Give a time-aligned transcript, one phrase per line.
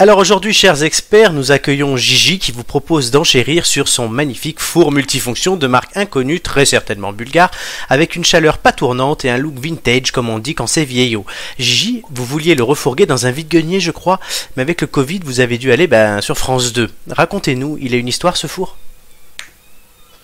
[0.00, 4.92] Alors aujourd'hui, chers experts, nous accueillons Gigi qui vous propose d'enchérir sur son magnifique four
[4.92, 7.50] multifonction de marque inconnue, très certainement bulgare,
[7.88, 11.26] avec une chaleur pas tournante et un look vintage comme on dit quand c'est vieillot.
[11.58, 14.20] Gigi, vous vouliez le refourguer dans un vide-grenier, je crois,
[14.54, 16.88] mais avec le Covid, vous avez dû aller ben, sur France 2.
[17.10, 18.76] Racontez-nous, il a une histoire ce four?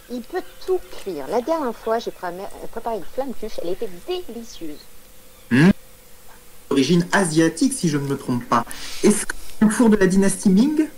[0.08, 1.26] Il peut tout cuire.
[1.28, 3.88] La dernière fois, j'ai préparé une flamme tuche, elle était
[4.28, 4.78] délicieuse.
[6.70, 8.64] Origine asiatique, si je ne me trompe pas.
[9.02, 9.34] Est-ce que
[9.70, 10.88] four de la dynastie Ming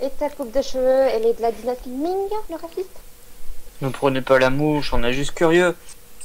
[0.00, 2.90] Et ta coupe de cheveux, elle est de la dynastie Ming, le raciste?
[3.80, 5.74] Ne prenez pas la mouche, on est juste curieux.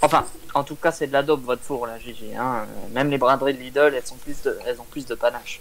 [0.02, 2.35] Enfin, en tout cas, c'est de la dope votre four là, Gigi.
[2.38, 2.66] Hein.
[2.91, 5.59] Même les braderies de Lidl, elles, sont plus de, elles ont plus de panache.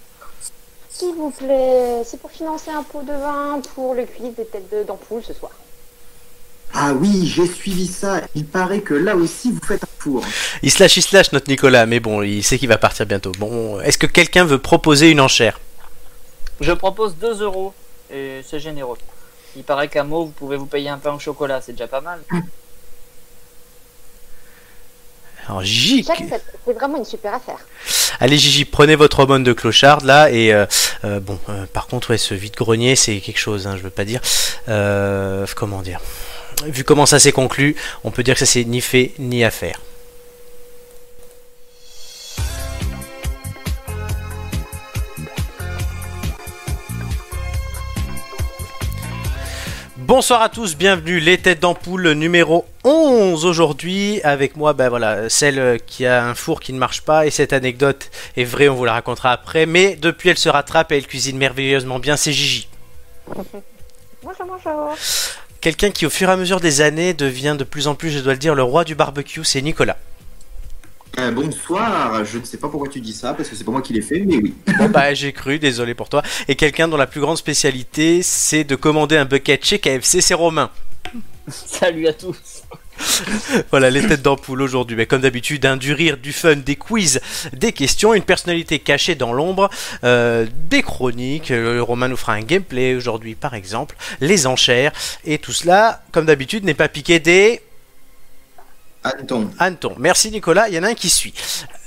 [0.91, 4.71] S'il vous plaît, c'est pour financer un pot de vin pour le quiz des têtes
[4.73, 5.53] de- d'ampoule ce soir.
[6.75, 8.21] Ah oui, j'ai suivi ça.
[8.35, 10.23] Il paraît que là aussi vous faites un four.
[10.63, 13.33] Il slash, il slash notre Nicolas, mais bon, il sait qu'il va partir bientôt.
[13.39, 15.61] Bon, est-ce que quelqu'un veut proposer une enchère?
[16.61, 17.73] Je propose 2 euros
[18.13, 18.99] et c'est généreux.
[19.57, 22.01] Il paraît qu'à Meaux, vous pouvez vous payer un pain au chocolat, c'est déjà pas
[22.01, 22.21] mal.
[25.49, 27.59] Alors Gigi, J'accepte, c'est vraiment une super affaire.
[28.21, 30.67] Allez Gigi, prenez votre hormone de clochard là et euh,
[31.05, 34.05] euh, bon, euh, par contre ouais, ce vide-grenier c'est quelque chose, hein, je veux pas
[34.05, 34.21] dire.
[34.69, 36.01] Euh, comment dire?
[36.67, 39.51] Vu comment ça s'est conclu, on peut dire que ça s'est ni fait ni à
[39.51, 39.81] faire.
[49.99, 55.79] Bonsoir à tous, bienvenue les têtes d'ampoule numéro 11 aujourd'hui avec moi ben voilà celle
[55.87, 58.87] qui a un four qui ne marche pas et cette anecdote est vraie on vous
[58.87, 62.69] la racontera après mais depuis elle se rattrape et elle cuisine merveilleusement bien c'est Gigi.
[64.23, 64.97] Bonjour, bonjour.
[65.61, 68.21] Quelqu'un qui au fur et à mesure des années devient de plus en plus je
[68.21, 69.97] dois le dire le roi du barbecue c'est Nicolas.
[71.19, 73.83] Euh, bonsoir, je ne sais pas pourquoi tu dis ça, parce que c'est pas moi
[73.83, 74.55] qui l'ai fait, mais oui.
[74.79, 76.23] Bon bah j'ai cru, désolé pour toi.
[76.47, 80.35] Et quelqu'un dont la plus grande spécialité c'est de commander un bucket chez KFC c'est
[80.35, 80.71] Romain.
[81.49, 82.63] Salut à tous.
[83.71, 84.97] Voilà les têtes d'ampoule aujourd'hui.
[84.97, 87.21] Mais comme d'habitude, hein, du rire, du fun, des quiz,
[87.53, 89.71] des questions, une personnalité cachée dans l'ombre,
[90.05, 91.51] euh, des chroniques.
[91.51, 94.93] Euh, Romain nous fera un gameplay aujourd'hui par exemple, les enchères.
[95.25, 97.63] Et tout cela, comme d'habitude, n'est pas piqué des
[99.05, 99.51] Anton.
[99.59, 99.95] hannetons.
[99.99, 101.33] Merci Nicolas, il y en a un qui suit.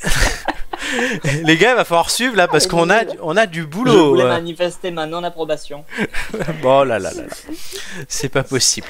[1.43, 4.09] les gars, il va falloir suivre là parce qu'on a, on a du Je boulot.
[4.09, 4.29] voulais euh.
[4.29, 5.83] manifester ma non-approbation.
[6.61, 7.33] Bon là là là là.
[8.07, 8.87] C'est pas possible.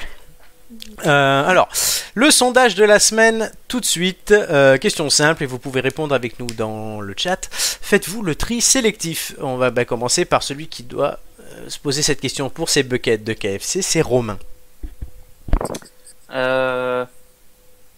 [1.06, 1.68] Euh, alors,
[2.14, 4.30] le sondage de la semaine, tout de suite.
[4.32, 7.48] Euh, question simple et vous pouvez répondre avec nous dans le chat.
[7.50, 12.02] Faites-vous le tri sélectif On va bah, commencer par celui qui doit euh, se poser
[12.02, 14.38] cette question pour ses buckets de KFC, c'est Romain.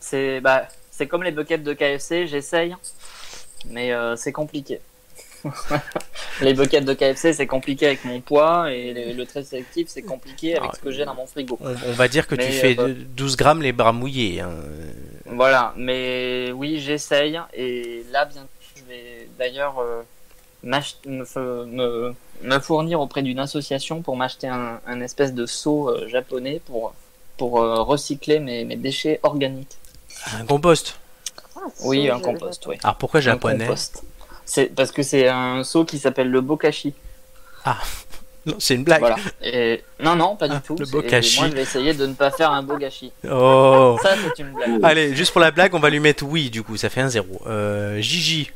[0.01, 0.69] C'est bah,
[1.09, 2.75] comme les buckets de KFC, j'essaye,
[3.71, 4.81] mais c'est compliqué.
[6.41, 10.03] Les buckets de KFC, c'est compliqué avec mon poids, et le, le trait sélectif, c'est
[10.03, 11.59] compliqué avec Ah, ce que j'ai dans mon frigo.
[11.61, 14.41] On, on va dire que tu fais euh, de- 12 grammes les bras mouillés.
[14.41, 14.51] hein.
[15.27, 20.03] Voilà, mais oui, j'essaye, et là, bientôt, je vais d'ailleurs euh,
[20.63, 20.79] me,
[21.25, 26.09] fe- me, me fournir auprès d'une association pour m'acheter un, un espèce de seau euh,
[26.09, 26.95] japonais pour,
[27.37, 29.77] pour euh, recycler mes, mes déchets organiques.
[30.39, 30.99] Un compost.
[31.57, 32.77] Ah, Oui, un compost, oui.
[32.83, 33.65] Alors pourquoi Un japonais?
[33.67, 34.03] compost.
[34.47, 36.95] C'est parce que c'est un seau qui s'appelle le bokashi.
[38.47, 39.01] Non, c'est une blague.
[39.01, 39.17] Voilà.
[39.43, 40.77] Et non, non, pas Ah, du tout.
[40.79, 41.41] le bokashi.
[41.41, 43.11] Moi, je vais essayer de ne pas faire un bogashi.
[43.31, 43.97] Oh.
[44.03, 44.81] Ça, c'est une blague.
[44.83, 47.09] Allez, juste pour la blague, on va lui mettre oui, du coup, ça fait un
[47.09, 47.41] zéro.
[47.47, 48.51] Euh, Gigi.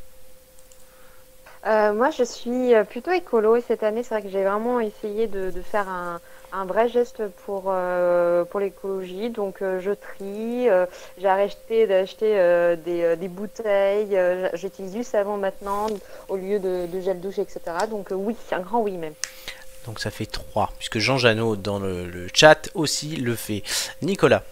[1.69, 4.81] Euh, moi, je suis euh, plutôt écolo et cette année, c'est vrai que j'ai vraiment
[4.81, 6.19] essayé de, de faire un,
[6.53, 9.29] un vrai geste pour, euh, pour l'écologie.
[9.29, 10.87] Donc, euh, je trie, euh,
[11.19, 15.89] j'ai arrêté d'acheter euh, des, euh, des bouteilles, euh, j'utilise du savon maintenant
[16.31, 17.61] au lieu de, de gel douche, etc.
[17.91, 19.15] Donc, euh, oui, un grand oui même.
[19.85, 23.63] Donc ça fait 3, puisque Jean Janot dans le, le chat aussi le fait.
[24.01, 24.43] Nicolas.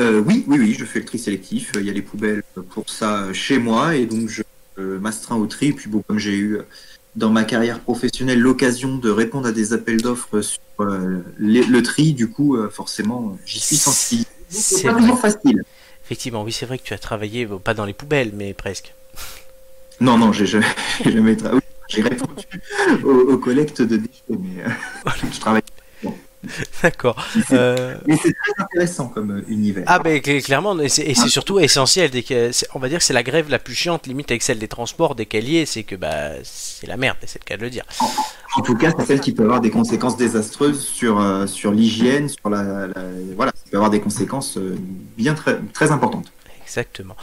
[0.00, 1.72] Euh, oui, oui, oui, je fais le tri sélectif.
[1.74, 4.42] Il y a les poubelles pour ça chez moi, et donc je
[4.78, 5.68] euh, m'astreins au tri.
[5.68, 6.58] Et puis bon, comme j'ai eu
[7.16, 11.82] dans ma carrière professionnelle l'occasion de répondre à des appels d'offres sur euh, les- le
[11.82, 14.24] tri, du coup, euh, forcément, j'y suis sensible.
[14.48, 15.62] C'est pas toujours facile.
[16.04, 18.94] Effectivement, oui, c'est vrai que tu as travaillé, bon, pas dans les poubelles, mais presque.
[20.00, 20.64] Non, non, j'ai jamais,
[21.04, 22.44] j'ai jamais tra- oui, J'ai répondu
[23.04, 24.68] aux, aux collectes de déchets, mais euh,
[25.32, 25.62] je travaille.
[26.82, 27.16] D'accord.
[27.52, 29.84] Euh, Mais c'est très intéressant comme euh, univers.
[29.86, 32.10] Ah ben cl- clairement, et c'est c'est surtout essentiel.
[32.10, 34.42] Dès que, c'est- on va dire que c'est la grève la plus chiante, limite avec
[34.42, 37.62] celle des transports, des caliers, c'est que bah c'est la merde, c'est le cas de
[37.62, 37.84] le dire.
[38.56, 42.28] En tout cas, c'est celle qui peut avoir des conséquences désastreuses sur, euh, sur l'hygiène,
[42.28, 42.94] sur la, la-
[43.36, 44.76] Voilà, ça peut avoir des conséquences euh,
[45.16, 46.32] bien très, très importantes.
[46.64, 47.16] Exactement.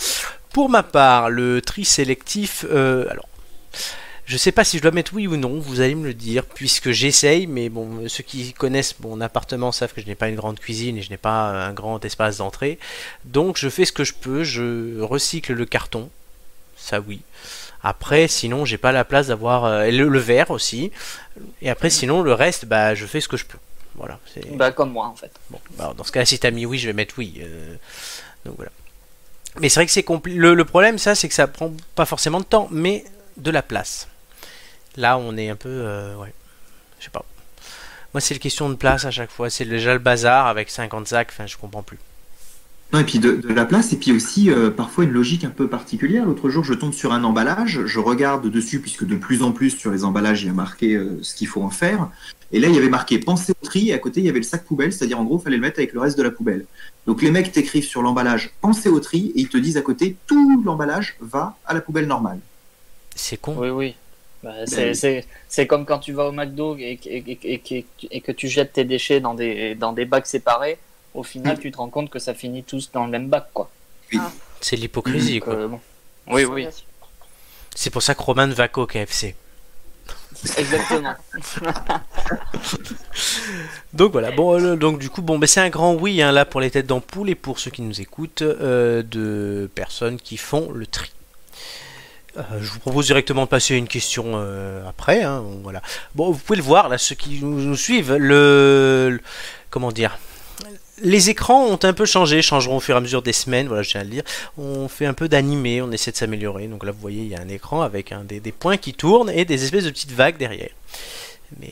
[0.53, 3.27] Pour ma part, le tri sélectif, euh, alors
[4.25, 6.45] Je sais pas si je dois mettre oui ou non, vous allez me le dire,
[6.45, 10.35] puisque j'essaye, mais bon, ceux qui connaissent mon appartement savent que je n'ai pas une
[10.35, 12.79] grande cuisine et je n'ai pas un grand espace d'entrée.
[13.23, 16.09] Donc je fais ce que je peux, je recycle le carton,
[16.75, 17.21] ça oui.
[17.83, 20.91] Après, sinon, j'ai pas la place d'avoir euh, le, le verre aussi.
[21.61, 23.59] Et après, sinon, le reste, bah, je fais ce que je peux.
[23.93, 24.19] Voilà.
[24.53, 25.31] Bah, comme moi, en fait.
[25.51, 27.35] Bon, bah, dans ce cas-là, si t'as mis oui, je vais mettre oui.
[27.41, 27.75] euh,
[28.43, 28.71] donc voilà.
[29.59, 30.39] Mais c'est vrai que c'est compliqué.
[30.39, 33.05] Le, le problème, ça, c'est que ça prend pas forcément de temps, mais
[33.37, 34.07] de la place.
[34.97, 36.33] Là, on est un peu, euh, ouais,
[36.99, 37.25] je sais pas.
[38.13, 39.49] Moi, c'est une question de place à chaque fois.
[39.49, 41.29] C'est déjà le bazar avec 50 sacs.
[41.31, 41.99] Enfin, je comprends plus.
[42.93, 45.49] Non, et puis de, de la place, et puis aussi euh, parfois une logique un
[45.49, 46.25] peu particulière.
[46.25, 49.71] L'autre jour, je tombe sur un emballage, je regarde dessus, puisque de plus en plus
[49.71, 52.09] sur les emballages, il y a marqué euh, ce qu'il faut en faire.
[52.51, 54.39] Et là, il y avait marqué pensez au tri, et à côté, il y avait
[54.39, 56.31] le sac poubelle, c'est-à-dire en gros, il fallait le mettre avec le reste de la
[56.31, 56.65] poubelle.
[57.07, 60.15] Donc les mecs t'écrivent sur l'emballage pensez au tri, et ils te disent à côté
[60.27, 62.39] tout l'emballage va à la poubelle normale.
[63.15, 63.55] C'est con.
[63.57, 63.95] Oui, oui.
[64.45, 64.95] Bah, c'est, oui.
[64.95, 68.31] c'est, c'est comme quand tu vas au McDo et, et, et, et, et- et que
[68.31, 70.77] tu jettes tes déchets dans des, dans des bacs séparés.
[71.15, 73.69] Au final, tu te rends compte que ça finit tous dans le même bac, quoi.
[74.61, 75.53] C'est l'hypocrisie, quoi.
[75.53, 75.79] euh, bon.
[76.27, 76.67] Oui, oui.
[77.73, 79.35] C'est pour ça que Roman va qu'au KFC.
[80.57, 81.15] exactement.
[83.93, 86.45] Donc voilà, bon, euh, donc du coup, bon, ben, c'est un grand oui hein, là
[86.45, 90.71] pour les têtes d'ampoule et pour ceux qui nous écoutent, euh, de personnes qui font
[90.71, 91.11] le tri.
[92.37, 95.23] Euh, je vous propose directement de passer à une question euh, après.
[95.23, 95.81] hein, voilà.
[96.15, 99.19] Vous pouvez le voir là, ceux qui nous, suivent, le,
[99.69, 100.17] comment dire,
[101.01, 103.67] les écrans ont un peu changé, changeront au fur et à mesure des semaines.
[103.67, 104.23] Voilà, je à le dire.
[104.57, 106.67] On fait un peu d'animé, on essaie de s'améliorer.
[106.67, 109.45] Donc là, vous voyez, il y a un écran avec des points qui tournent et
[109.45, 110.69] des espèces de petites vagues derrière.
[111.59, 111.71] Mais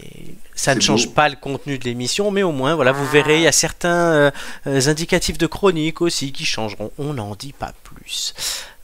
[0.56, 1.12] ça ne change beau.
[1.14, 4.14] pas le contenu de l'émission, mais au moins, voilà, vous verrez, il y a certains
[4.14, 4.32] euh,
[4.68, 6.92] euh, indicatifs de chronique aussi qui changeront.
[6.98, 8.34] On n'en dit pas plus.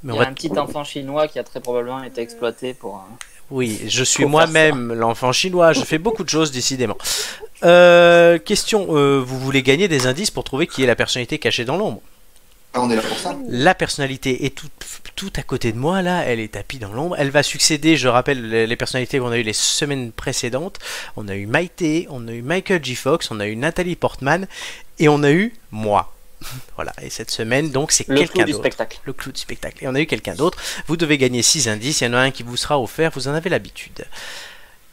[0.03, 2.73] Mais Il y a va un petit enfant chinois qui a très probablement été exploité
[2.73, 2.95] pour.
[2.97, 3.17] un-
[3.49, 6.97] Oui, je suis moi-même l'enfant chinois, je fais beaucoup de choses décidément.
[7.63, 11.65] Euh, question, euh, vous voulez gagner des indices pour trouver qui est la personnalité cachée
[11.65, 12.01] dans l'ombre?
[12.73, 13.35] Ah, on est là pour ça.
[13.49, 14.67] La personnalité est tout,
[15.15, 17.15] tout à côté de moi là, elle est tapie dans l'ombre.
[17.17, 20.77] Elle va succéder, je rappelle les, les personnalités qu'on a eues les semaines précédentes.
[21.15, 22.95] On a eu Maïté, on a eu Michael J.
[22.95, 24.47] Fox, on a eu Nathalie Portman
[24.99, 26.13] et on a eu moi.
[26.75, 28.99] Voilà, et cette semaine donc c'est Le clou quelqu'un du d'autre spectacle.
[29.03, 29.83] le clou du spectacle.
[29.83, 30.57] Et on a eu quelqu'un d'autre.
[30.87, 32.01] Vous devez gagner 6 indices.
[32.01, 33.11] Il y en a un qui vous sera offert.
[33.15, 34.05] Vous en avez l'habitude.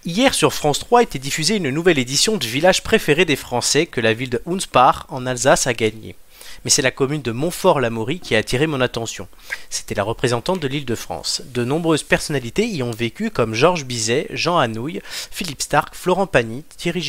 [0.05, 4.01] Hier sur France 3 était diffusée une nouvelle édition du village préféré des Français que
[4.01, 6.15] la ville de Hunspach en Alsace a gagné.
[6.65, 9.29] Mais c'est la commune de Montfort-l'Amaury qui a attiré mon attention.
[9.71, 11.43] C'était la représentante de l'île de France.
[11.53, 15.01] De nombreuses personnalités y ont vécu comme Georges Bizet, Jean Anouilh,
[15.31, 16.65] Philippe Stark, Florent Pagny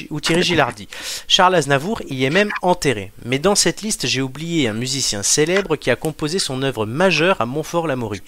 [0.09, 0.87] ou Thierry Gilardi.
[1.27, 3.11] Charles Aznavour y est même enterré.
[3.25, 7.41] Mais dans cette liste, j'ai oublié un musicien célèbre qui a composé son œuvre majeure
[7.41, 8.21] à Montfort-l'Amaury.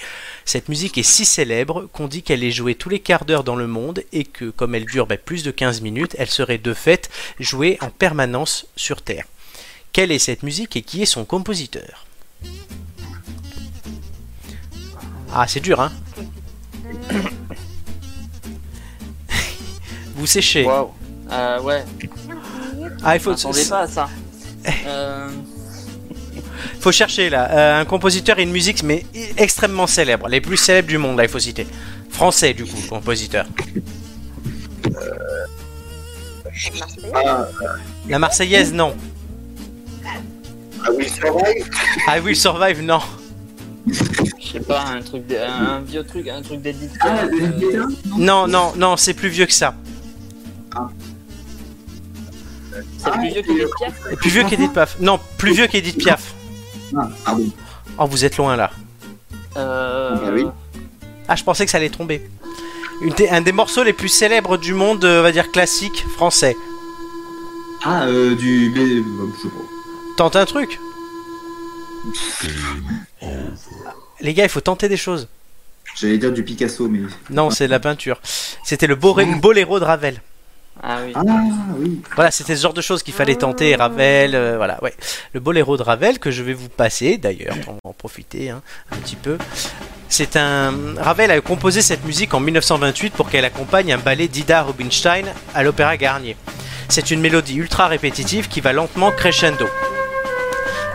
[0.45, 3.56] Cette musique est si célèbre qu'on dit qu'elle est jouée tous les quarts d'heure dans
[3.56, 6.74] le monde et que, comme elle dure ben, plus de 15 minutes, elle serait de
[6.74, 9.25] fait jouée en permanence sur Terre.
[9.92, 12.06] Quelle est cette musique et qui est son compositeur
[15.34, 15.92] Ah, c'est dur, hein
[20.16, 20.66] Vous séchez.
[20.66, 20.92] Waouh.
[21.32, 21.84] Euh, ouais,
[23.04, 24.10] Ah, il faut, je m'attendais pas à ça.
[24.86, 25.30] Euh,
[26.82, 27.50] faut chercher là.
[27.52, 29.06] Euh, un compositeur et une musique, mais
[29.38, 30.28] extrêmement célèbre.
[30.28, 31.66] Les plus célèbres du monde, là, il faut citer.
[32.10, 33.46] Français, du coup, compositeur.
[38.08, 38.96] La Marseillaise, non.
[40.86, 41.69] Ah oui, survive
[42.07, 43.00] I Will Survive, non.
[43.88, 47.86] je sais pas, un truc, de- un vieux truc, un truc d'Edith Ah, Piaf, euh,
[48.18, 49.74] Non, non, non, c'est plus vieux que ça.
[52.98, 54.16] C'est plus vieux qu'Edith Piaf.
[54.18, 54.98] Plus vieux qu'Edith Piaf.
[55.00, 56.33] Non, plus vieux qu'Edith Piaf.
[56.98, 57.45] Ah, pardon.
[57.98, 58.71] Oh, vous êtes loin là.
[59.57, 60.45] Euh, oui.
[61.28, 62.21] Ah, je pensais que ça allait tomber.
[63.02, 66.06] Une des- un des morceaux les plus célèbres du monde, euh, on va dire classique
[66.16, 66.56] français.
[67.83, 68.74] Ah, euh, du.
[68.78, 69.04] euh,
[69.38, 69.56] je sais pas.
[70.19, 70.78] Tente un truc.
[74.19, 75.30] Les gars, il faut tenter des choses.
[75.95, 76.99] J'allais dire du Picasso, mais.
[77.30, 78.19] Non, c'est de la peinture.
[78.66, 80.21] C'était le boré- boléro de Ravel.
[80.83, 81.14] Ah oui.
[81.16, 81.21] Ah,
[81.78, 82.02] oui.
[82.16, 83.76] Voilà, c'était ce genre de choses qu'il fallait tenter.
[83.76, 84.94] Ravel, euh, voilà, ouais.
[85.31, 88.61] Le boléro de Ravel que je vais vous passer, d'ailleurs, on va en profiter hein,
[88.92, 89.38] un petit peu.
[90.09, 90.73] C'est un.
[90.97, 95.64] Ravel a composé cette musique en 1928 pour qu'elle accompagne un ballet d'Ida Rubinstein à
[95.64, 96.35] l'Opéra Garnier.
[96.90, 99.66] C'est une mélodie ultra répétitive qui va lentement crescendo.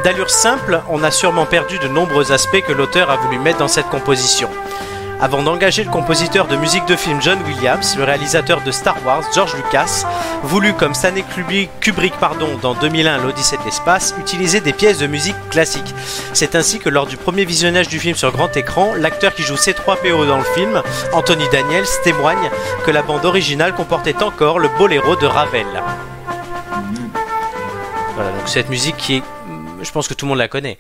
[0.03, 3.69] D'allure simple, on a sûrement perdu de nombreux aspects que l'auteur a voulu mettre dans
[3.69, 4.51] cette composition.
[5.21, 9.23] Avant d'engager le compositeur de musique de film John Williams, le réalisateur de Star Wars,
[9.35, 10.05] George Lucas,
[10.43, 11.25] voulu comme Stanley
[11.81, 15.95] Kubrick, pardon, dans 2001 l'Odyssée de l'espace, utiliser des pièces de musique classiques.
[16.33, 19.55] C'est ainsi que lors du premier visionnage du film sur grand écran, l'acteur qui joue
[19.55, 20.83] C3PO dans le film,
[21.13, 22.51] Anthony Daniels, témoigne
[22.85, 25.67] que la bande originale comportait encore le boléro de Ravel.
[28.17, 29.23] Voilà, donc cette musique qui est...
[29.85, 30.79] Je pense que tout le monde la connaît.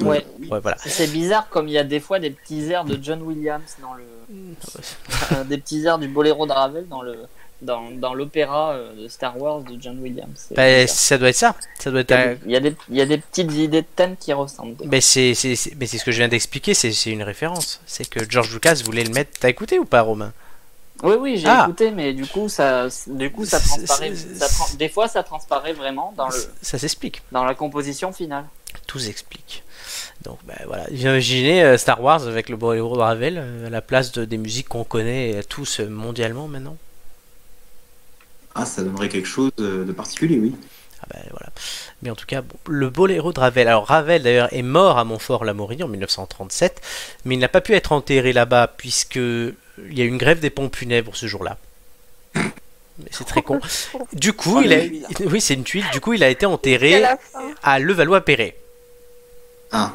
[0.00, 0.24] Ouais.
[0.50, 0.76] Ouais, voilà.
[0.84, 3.94] C'est bizarre comme il y a des fois des petits airs de John Williams dans
[3.94, 4.04] le.
[5.32, 7.16] Euh, des petits airs du boléro de Ravel dans le.
[7.62, 10.46] Dans, dans l'opéra euh, de Star Wars de John Williams.
[10.56, 11.54] Bah, ça doit être ça.
[11.78, 14.16] Ça doit être il, y a des, il, y a des, petites idées de thèmes
[14.16, 14.76] qui ressemblent.
[14.86, 17.80] Mais c'est c'est- c'est- mais c'est ce que je viens d'expliquer, c'est c'est une référence.
[17.84, 19.32] C'est que George Lucas voulait le mettre.
[19.38, 20.32] T'as écouté ou pas, Romain?
[21.02, 21.64] Oui, oui, j'ai Ah.
[21.64, 24.14] écouté, mais du coup, ça, du coup, ça transparaît.
[24.14, 27.22] ça des fois, ça transparaît vraiment dans, le, Ça s'explique.
[27.32, 28.44] dans la composition finale.
[28.86, 29.64] Tout s'explique.
[30.22, 33.80] Donc bah, voilà, imaginez euh, Star Wars avec le boléro de Ravel euh, à la
[33.80, 36.76] place de, des musiques qu'on connaît euh, tous mondialement maintenant.
[38.54, 40.54] Ah, ça donnerait quelque chose de particulier, oui.
[41.02, 41.46] Ah bah, voilà.
[42.02, 43.68] Mais en tout cas, bon, le boléro de Ravel.
[43.68, 46.82] Alors Ravel d'ailleurs est mort à Montfort-l'Amaury en 1937,
[47.24, 49.18] mais il n'a pas pu être enterré là-bas puisque
[49.90, 51.58] il y a eu une grève des pompes funèbres ce jour-là.
[52.34, 53.60] Mais c'est très con.
[54.12, 54.78] Du coup, Oh, il a...
[55.26, 55.86] oui, c'est une tuile.
[55.92, 57.02] Du coup, il a été à enterré
[57.62, 58.56] à Levallois-Perret.
[59.72, 59.92] Ah,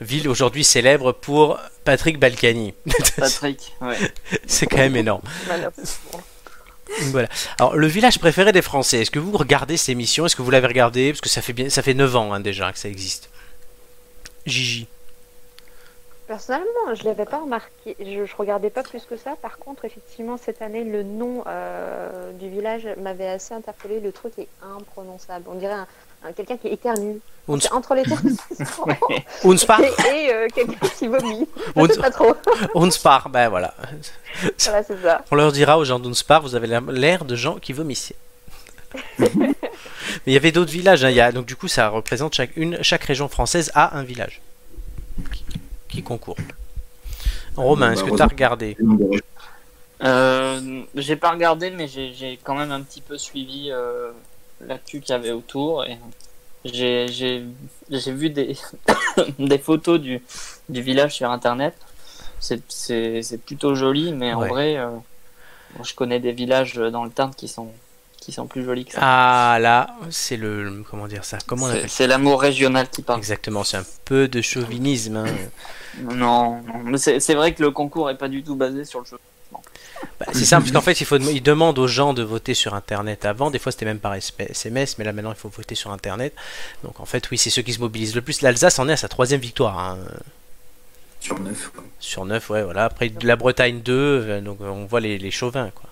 [0.00, 2.74] Ville aujourd'hui célèbre pour Patrick Balkany.
[3.16, 3.96] Patrick, ouais.
[4.46, 5.22] c'est quand même énorme.
[5.48, 6.22] malheureusement.
[7.10, 7.28] Voilà.
[7.58, 9.00] Alors, le village préféré des Français.
[9.00, 11.12] Est-ce que vous regardez ces émissions Est-ce que vous l'avez regardé?
[11.12, 13.28] Parce que ça fait bien, ça fait 9 ans hein, déjà que ça existe.
[14.46, 14.86] Gigi.
[16.26, 17.96] Personnellement, je l'avais pas remarqué.
[18.00, 19.34] Je, je regardais pas plus que ça.
[19.40, 24.00] Par contre, effectivement, cette année, le nom euh, du village m'avait assez interpellé.
[24.00, 25.44] Le truc est imprononçable.
[25.48, 25.86] On dirait un,
[26.24, 27.18] un- quelqu'un qui éternue.
[27.48, 28.36] Uns- entre l'éternuement
[29.44, 29.86] Unspar et,
[30.24, 31.46] et, euh, quelqu'un qui vomit.
[31.76, 32.34] Uns- pas trop.
[32.74, 33.72] Unspar, ben voilà.
[34.64, 35.22] Voilà, c'est ça.
[35.30, 38.16] On leur dira aux gens d'Unspar, vous avez l'air de gens qui vomissaient.
[39.20, 39.28] Mais
[40.26, 41.04] il y avait d'autres villages.
[41.04, 43.96] hein, il y a, donc du coup, ça représente chaque, une, chaque région française a
[43.96, 44.40] un village
[45.96, 46.36] qui concourt.
[47.56, 48.76] Romain, Bah, est-ce que tu as regardé?
[50.02, 54.12] Euh, j'ai pas regardé, mais j'ai j'ai quand même un petit peu suivi euh,
[54.60, 55.84] l'actu qu'il y avait autour.
[55.86, 55.96] Et
[56.66, 57.44] j'ai j'ai-
[57.90, 58.56] j'ai vu des,
[59.38, 60.22] des photos du,
[60.68, 61.74] du village sur internet.
[62.40, 64.90] C'est- C'est c'est plutôt joli, mais en vrai, euh,
[65.82, 67.70] je connais des villages dans le Tarn qui sont,
[68.26, 68.98] qui sont plus jolis que ça.
[69.02, 71.38] Ah là, c'est le, comment dire ça?
[71.46, 73.20] Comment on C'est- C'est l'amour régional qui parle.
[73.20, 75.16] Exactement, c'est un peu de chauvinisme.
[75.16, 75.26] hein.
[76.02, 78.98] Non, non, mais c'est c'est vrai que le concours est pas du tout basé sur
[79.00, 79.18] le jeu.
[80.20, 82.74] Bah, c'est simple, parce qu'en fait, il faut, ils demandent aux gens de voter sur
[82.74, 83.50] Internet avant.
[83.52, 86.34] Des fois, c'était même par SMS, mais là maintenant, il faut voter sur Internet.
[86.82, 88.42] Donc, en fait, oui, c'est ceux qui se mobilisent le plus.
[88.42, 89.78] L'Alsace en est à sa troisième victoire.
[89.78, 89.98] hein.
[91.20, 91.70] sur neuf.
[91.74, 91.84] quoi.
[92.00, 92.84] Sur 9, ouais, voilà.
[92.86, 95.88] Après, la Bretagne 2, euh, donc on voit les, les chauvins, quoi.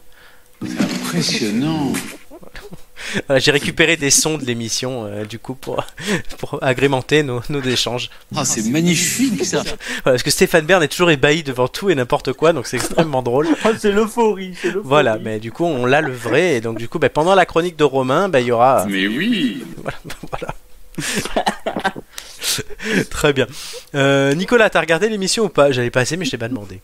[0.63, 1.93] Impressionnant.
[3.27, 5.85] Voilà, j'ai récupéré des sons de l'émission, euh, du coup, pour,
[6.39, 8.09] pour agrémenter nos, nos échanges.
[8.35, 9.63] Ah, c'est magnifique ça.
[9.63, 12.77] Voilà, parce que Stéphane Bern est toujours ébahi devant tout et n'importe quoi, donc c'est
[12.77, 13.49] extrêmement drôle.
[13.79, 14.89] c'est l'euphorie, c'est l'euphorie.
[14.89, 17.45] Voilà, mais du coup, on l'a le vrai, et donc du coup, bah, pendant la
[17.47, 18.87] chronique de Romain, bah, il y aura...
[18.89, 19.65] Mais oui.
[20.31, 20.55] Voilà.
[23.11, 23.47] Très bien.
[23.95, 25.73] Euh, Nicolas, t'as regardé l'émission ou pas?
[25.73, 26.81] J'avais passé, mais je t'ai pas demandé.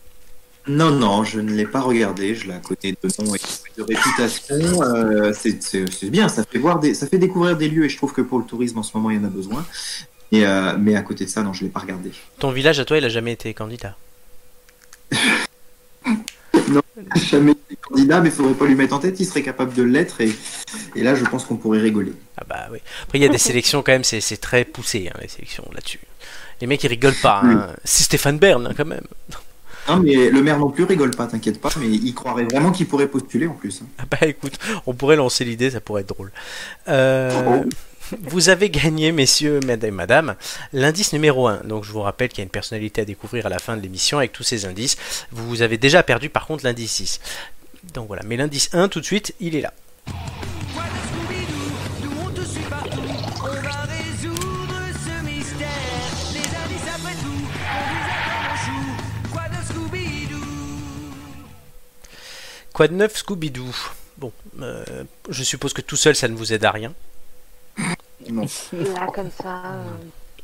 [0.70, 2.34] Non, non, je ne l'ai pas regardé.
[2.34, 3.40] Je la connais de nom et
[3.76, 4.82] de réputation.
[4.82, 8.12] Euh, c'est- bien, ça fait, voir des, ça fait découvrir des lieux et je trouve
[8.12, 9.66] que pour le tourisme en ce moment, il y en a besoin.
[10.32, 12.12] Et, euh, mais à côté de ça, non, je ne l'ai pas regardé.
[12.38, 13.96] Ton village à toi, il a jamais été candidat.
[17.16, 19.82] Jamais été candidat, mais il faudrait pas lui mettre en tête, il serait capable de
[19.82, 20.20] l'être.
[20.20, 20.30] Et,
[20.94, 22.12] et là, je pense qu'on pourrait rigoler.
[22.36, 22.78] Ah bah oui.
[23.04, 25.64] Après, il y a des sélections quand même, c'est c'est très poussé, hein, les sélections
[25.72, 25.98] là-dessus.
[26.60, 27.40] Les mecs, ils rigolent pas.
[27.42, 27.68] Hein.
[27.84, 29.04] C'est Stéphane Bern, hein, quand même.
[29.88, 32.86] Non, mais le maire non plus rigole pas, t'inquiète pas, mais il croirait vraiment qu'il
[32.86, 33.82] pourrait postuler en plus.
[33.98, 36.32] Ah bah écoute, on pourrait lancer l'idée, ça pourrait être drôle.
[36.88, 37.62] Euh.
[38.22, 40.34] Vous avez gagné, messieurs, mesdames madame,
[40.72, 41.62] l'indice numéro 1.
[41.64, 43.82] Donc je vous rappelle qu'il y a une personnalité à découvrir à la fin de
[43.82, 44.96] l'émission avec tous ces indices.
[45.30, 47.20] Vous avez déjà perdu par contre l'indice 6.
[47.94, 49.72] Donc voilà, mais l'indice 1 tout de suite, il est là.
[62.80, 63.74] Quoi de neuf, Scooby-Doo?
[64.16, 64.32] Bon,
[64.62, 64.82] euh,
[65.28, 66.94] je suppose que tout seul, ça ne vous aide à rien.
[68.30, 68.46] Non.
[68.72, 69.62] Là, comme ça.
[69.66, 69.82] euh,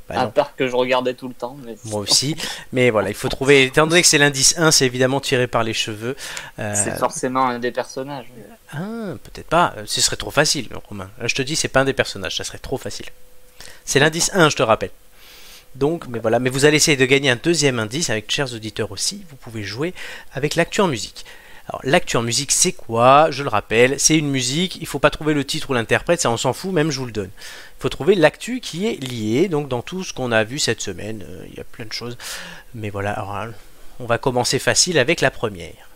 [0.07, 1.57] Bah à part que je regardais tout le temps.
[1.65, 2.37] Mais Moi aussi,
[2.75, 3.63] mais voilà, il faut trouver.
[3.63, 6.15] Étant donné que c'est l'indice 1, c'est évidemment tiré par les cheveux.
[6.59, 8.27] Euh, C'est forcément un des personnages.
[8.71, 9.73] Ah, peut-être pas.
[9.79, 11.09] Euh, Ce serait trop facile, Romain.
[11.19, 13.07] Là, je te dis, c'est pas un des personnages, ça serait trop facile.
[13.87, 14.91] C'est l'indice 1, je te rappelle.
[15.75, 16.39] Donc, mais voilà.
[16.39, 19.25] Mais vous allez essayer de gagner un deuxième indice avec chers auditeurs aussi.
[19.31, 19.95] Vous pouvez jouer
[20.35, 21.25] avec l'actu en musique.
[21.69, 23.31] Alors, l'actu en musique, c'est quoi?
[23.31, 24.77] Je le rappelle, c'est une musique.
[24.81, 26.73] Il faut pas trouver le titre ou l'interprète, ça on s'en fout.
[26.73, 27.31] Même je vous le donne.
[27.79, 29.49] Il faut trouver l'actu qui est lié.
[29.49, 31.93] Donc, dans tout ce qu'on a vu cette semaine, euh, il y a plein de
[31.93, 32.17] choses.
[32.75, 33.19] Mais voilà.
[33.21, 33.51] Hein,
[33.99, 35.91] on va commencer facile avec la première.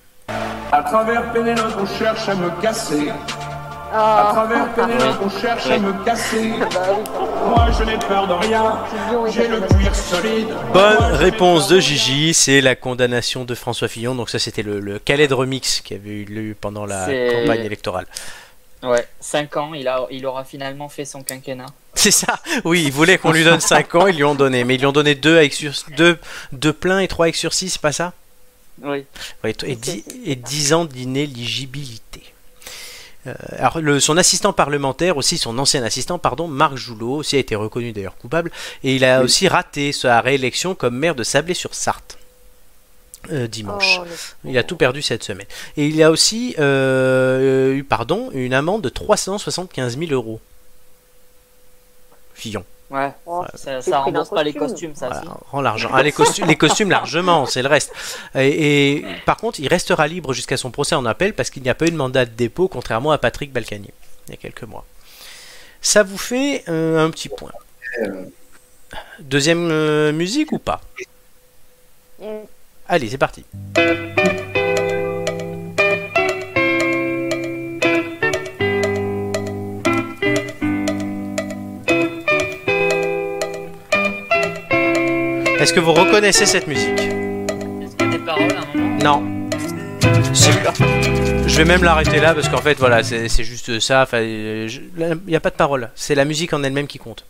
[3.92, 6.50] À Ah, travers Pénélope, on cherche à me casser.
[6.50, 8.78] Moi, je n'ai peur de rien.
[9.32, 10.49] J'ai le cuir solide.
[10.73, 14.14] Bonne réponse de Gigi, c'est la condamnation de François Fillon.
[14.14, 18.06] Donc ça c'était le, le Khaled remix qui avait eu lieu pendant la campagne électorale.
[18.82, 21.66] Ouais, 5 ans, il, a, il aura finalement fait son quinquennat.
[21.94, 22.38] C'est ça.
[22.64, 24.87] Oui, ils voulaient qu'on lui donne 5 ans, ils lui ont donné, mais ils lui
[24.87, 26.16] ont donné 2 avec sur 2
[26.52, 28.12] deux pleins et 3 avec sursis, c'est pas ça?
[28.82, 29.04] Oui.
[29.44, 32.29] Oui, et, 10, et 10 ans d'inéligibilité.
[33.27, 37.39] Euh, alors, le- son assistant parlementaire, aussi son ancien assistant, pardon, Marc Joulot, aussi a
[37.39, 38.50] été reconnu d'ailleurs coupable,
[38.83, 39.25] et il a Oui.
[39.27, 42.17] aussi raté sa réélection comme maire de Sablé-sur-Sarthe
[43.31, 44.00] euh, dimanche.
[44.03, 44.07] oh,
[44.47, 45.47] Il a tout perdu cette semaine.
[45.77, 50.41] Et il a aussi euh, eu pardon, une amende de 375 000 euros.
[52.33, 52.65] Fillon.
[52.90, 54.92] Ouais, Oh, ça, ça rembourse pas les costume.
[54.92, 55.06] costumes, ça.
[55.09, 55.28] Voilà, si.
[55.50, 55.90] rend l'argent.
[55.92, 57.92] Ah, les, costumes, les costumes largement, c'est le reste.
[58.35, 61.70] Et, et par contre, il restera libre jusqu'à son procès en appel parce qu'il n'y
[61.70, 63.90] a pas eu de mandat de dépôt, contrairement à Patrick Balkany,
[64.26, 64.85] il y a quelques mois.
[65.80, 67.52] Ça vous fait euh, un petit point.
[69.20, 70.80] Deuxième euh, musique ou pas?
[72.20, 72.28] Yes.
[72.88, 73.44] Allez, c'est parti.
[85.61, 86.99] Est-ce que vous reconnaissez cette musique?
[86.99, 88.99] Est-ce qu'il y a des paroles à un moment?
[89.05, 89.50] Non.
[90.33, 90.52] C'est-
[91.49, 94.07] Je vais même l'arrêter là parce qu'en fait, voilà, c'est c'est juste ça.
[94.14, 94.69] Il
[95.26, 95.90] n'y a pas de parole.
[95.95, 97.25] C'est la musique en elle-même qui compte.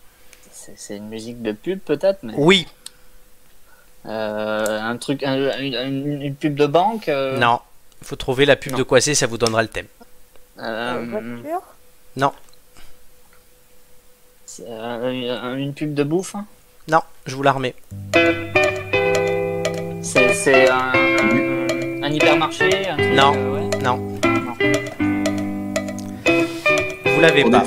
[0.77, 2.67] C'est une musique de pub peut-être, mais Oui,
[4.07, 7.09] euh, un truc, un- une, pub de banque.
[7.09, 7.59] euh, non.
[8.03, 8.79] Il faut trouver la pub non.
[8.79, 9.87] de quoi c'est, ça vous donnera le thème.
[10.61, 11.05] euh,
[12.17, 12.33] Non,
[14.61, 16.35] euh, une pub de bouffe.
[16.37, 16.47] hein?
[16.91, 17.75] Non, je vous la remets.
[20.03, 22.89] C'est c'est un, un, un hypermarché.
[22.89, 23.33] Un truc, Non.
[23.37, 23.79] euh, ouais.
[23.85, 24.17] Non.
[27.07, 27.63] Vous l'avez pas.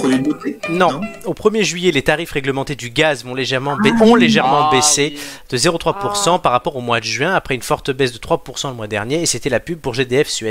[0.69, 0.99] Non.
[1.25, 5.13] Au 1er juillet, les tarifs réglementés du gaz vont légèrement, ba- ont légèrement Ah, baissé
[5.15, 5.21] oui.
[5.49, 8.73] de 0,3% par rapport au mois de juin, après une forte baisse de 3% le
[8.75, 10.47] mois dernier, et c'était la pub pour GDF Suez.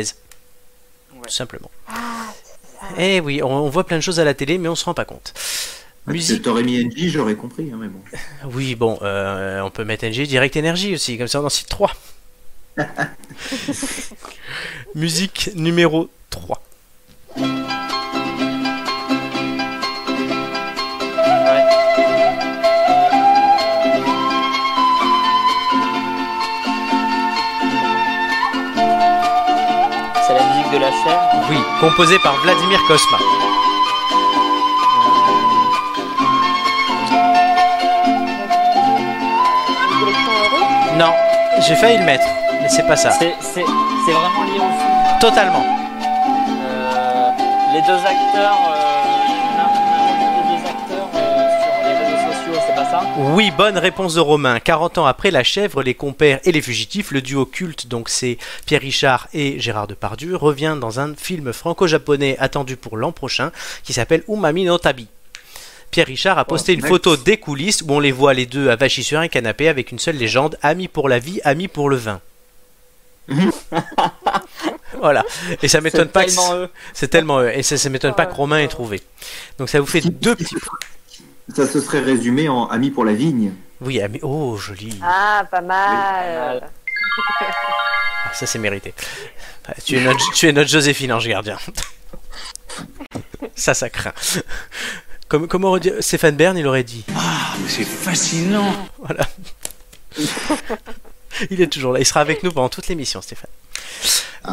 [1.14, 1.22] Ouais.
[1.26, 1.70] Tout simplement.
[1.88, 1.92] Ah.
[2.98, 4.94] Eh oui, on, on voit plein de choses à la télé, mais on se rend
[4.94, 5.34] pas compte.
[6.06, 6.42] Si Musique.
[6.42, 8.00] t'aurais mis NJ, j'aurais compris, hein, mais bon.
[8.54, 11.68] Oui, bon, euh, on peut mettre NG Direct Energy aussi, comme ça on en cite
[11.68, 11.92] 3.
[14.94, 16.60] Musique numéro 3.
[30.26, 31.20] C'est la musique de la chair?
[31.50, 33.18] Oui, composé par Vladimir Kosma.
[41.66, 42.26] J'ai failli le mettre,
[42.60, 43.10] mais c'est pas ça.
[43.10, 45.18] C'est vraiment lié au film.
[45.20, 45.64] Totalement.
[45.64, 47.30] Euh,
[47.72, 48.58] les deux acteurs,
[49.56, 49.92] n'importe
[50.38, 53.02] les deux acteurs sur les réseaux sociaux, c'est pas ça?
[53.16, 54.58] Oui, bonne réponse de Romain.
[54.58, 58.38] 40 ans après La Chèvre, Les Compères et Les Fugitifs, le duo culte, donc c'est
[58.66, 63.52] Pierre Richard et Gérard Depardieu, revient dans un film franco-japonais attendu pour l'an prochain
[63.84, 65.06] qui s'appelle Umami no Tabi.
[65.92, 68.70] Pierre Richard a posté Oh, une photo des coulisses où on les voit les deux
[68.70, 71.96] avachis sur un canapé avec une seule légende amis pour la vie, amis pour le
[71.96, 72.20] vin.
[74.98, 75.22] voilà.
[75.62, 76.70] Et ça m'étonne C'est pas que tellement eux.
[76.94, 77.50] c'est tellement eux.
[77.54, 79.02] Et ça, ça m'étonne pas que Romain ait trouvé.
[79.58, 80.56] Donc ça vous fait deux petits.
[81.54, 83.52] Ça se serait résumé en ami pour la vigne.
[83.82, 84.20] Oui, amis.
[84.22, 84.98] Oh, joli.
[85.02, 86.70] Ah, pas pas mal.
[88.24, 88.94] Ah, ça c'est mérité.
[89.68, 91.58] Ah, Tu es notre, tu es notre Joséphine Ange Gardien.
[93.54, 94.14] ça, ça craint.
[95.32, 97.06] Comme, comment aurait dit- Stéphane Bern, il aurait dit.
[97.16, 98.70] Ah, mais c'est fascinant.
[98.98, 99.26] Voilà.
[101.50, 102.00] il est toujours là.
[102.00, 103.48] Il sera avec nous pendant toute l'émission, Stéphane.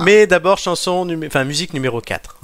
[0.05, 2.39] Mais d'abord, chanson, numé- enfin, musique numéro 4.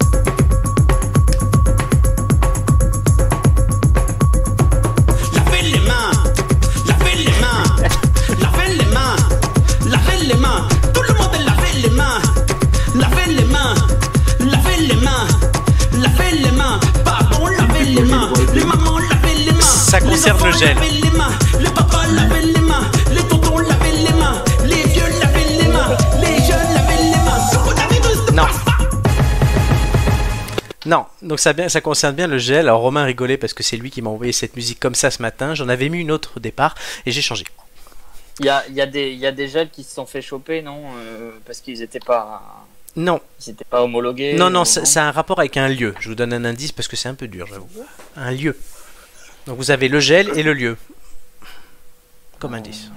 [20.04, 20.18] Mains.
[27.64, 28.46] Vous avez de- Non.
[30.86, 32.60] Non, donc ça, bien, ça concerne bien le gel.
[32.68, 35.22] Alors Romain rigolait parce que c'est lui qui m'a envoyé cette musique comme ça ce
[35.22, 35.56] matin.
[35.56, 37.44] J'en avais mis une autre au départ et j'ai changé.
[38.40, 40.06] Il y a, il y, a des- il y a des gels qui se sont
[40.06, 42.42] fait choper, non Euh, Parce qu'ils n'étaient pas,
[42.98, 44.34] Non, ils étaient pas homologués.
[44.36, 45.96] non, non, ça, ça a un rapport avec un lieu.
[46.00, 47.68] Je vous donne un indice parce que c'est un peu dur, j'avoue.
[48.18, 48.56] Un lieu.
[49.48, 50.78] Donc vous avez le gel et le lieu.
[52.40, 52.90] Comme indice.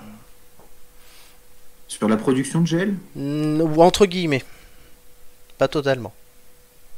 [1.86, 4.44] Sur la production de gel Ou entre guillemets.
[5.58, 6.12] Pas totalement.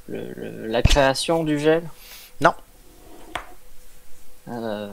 [0.09, 1.83] Le- le- la création du gel?
[2.41, 2.55] Non.
[4.49, 4.89] Euh,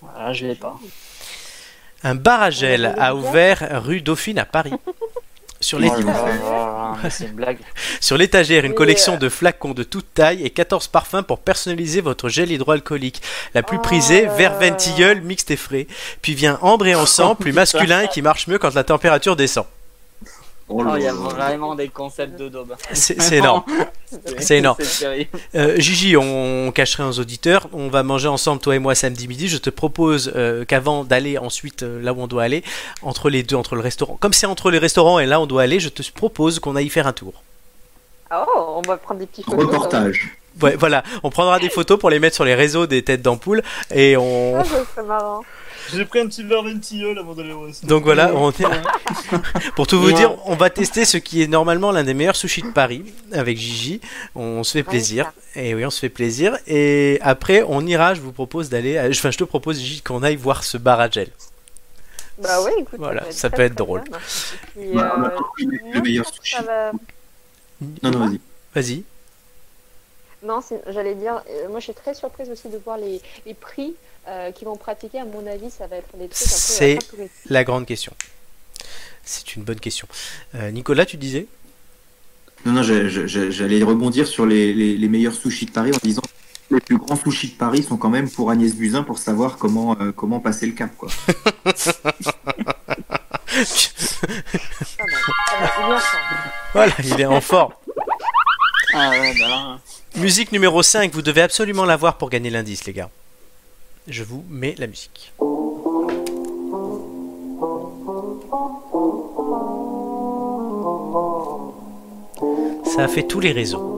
[0.00, 0.78] voilà, je l'ai pas.
[2.02, 4.72] Un bar à gel a ouvert rue Dauphine à Paris.
[5.62, 6.94] Sur les- Oh
[7.34, 7.58] blague.
[8.00, 9.18] Sur l'étagère, une collection euh.
[9.18, 13.20] de flacons de toute taille et 14 parfums pour personnaliser votre gel hydroalcoolique.
[13.54, 14.48] La plus Oh prisée, là.
[14.58, 15.86] ventilleul, mixte et frais.
[16.22, 19.66] Puis vient ambre et encens, plus masculin et qui marche mieux quand la température descend.
[20.72, 22.76] Oh Oh, il y a vraiment des concepts de daube.
[22.92, 23.64] C'est c'est énorme.
[24.38, 24.76] C'est énorme.
[24.80, 25.28] C'est.
[25.54, 27.68] Euh, Gigi, on cacherait aux auditeurs.
[27.72, 29.48] On va manger ensemble, toi et moi, samedi midi.
[29.48, 32.64] Je te propose euh, qu'avant d'aller ensuite euh, là où on doit aller,
[33.02, 35.46] entre les deux, entre le restaurant, comme c'est entre les restaurants et là où on
[35.46, 37.34] doit aller, je te propose qu'on aille faire un tour.
[38.32, 39.64] Oh, on va prendre des petits photos.
[39.64, 40.36] Reportage.
[40.60, 43.62] Ouais, voilà, on prendra des photos pour les mettre sur les réseaux des têtes d'ampoule
[43.94, 44.56] et on.
[44.58, 45.44] Ah, serait marrant.
[45.94, 47.86] J'ai pris un petit verre ventilleul avant d'aller au resto.
[47.86, 48.52] Donc voilà, on
[49.76, 52.62] pour tout vous dire, on va tester ce qui est normalement l'un des meilleurs sushis
[52.62, 54.00] de Paris avec Gigi.
[54.34, 55.32] On se fait plaisir.
[55.56, 56.56] Et oui, on se fait plaisir.
[56.66, 58.14] Et après, on ira.
[58.14, 58.98] Je vous propose d'aller.
[58.98, 61.28] à- Enfin, je te propose Gigi qu'on aille voir ce bar à gel.
[62.38, 62.98] Bah ouais, écoute.
[62.98, 64.02] Voilà, ça peut être drôle.
[64.74, 65.28] puis, euh,
[65.92, 66.56] le- meilleur sushi.
[66.64, 66.92] va-
[68.02, 68.40] Non, non, vas-y.
[68.74, 69.02] Vas-y.
[70.42, 73.94] Non, j'allais dire, euh, moi je suis très surprise aussi de voir les, les prix
[74.28, 75.18] euh, qu'ils vont pratiquer.
[75.20, 76.56] À mon avis, ça va être des trucs un peu.
[76.56, 77.26] C'est- euh.
[77.48, 78.12] La grande question.
[79.24, 80.08] C'est une bonne question.
[80.54, 81.46] Euh, Nicolas, tu disais?
[82.66, 86.22] Non, non, j'allais rebondir sur les, les- les meilleurs sushis de Paris en disant
[86.68, 89.56] que les plus grands sushis de Paris sont quand même pour Agnès Buzyn pour savoir
[89.56, 90.90] comment, euh, comment passer le cap.
[90.96, 91.08] Quoi.
[96.72, 97.72] Voilà, il est en forme.
[98.94, 99.78] Ah ouais, bah là,
[100.16, 103.10] Musique numéro 5, vous devez absolument la voir pour gagner l'indice, les gars.
[104.08, 105.32] Je vous mets la musique.
[112.84, 113.96] Ça a fait tous les réseaux.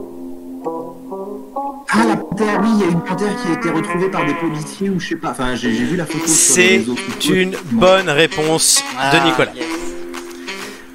[1.89, 4.33] Ah, la panthère, oui, il y a une panthère qui a été retrouvée par des
[4.35, 5.31] policiers ou je sais pas.
[5.31, 6.83] Enfin, j'ai vu la photo C'est
[7.29, 9.51] une bonne réponse de Ah, Nicolas.
[9.55, 9.65] yes.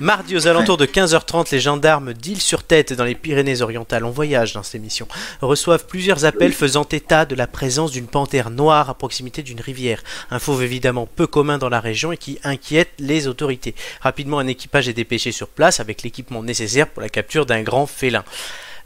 [0.00, 4.76] Mardi aux alentours de 15h30, les gendarmes d'Île-sur-Tête dans les Pyrénées-Orientales, en voyage dans cette
[4.76, 5.08] émission,
[5.40, 10.04] reçoivent plusieurs appels faisant état de la présence d'une panthère noire à proximité d'une rivière.
[10.30, 13.74] Un fauve évidemment peu commun dans la région et qui inquiète les autorités.
[14.00, 17.86] Rapidement, un équipage est dépêché sur place avec l'équipement nécessaire pour la capture d'un grand
[17.86, 18.22] félin.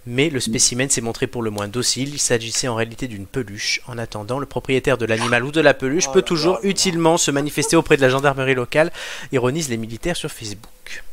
[0.04, 3.80] Mais le spécimen s'est montré pour le moins docile, il s'agissait en réalité d'une peluche.
[3.86, 7.30] En attendant, le propriétaire de l'animal ou de la peluche Oh peut toujours utilement se
[7.30, 8.90] manifester auprès de la gendarmerie locale,
[9.30, 11.04] ironisent les militaires sur Facebook.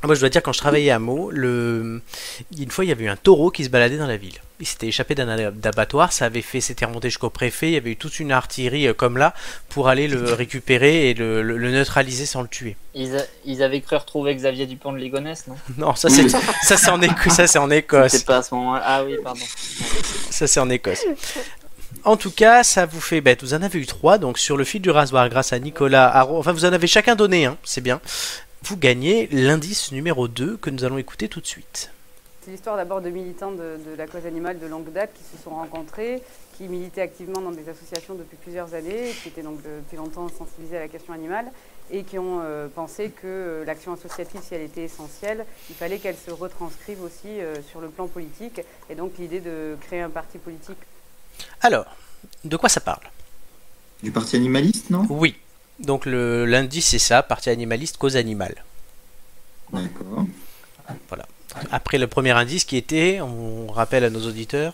[0.00, 0.06] C'est.
[0.06, 2.00] Moi, je dois dire, quand je travaillais à Meaux, le...
[2.58, 4.34] une fois, il y avait eu un taureau qui se baladait dans la ville.
[4.58, 5.28] Il s'était échappé d'un
[5.64, 8.88] abattoir, ça avait fait, c'était remonté jusqu'au préfet, il y avait eu toute une artillerie
[8.88, 9.32] euh, comme là
[9.70, 12.76] pour aller le récupérer et le, le- le neutraliser sans le tuer.
[12.94, 15.54] Ils, a- ils avaient cru retrouver Xavier Dupont de Ligonnès, non?
[15.78, 16.14] Non, ça Oui.
[16.14, 16.28] c'est
[16.66, 18.82] ça c'est en Écosse, ça c'est en C'était Écosse, pas à ce moment-là.
[18.84, 19.40] Ah oui, pardon.
[20.30, 21.04] ça c'est en Écosse.
[22.04, 23.42] En tout cas, ça vous fait bête.
[23.42, 26.38] Vous en avez eu trois, donc sur le fil du rasoir, grâce à Nicolas Haro.
[26.38, 28.00] Enfin, vous en avez chacun donné un, c'est bien.
[28.62, 31.90] Vous gagnez l'indice numéro 2 que nous allons écouter tout de suite.
[32.44, 35.42] C'est l'histoire d'abord de militants de, de la cause animale de longue date qui se
[35.42, 36.22] sont rencontrés,
[36.56, 40.28] qui militaient activement dans des associations depuis plusieurs années, qui étaient donc de- depuis longtemps
[40.28, 41.46] sensibilisés à la question animale
[41.90, 45.98] et qui ont euh, pensé que euh, l'action associative, si elle était essentielle, il fallait
[45.98, 48.60] qu'elle se retranscrive aussi euh, sur le plan politique.
[48.88, 50.78] Et donc l'idée de créer un parti politique
[51.62, 51.86] Alors,
[52.44, 53.02] de quoi ça parle?
[54.02, 55.06] Du parti animaliste, non?
[55.10, 55.36] Oui.
[55.80, 58.64] Donc le l'indice c'est ça, partie animaliste, cause animale.
[59.72, 60.26] D'accord.
[61.72, 64.72] Après le premier indice qui était, on rappelle à nos auditeurs,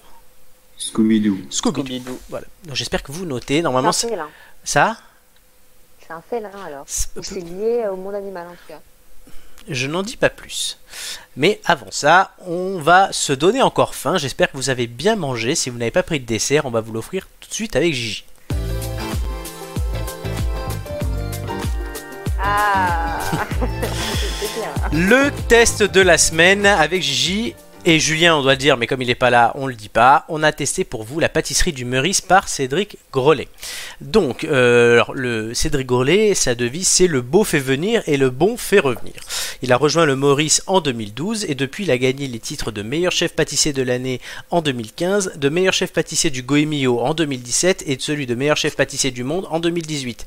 [0.79, 1.39] Scooby-Doo.
[1.51, 1.83] Scooby.
[1.83, 2.19] Scooby-Doo.
[2.29, 2.47] Voilà.
[2.65, 3.57] Donc j'espère que vous notez.
[3.57, 4.29] C'est Normalement un c'est- félin.
[4.63, 4.99] ça,
[6.07, 6.85] C'est un félin alors.
[6.87, 8.81] c'est lié au monde animal en tout cas.
[9.69, 10.79] je n'en dis pas plus.
[11.35, 14.19] Mais avant ça, on va se donner encore faim.
[14.19, 15.55] J'espère que vous avez bien mangé.
[15.55, 17.95] Si vous n'avez pas pris de dessert, on va vous l'offrir tout de suite avec
[17.95, 18.26] Gigi.
[22.49, 23.19] Ah.
[24.93, 27.55] Le test de la semaine avec Gigi
[27.89, 30.25] et Julien, on doit dire, mais comme il n'est pas là, on le dit pas.
[30.29, 33.47] On a testé pour vous la pâtisserie du Meurice par Cédric Grolet.
[34.01, 38.57] Donc, euh, le Cédric Grolet, sa devise, c'est le beau fait venir et le bon
[38.57, 39.15] fait revenir.
[39.63, 42.83] Il a rejoint le Maurice en 2012 et depuis il a gagné les titres de
[42.83, 44.21] meilleur chef pâtissier de l'année
[44.51, 48.57] en 2015, de meilleur chef pâtissier du Goemio en 2017 et de celui de meilleur
[48.57, 50.27] chef pâtissier du monde en 2018.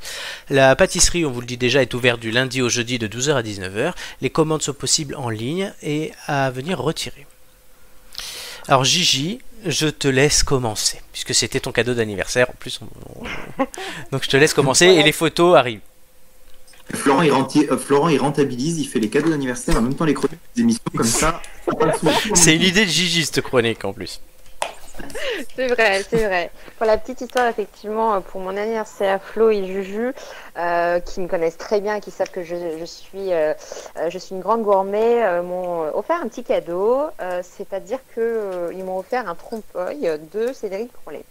[0.50, 3.34] La pâtisserie, on vous le dit déjà, est ouverte du lundi au jeudi de 12h
[3.34, 3.92] à 19h.
[4.22, 7.28] Les commandes sont possibles en ligne et à venir retirer.
[8.70, 12.50] Alors Gigi, je te laisse commencer, puisque c'était ton cadeau d'anniversaire.
[12.50, 13.66] En plus, on- on-
[14.12, 15.82] donc je te laisse commencer et les photos arrivent.
[16.94, 20.06] Florent il, renti- euh, Florent, il rentabilise, il fait les cadeaux d'anniversaire en même temps
[20.06, 21.42] les chroniques des émissions comme ça.
[22.36, 24.22] C'est une idée de Gigi cette chronique en plus.
[25.56, 26.52] C'est vrai, c'est vrai.
[26.78, 30.14] Pour la petite histoire, effectivement, euh, pour mon anniversaire, Flo et Juju,
[30.58, 33.54] euh, qui me connaissent très bien, qui savent que je, je suis, euh,
[34.10, 37.08] je suis une grande gourmet, euh, m'ont offert un petit cadeau.
[37.42, 41.24] C'est-à-dire qu'ils m'ont offert un trompe-l'œil de Cédric Grolet.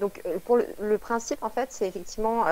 [0.00, 2.44] Donc, pour le, le principe, en fait, c'est effectivement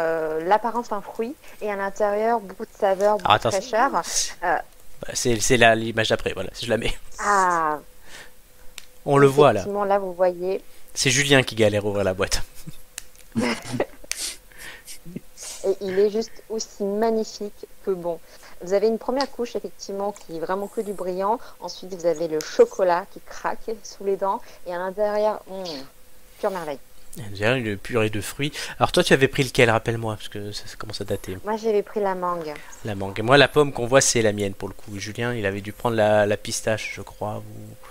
[0.46, 3.90] l'apparence d'un fruit et à l'intérieur, beaucoup de saveurs, beaucoup Alors, de fraîcheur.
[3.92, 4.62] Bah,
[5.14, 6.92] C'est l'image d'après, voilà, je la mets.
[7.20, 7.78] ah,
[9.04, 9.64] On le voit là.
[9.86, 10.60] là, vous voyez.
[10.94, 12.42] C'est Julien qui galère à ouvrir la boîte.
[15.64, 18.18] Et il est juste aussi magnifique que bon.
[18.62, 21.38] Vous avez une première couche effectivement qui est vraiment que du brillant.
[21.60, 24.40] Ensuite, vous avez le chocolat qui craque sous les dents.
[24.66, 25.64] Et à l'intérieur, hum,
[26.40, 26.78] pure merveille.
[27.32, 28.52] Dirait une purée de fruits.
[28.78, 31.36] Alors toi, tu avais pris lequel Rappelle-moi, parce que ça, ça commence à dater.
[31.44, 32.54] Moi, j'avais pris la mangue.
[32.84, 33.18] La mangue.
[33.18, 34.98] Et moi, la pomme qu'on voit, c'est la mienne pour le coup.
[34.98, 37.81] Julien, il avait dû prendre la, la pistache, je crois, ou,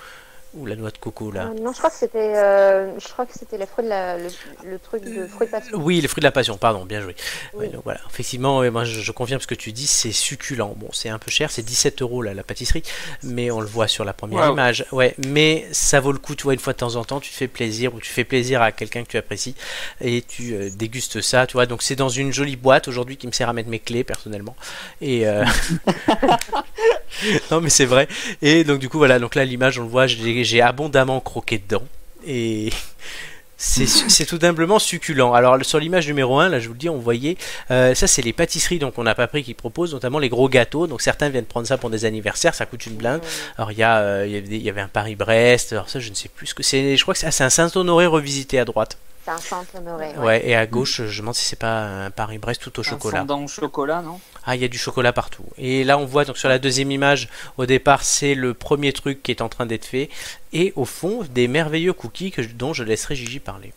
[0.54, 1.52] ou la noix de coco là.
[1.56, 4.18] Euh, non, je crois que c'était, euh, je crois que c'était le fruit de la-
[4.18, 4.28] le,
[4.66, 5.78] le truc de fruit de passion.
[5.82, 7.16] Oui, les fruits de la passion, pardon, bien joué.
[7.54, 7.66] Oui.
[7.66, 10.74] Ouais, donc voilà, effectivement, moi je, je confirme ce que tu dis, c'est succulent.
[10.78, 12.84] Bon, c'est un peu cher, c'est 17 euros là, la pâtisserie,
[13.24, 14.54] mais on le voit sur la première Wow.
[14.54, 14.86] image.
[14.92, 17.32] Ouais, mais ça vaut le coup, tu vois, une fois de temps en temps, tu
[17.32, 19.56] te fais plaisir ou tu fais plaisir à quelqu'un que tu apprécies
[20.02, 21.66] et tu euh, dégustes ça, tu vois.
[21.66, 24.56] Donc c'est dans une jolie boîte aujourd'hui qui me sert à mettre mes clés personnellement.
[25.02, 25.46] Et euh,
[27.52, 28.08] non, mais c'est vrai.
[28.42, 31.58] Et donc du coup, voilà, donc là l'image, on le voit, j'ai j'ai abondamment croqué
[31.58, 31.84] dedans
[32.26, 32.70] et
[33.58, 35.34] c'est tout simplement succulent.
[35.34, 37.38] Alors sur l'image numéro 1, là je vous le dis, on voyait,
[37.70, 40.50] euh, ça c'est les pâtisseries donc on n'a pas pris qui proposent, notamment les gros
[40.50, 40.88] gâteaux.
[40.88, 43.22] Donc certains viennent prendre ça pour des anniversaires, ça coûte une blinde.
[43.58, 46.48] Alors il y, a, euh, y, avait un Paris-Brest, alors ça je ne sais plus
[46.48, 46.98] ce que c'est.
[46.98, 48.98] Je crois que c'est ah, c'est un Saint-Honoré revisité à droite.
[49.24, 50.18] C'est un Saint-Honoré.
[50.18, 50.48] Ouais.
[50.48, 53.20] et à gauche, je me demande si c'est pas un Paris-Brest tout au Un chocolat.
[53.20, 54.20] fondant au chocolat, non?
[54.46, 55.46] Ah, il y a du chocolat partout.
[55.60, 59.22] Et là, on voit donc sur la deuxième image, au départ, c'est le premier truc
[59.22, 60.10] qui est en train d'être fait.
[60.54, 63.74] Et au fond, des merveilleux cookies que, dont je laisserai Gigi parler.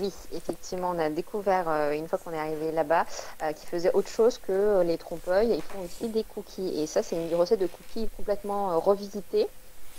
[0.00, 3.04] Oui, effectivement, on a découvert euh, une fois qu'on est arrivé là-bas
[3.42, 5.50] euh, qu'ils faisaient autre chose que euh, les trompe-l'œil.
[5.54, 6.80] Ils font aussi des cookies.
[6.80, 9.46] Et ça, c'est une recette de cookies complètement euh, revisitée.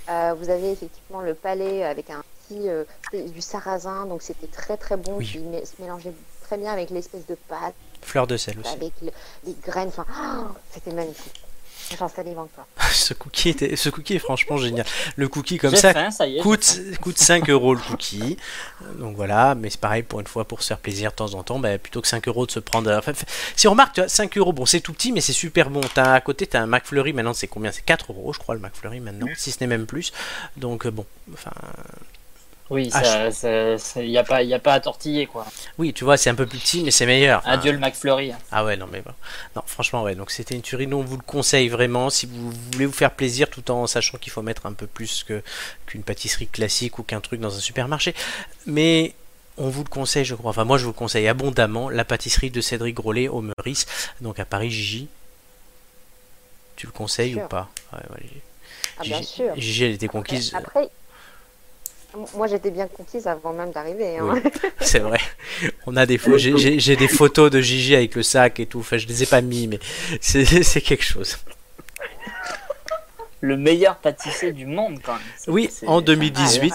[0.10, 2.23] Euh, vous avez effectivement le palais avec un
[2.67, 5.17] euh, du sarrasin, donc c'était très très bon.
[5.17, 5.25] Oui.
[5.25, 5.33] qui
[5.67, 6.13] se mélangeait
[6.43, 8.73] très bien avec l'espèce de pâte, Fleur de sel aussi.
[8.73, 9.11] avec le-
[9.45, 9.87] les graines.
[9.89, 11.41] Enfin, oh, c'était magnifique.
[11.99, 12.65] J'en salive encore.
[12.93, 14.85] ce, cookie était, ce cookie est franchement génial.
[15.17, 18.37] Le cookie comme ça faim, ça y est, j'ai coûte, coûte 5 euros le cookie.
[18.81, 21.33] Euh, Donc voilà, mais c'est pareil pour une fois, pour se faire plaisir de temps
[21.33, 22.89] en temps, bah, plutôt que 5 euros de se prendre.
[22.89, 23.11] euh, enfin,
[23.57, 25.81] si on remarque, tu vois, 5 euros, bon, c'est tout petit, mais c'est super bon.
[25.93, 27.71] T'as, à côté, tu as un McFlurry, maintenant c'est combien?
[27.73, 30.13] C'est 4 euros, je crois, le McFlurry maintenant, si ce n'est même plus.
[30.55, 31.51] Donc bon, enfin.
[32.69, 33.30] Oui, Ah,
[33.99, 35.45] il n'y a, pas- y a pas à tortiller, quoi.
[35.78, 37.39] Oui, tu vois, c'est un peu plus petit, mais c'est meilleur.
[37.39, 38.32] Enfin, Adieu le McFlurry.
[38.52, 39.12] Ah ouais, non, mais bon.
[39.56, 40.88] Non, franchement, ouais, donc c'était une tuerie.
[40.88, 44.17] Nous, on vous le conseille vraiment si vous voulez vous faire plaisir tout en sachant
[44.17, 45.43] qu'il faut mettre un peu plus que,
[45.86, 48.15] qu'une pâtisserie classique ou qu'un truc dans un supermarché.
[48.65, 49.13] Mais
[49.58, 50.49] on vous le conseille, je crois.
[50.52, 53.86] Enfin, moi, je vous le conseille abondamment la pâtisserie de Cédric Grolet au Meurice,
[54.21, 55.10] donc à Paris, Gigi.
[56.76, 57.69] Tu le conseilles ou pas?
[57.91, 58.41] Ouais, ouais, Gigi.
[58.97, 59.54] Ah, bien Gigi- sûr.
[59.58, 60.54] Gigi, elle était conquise.
[60.56, 60.89] Après,
[62.36, 64.17] moi j'étais bien conquise avant même d'arriver.
[64.17, 64.30] hein.
[64.34, 64.41] Oui,
[64.82, 65.19] c'est vrai.
[65.86, 68.80] On a des j'ai, j'ai- j'ai des photos de Gigi avec le sac et tout.
[68.80, 69.80] Enfin, je les ai pas mis, mais
[70.21, 71.38] c'est, c'est quelque chose.
[73.41, 75.21] Le meilleur pâtissier du monde, quand même.
[75.38, 76.73] C'est- Oui, c'est- en 2018,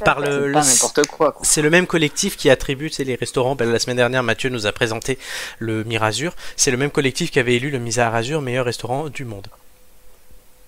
[0.00, 1.40] Ah, par le, C'est le- pas n'importe quoi, quoi.
[1.44, 3.54] c'est le même collectif qui attribue les restaurants.
[3.56, 5.18] Ben, la semaine dernière, Mathieu nous a présenté
[5.58, 6.34] le Mirazur.
[6.56, 9.48] C'est le même collectif qui avait élu le Mirazur meilleur restaurant du monde.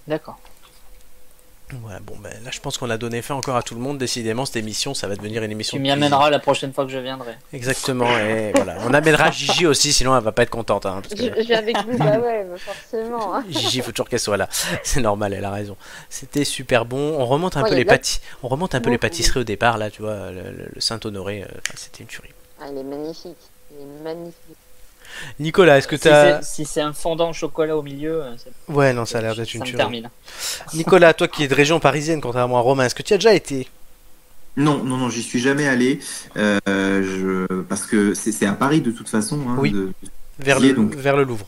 [0.08, 0.38] D'accord.
[1.80, 3.96] Voilà, bon, ben, là, je pense qu'on a donné fin encore à tout le monde.
[3.98, 5.76] Décidément, cette émission, ça va devenir une émission.
[5.76, 7.32] Tu m'y amèneras la prochaine fois que je viendrai.
[7.52, 8.76] Exactement, et voilà.
[8.86, 10.84] On amènera Gigi aussi, sinon elle va pas être contente.
[10.86, 13.34] hein, parce que- Je, je viens avec vous, bah ouais, forcément.
[13.34, 13.44] hein.
[13.48, 14.48] Gigi, il faut toujours qu'elle soit là.
[14.82, 15.76] C'est normal, elle a raison.
[16.10, 17.16] C'était super bon.
[17.18, 19.08] On remonte un Ouais, peu les de la- pâtis- on remonte un peu les Beaucoup.
[19.08, 22.30] pâtisseries au départ là, tu vois, le, Saint-Honoré, euh, c'était une tuerie.
[22.60, 23.36] Ah, il est magnifique.
[23.72, 24.56] Il est magnifique.
[25.40, 28.34] Nicolas, est-ce que Si t'as c'est si c'est un fondant au chocolat au milieu, euh,
[28.68, 29.76] Ouais, non, ça a l'air d'être une tuerie.
[29.76, 30.10] termine.
[30.74, 33.18] Nicolas, toi qui es de région parisienne, contrairement à Romain, est-ce que tu y as
[33.18, 33.68] déjà été?
[34.56, 35.98] Non, non, non, j'y suis jamais allé
[36.36, 36.58] euh,
[37.48, 37.62] je...
[37.62, 39.40] parce que c'est c'est à Paris de toute façon.
[39.48, 39.70] hein, Oui.
[39.72, 39.92] de-
[40.38, 41.46] vers le, donc- vers le Louvre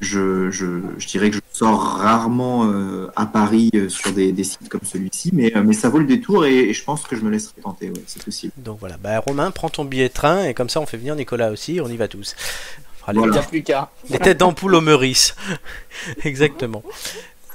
[0.00, 0.66] je, je,
[0.98, 4.80] je dirais que je sors rarement euh, à Paris euh, sur des, des sites comme
[4.82, 7.30] celui-ci, mais, euh, mais ça vaut le détour et, et je pense que je me
[7.30, 8.52] laisserai tenter, ouais, c'est possible.
[8.56, 11.16] Donc voilà, bah, Romain, prends ton billet de train et comme ça on fait venir
[11.16, 12.34] Nicolas aussi, on y va tous.
[13.08, 13.26] Les, Voilà.
[13.26, 13.90] Il n'y a plus qu'à.
[14.08, 15.34] les têtes d'ampoule au Meurice.
[16.24, 16.82] Exactement.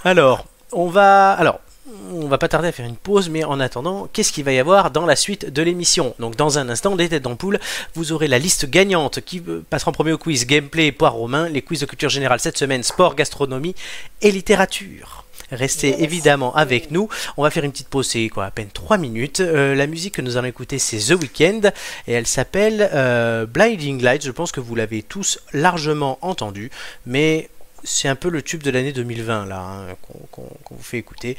[0.04, 1.32] Alors, on va.
[1.32, 1.62] Alors.
[2.12, 4.60] On va pas tarder à faire une pause, mais en attendant, qu'est-ce qu'il va y
[4.60, 6.14] avoir dans la suite de l'émission?
[6.20, 7.60] Donc, dans un instant, les têtes d'ampoule,
[7.96, 11.14] vous aurez la liste gagnante qui euh, passera en premier au quiz gameplay et poire
[11.14, 13.76] romain, les quiz de culture générale cette semaine, sport, gastronomie
[14.22, 15.26] et littérature.
[15.52, 17.08] Restez évidemment avec nous.
[17.38, 19.40] On va faire une petite pause, c'est quoi, à peine 3 minutes.
[19.40, 21.72] Euh, la musique que nous allons écouter, c'est The Weeknd
[22.08, 24.26] et elle s'appelle euh, Blinding Lights.
[24.26, 26.72] Je pense que vous l'avez tous largement entendu,
[27.06, 27.50] mais
[27.84, 29.96] c'est un peu le tube de l'année 2020 là hein,
[30.32, 31.38] qu'on vous fait écouter.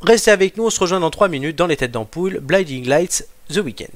[0.00, 2.38] Restez avec nous, on se rejoint dans 3 minutes dans les têtes d'ampoule.
[2.40, 3.90] Blinding Lights, The Weeknd.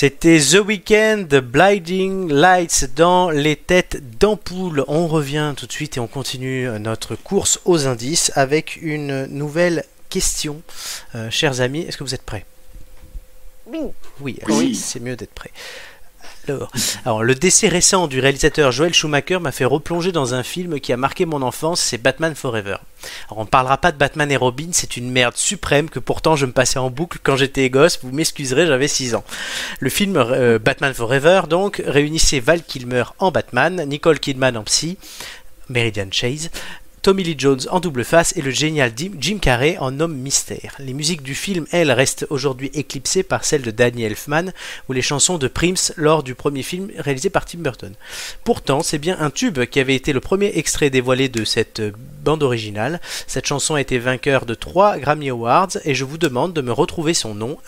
[0.00, 4.84] C'était The Weeknd, Blinding Lights dans les têtes d'ampoule.
[4.86, 9.82] On revient tout de suite et on continue notre course aux indices avec une nouvelle
[10.08, 10.62] question.
[11.16, 12.46] Euh, chers amis, est-ce que vous êtes prêts?
[13.66, 13.80] Oui.
[14.20, 14.54] Oui, Oui.
[14.56, 15.50] oui, c'est mieux d'être prêt.
[17.04, 20.92] Alors, le décès récent du réalisateur Joel Schumacher m'a fait replonger dans un film qui
[20.92, 22.76] a marqué mon enfance, c'est Batman Forever.
[23.28, 26.36] Alors, on ne parlera pas de Batman et Robin, c'est une merde suprême que pourtant
[26.36, 29.24] je me passais en boucle quand j'étais gosse, vous m'excuserez, j'avais 6 ans.
[29.80, 34.98] Le film euh, Batman Forever, donc, réunissait Val Kilmer en Batman, Nicole Kidman en Psy,
[35.68, 36.50] Meridian Chase,
[37.02, 40.74] Tommy Lee Jones en double face et le génial Jim Carrey en homme mystère.
[40.78, 44.52] Les musiques du film, elles, restent aujourd'hui éclipsées par celles de Danny Elfman
[44.88, 47.94] ou les chansons de Prince lors du premier film réalisé par Tim Burton.
[48.44, 51.80] Pourtant, c'est bien un tube qui avait été le premier extrait dévoilé de cette
[52.22, 53.00] bande originale.
[53.26, 56.72] Cette chanson a été vainqueur de 3 Grammy Awards et je vous demande de me
[56.72, 57.58] retrouver son nom,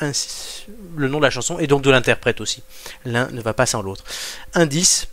[0.96, 2.62] le nom de la chanson et donc de l'interprète aussi.
[3.04, 4.04] L'un ne va pas sans l'autre.
[4.54, 5.08] Indice,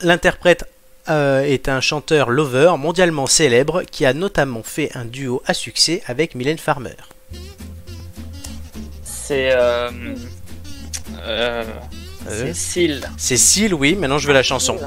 [0.00, 0.64] l'interprète
[1.08, 6.02] euh, est un chanteur lover mondialement célèbre qui a notamment fait un duo à succès
[6.06, 6.96] avec Mylène Farmer.
[9.02, 9.50] C'est.
[9.52, 9.90] Euh,
[11.22, 11.64] euh,
[12.26, 12.52] Euh.
[13.16, 14.78] C'est Seal, oui, maintenant je veux la chanson.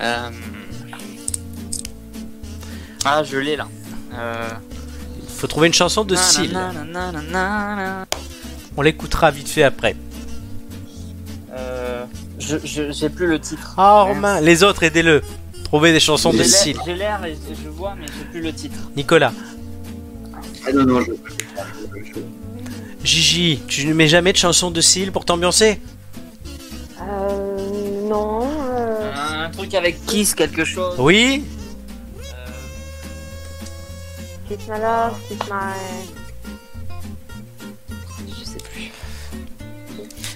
[0.00, 0.30] Euh,
[3.04, 3.66] Ah, je l'ai là.
[4.12, 6.14] Il faut trouver une chanson de.
[6.52, 8.06] Nananana.
[8.76, 9.96] On l'écoutera vite fait après.
[12.00, 12.04] Euh,
[12.38, 13.74] je je- j'ai plus le titre.
[13.76, 15.22] Ah, Romain, les autres, aidez-le.
[15.64, 18.52] Trouvez des chansons de J'ai l'air- J'ai l'air et je vois, mais j'ai plus le
[18.52, 18.78] titre.
[18.96, 19.32] Nicolas,
[20.66, 21.12] Ah non, non, je...
[23.02, 25.80] Gigi, tu ne mets jamais de chansons de Seal pour t'ambiancer?
[27.00, 28.42] Euh, non.
[28.42, 29.12] euh,
[29.46, 30.96] Un truc avec Kiss, quelque chose.
[30.98, 31.44] Oui
[34.48, 36.19] Kiss my love, kiss my.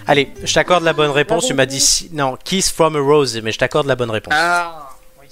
[0.06, 1.46] Allez, je t'accorde la bonne réponse.
[1.46, 4.34] Tu m'as dit si- non, Kiss from a Rose, mais je t'accorde la bonne réponse.
[4.36, 4.90] Ah,
[5.20, 5.26] oui.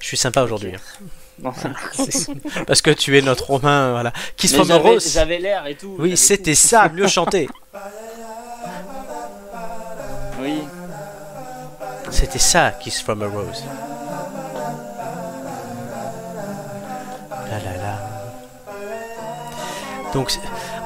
[0.00, 0.72] Je suis sympa aujourd'hui.
[0.74, 0.80] hein.
[1.40, 1.52] Non.
[2.66, 4.12] Parce que tu es notre Romain, voilà.
[4.36, 5.12] Kiss Mais from a j'avais- Rose.
[5.12, 5.94] J'avais l'air et tout.
[5.96, 7.48] Oui, c'était ça, mieux chanté.
[10.40, 10.62] Oui.
[12.10, 13.62] C'était ça, Kiss from a Rose.
[17.50, 17.98] Là, là, là.
[20.12, 20.32] Donc,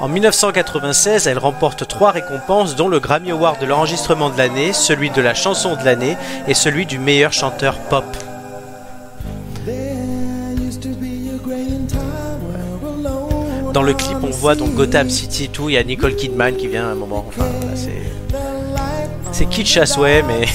[0.03, 5.09] en 1996, elle remporte trois récompenses, dont le Grammy Award de l'enregistrement de l'année, celui
[5.11, 8.03] de la chanson de l'année et celui du meilleur chanteur pop.
[13.71, 15.69] Dans le clip, on voit donc Gotham City et tout.
[15.69, 17.23] Il y a Nicole Kidman qui vient à un moment.
[17.25, 18.03] Enfin, voilà, c'est
[19.31, 20.45] c'est kitsch à souhait, mais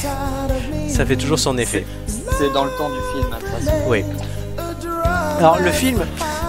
[0.91, 1.87] ça fait toujours son effet.
[2.07, 3.77] C'est dans le temps du film, de toute façon.
[3.87, 4.05] Oui.
[5.39, 6.05] Alors le film,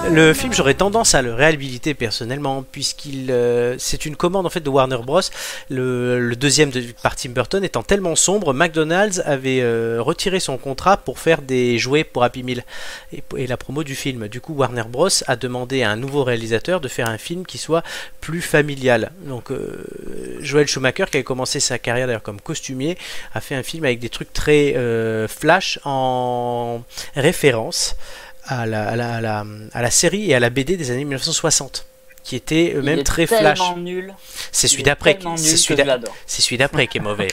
[0.07, 4.61] le film, j'aurais tendance à le réhabiliter personnellement, puisqu'il, euh, c'est une commande en fait
[4.61, 5.21] de Warner Bros.
[5.69, 10.97] Le, deuxième de, par Tim Burton étant tellement sombre, McDonald's avait euh, retiré son contrat
[10.97, 12.63] pour faire des jouets pour Happy Meal
[13.13, 14.27] et, la promo du film.
[14.27, 15.09] Du coup, Warner Bros.
[15.27, 17.83] a demandé à un nouveau réalisateur de faire un film qui soit
[18.21, 19.11] plus familial.
[19.25, 19.85] Donc, euh,
[20.39, 22.97] Joel Schumacher, qui avait commencé sa carrière d'ailleurs comme costumier,
[23.33, 24.75] a fait un film avec des trucs très
[25.27, 26.83] flash en
[27.15, 27.95] référence
[28.49, 31.05] à la, à, la, à, la, à la série et à la BD des années
[31.05, 31.85] 1960
[32.21, 33.59] qui était eux-mêmes très flash.
[34.51, 37.29] C'est celui d'après c'est celui d'après qui est mauvais.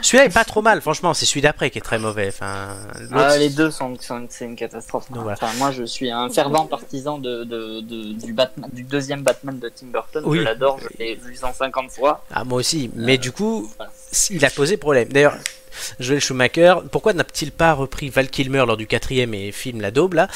[0.00, 2.28] Celui-là est pas trop mal franchement, c'est celui d'après qui est très mauvais.
[2.28, 2.76] Enfin,
[3.12, 5.10] Ah, les deux sont, sont- c'est une catastrophe.
[5.10, 5.36] Donc, voilà.
[5.42, 9.58] Enfin, moi, je suis un fervent partisan de, de- de- du, Batman, du deuxième Batman
[9.58, 10.22] de Tim Burton.
[10.24, 10.38] Oui.
[10.38, 12.24] Je l'adore, je l'ai vu 150 fois.
[12.30, 12.90] Ah, moi aussi.
[12.94, 13.92] Mais du coup, voilà.
[14.30, 15.08] il a posé problème.
[15.08, 15.36] D'ailleurs,
[16.00, 20.14] Joel Schumacher, pourquoi n'a-t-il pas repris Val Kilmer lors du quatrième et film La Daube
[20.14, 20.28] là?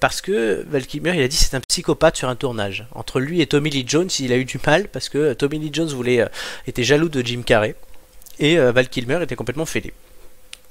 [0.00, 2.86] Parce que Val Kilmer, il a dit c'est un psychopathe sur un tournage.
[2.92, 5.70] Entre lui et Tommy Lee Jones, il a eu du mal parce que Tommy Lee
[5.72, 6.28] Jones voulait, euh,
[6.66, 7.74] était jaloux de Jim Carrey
[8.38, 9.92] et euh, Val Kilmer était complètement fêlé.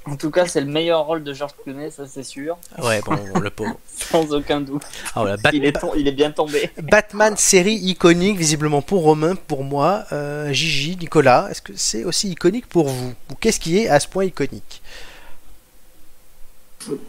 [0.06, 3.16] En tout cas, c'est le meilleur rôle de George Clooney, ça c'est sûr, Ouais, bon,
[3.38, 3.78] le pauvre.
[3.86, 4.82] sans aucun doute.
[5.08, 6.70] Ah, voilà, Bat- Il est, tom- il est bien tombé.
[6.82, 12.30] Batman série iconique, visiblement pour Romain, pour moi, euh, Gigi, Nicolas, est-ce que c'est aussi
[12.30, 13.14] iconique pour vous?
[13.30, 14.82] Ou qu'est-ce qui est à ce point iconique?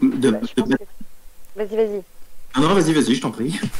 [0.02, 0.62] De- Bah, que-
[1.56, 2.02] Vas-y, vas-y.
[2.54, 3.58] Ah non, vas-y, vas-y, je t'en prie.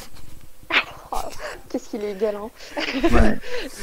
[1.69, 2.51] Qu'est-ce qu'il est galant.
[2.77, 3.39] Ouais.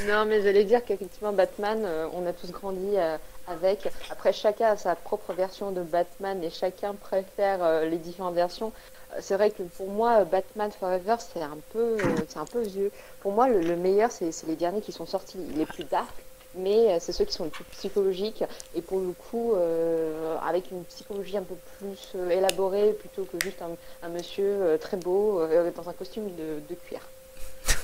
[0.07, 3.17] Non, mais j'allais dire qu'effectivement, Batman, euh, on a tous grandi euh,
[3.49, 3.89] avec.
[4.09, 8.71] Après, chacun a sa propre version de Batman et chacun préfère euh, les différentes versions.
[9.13, 12.61] Euh, C'est vrai que pour moi, Batman Forever, c'est un peu, euh, c'est un peu
[12.61, 12.91] vieux.
[13.21, 16.13] Pour moi, le, le meilleur, c'est c'est les derniers qui sont sortis, les plus dark,
[16.55, 18.43] mais euh, c'est ceux qui sont les plus psychologiques
[18.75, 23.37] et pour le coup, euh, avec une psychologie un peu plus euh, élaborée plutôt que
[23.43, 23.71] juste un,
[24.05, 27.01] un monsieur euh, très beau euh, dans un costume de, de cuir.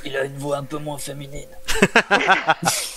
[0.04, 1.50] Il a une voix un peu moins féminine.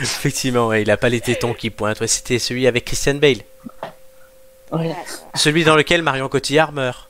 [0.00, 2.00] Effectivement, ouais, il a pas les tétons qui pointent.
[2.00, 3.38] Ouais, C'était celui avec Christian Bale.
[4.72, 4.94] Ouais.
[5.34, 7.08] Celui dans lequel Marion Cotillard meurt.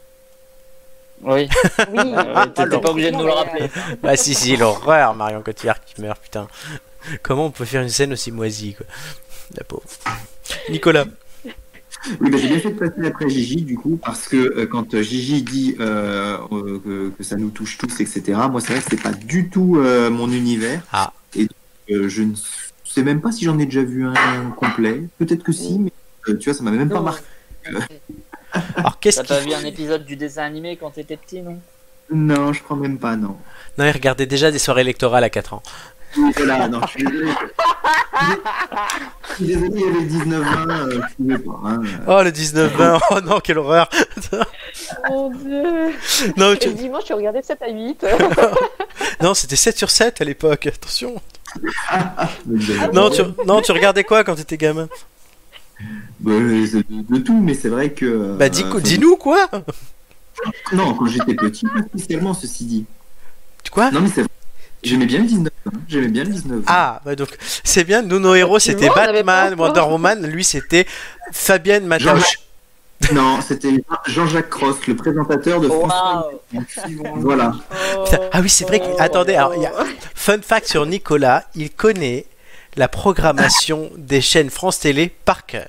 [1.23, 1.49] Oui.
[1.91, 3.71] Oui, Euh, T'étais pas obligé de nous le rappeler.
[4.03, 6.49] Ah si, si, l'horreur, Marion Cotillard qui meurt, putain.
[7.23, 8.87] Comment on peut faire une scène aussi moisie, quoi
[9.57, 9.83] La pauvre.
[10.69, 11.05] Nicolas.
[12.21, 14.95] Oui, bah, j'ai bien fait de passer après Gigi, du coup, parce que euh, quand
[14.95, 18.83] euh, Gigi dit euh, euh, que, que ça nous touche tous, etc., moi, c'est vrai
[18.83, 20.83] que c'est pas du tout euh, mon univers.
[20.93, 21.13] Ah.
[21.35, 21.49] Et
[21.91, 22.35] euh, je ne
[22.85, 25.03] sais même pas si j'en ai déjà vu un complet.
[25.19, 25.93] Peut-être que si, mais
[26.29, 27.25] euh, tu vois, ça m'a même pas marqué.
[28.77, 31.59] Alors qu'est-ce T'as qu'il pas vu un épisode du dessin animé quand t'étais petit, non?
[32.13, 33.37] Non, je crois même pas, non.
[33.79, 35.63] Non, il regardait déjà des soirées électorales à 4 ans.
[36.37, 37.33] Voilà, non, je suis désolé.
[39.31, 41.61] Je suis désolé, il y avait 19 ans, euh, je pouvais pas.
[41.65, 41.83] hein.
[42.07, 43.89] Oh, le 19-20, oh non, quelle horreur
[45.11, 45.93] Mon dieu
[46.37, 48.07] Non, tu- le dimanche, tu regardais 7 à 8.
[49.21, 51.21] non c'était 7 sur 7 à l'époque, attention.
[52.93, 53.23] Non tu...
[53.47, 54.89] non, tu regardais quoi quand t'étais gamin?
[56.21, 58.05] Bah, euh, c'est de, de tout, mais c'est vrai que.
[58.07, 59.49] euh, Bah dis- enfin, dis-nous quoi?
[60.73, 62.87] Non, quand j'étais petit, pas spécialement, ceci dit.
[63.71, 63.91] Quoi?
[63.91, 64.31] Non, mais c'est vrai.
[64.85, 65.53] J'aimais bien le 19.
[65.67, 65.71] hein.
[65.89, 66.63] J'aimais bien le 19.
[66.67, 67.31] Ah, bah donc
[67.65, 69.81] c'est bien, nous nos héros c'était Batman, Wonder.
[69.81, 70.87] Woman, lui c'était
[71.33, 72.39] Fabienne Matauch.
[73.13, 73.71] Non, c'était
[74.07, 75.93] Jean-Jacques Cross, le présentateur de France.
[75.93, 76.41] Waouh
[77.17, 77.53] Voilà.
[78.33, 78.99] Ah oui, c'est vrai que.
[78.99, 79.73] Attendez, alors, il y a...
[80.15, 82.25] fun fact sur Nicolas, il connaît
[82.77, 85.69] la programmation des chaînes France Télé par cœur.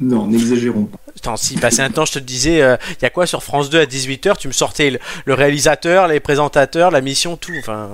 [0.00, 0.98] Non, n'exagérons pas.
[1.16, 3.68] Attends, si passait un temps, je te disais, euh, il y a quoi sur France
[3.68, 7.52] 2 à 18h Tu me sortais le, le réalisateur, les présentateurs, la mission, tout.
[7.58, 7.90] Enfin,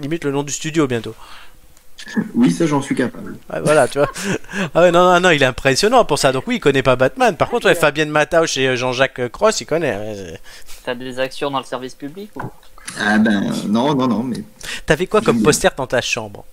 [0.00, 1.14] limite le nom du studio bientôt.
[2.34, 3.36] Oui, ça, j'en suis capable.
[3.52, 4.08] Ouais, voilà, tu vois.
[4.74, 6.30] Ah ouais, non, non, non, il est impressionnant pour ça.
[6.30, 7.36] Donc oui, il connaît pas Batman.
[7.36, 9.96] Par contre, ouais, Fabienne Matauch et euh, Jean-Jacques Cross, il connaît.
[9.96, 10.40] ouais.
[10.84, 12.42] T'as des actions dans le service public ou?
[13.00, 14.42] Ah ben, non, non, non, mais.
[14.86, 16.44] T'avais quoi comme poster dans ta chambre?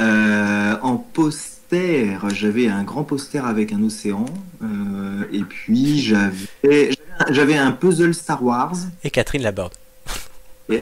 [0.00, 1.53] Euh, en poster,
[2.34, 4.26] j'avais un grand poster avec un océan.
[4.62, 6.90] euh, et puis, j'avais
[7.30, 8.74] j'avais un puzzle Star Wars.
[9.04, 9.74] Et Catherine Laborde.
[10.68, 10.80] Et-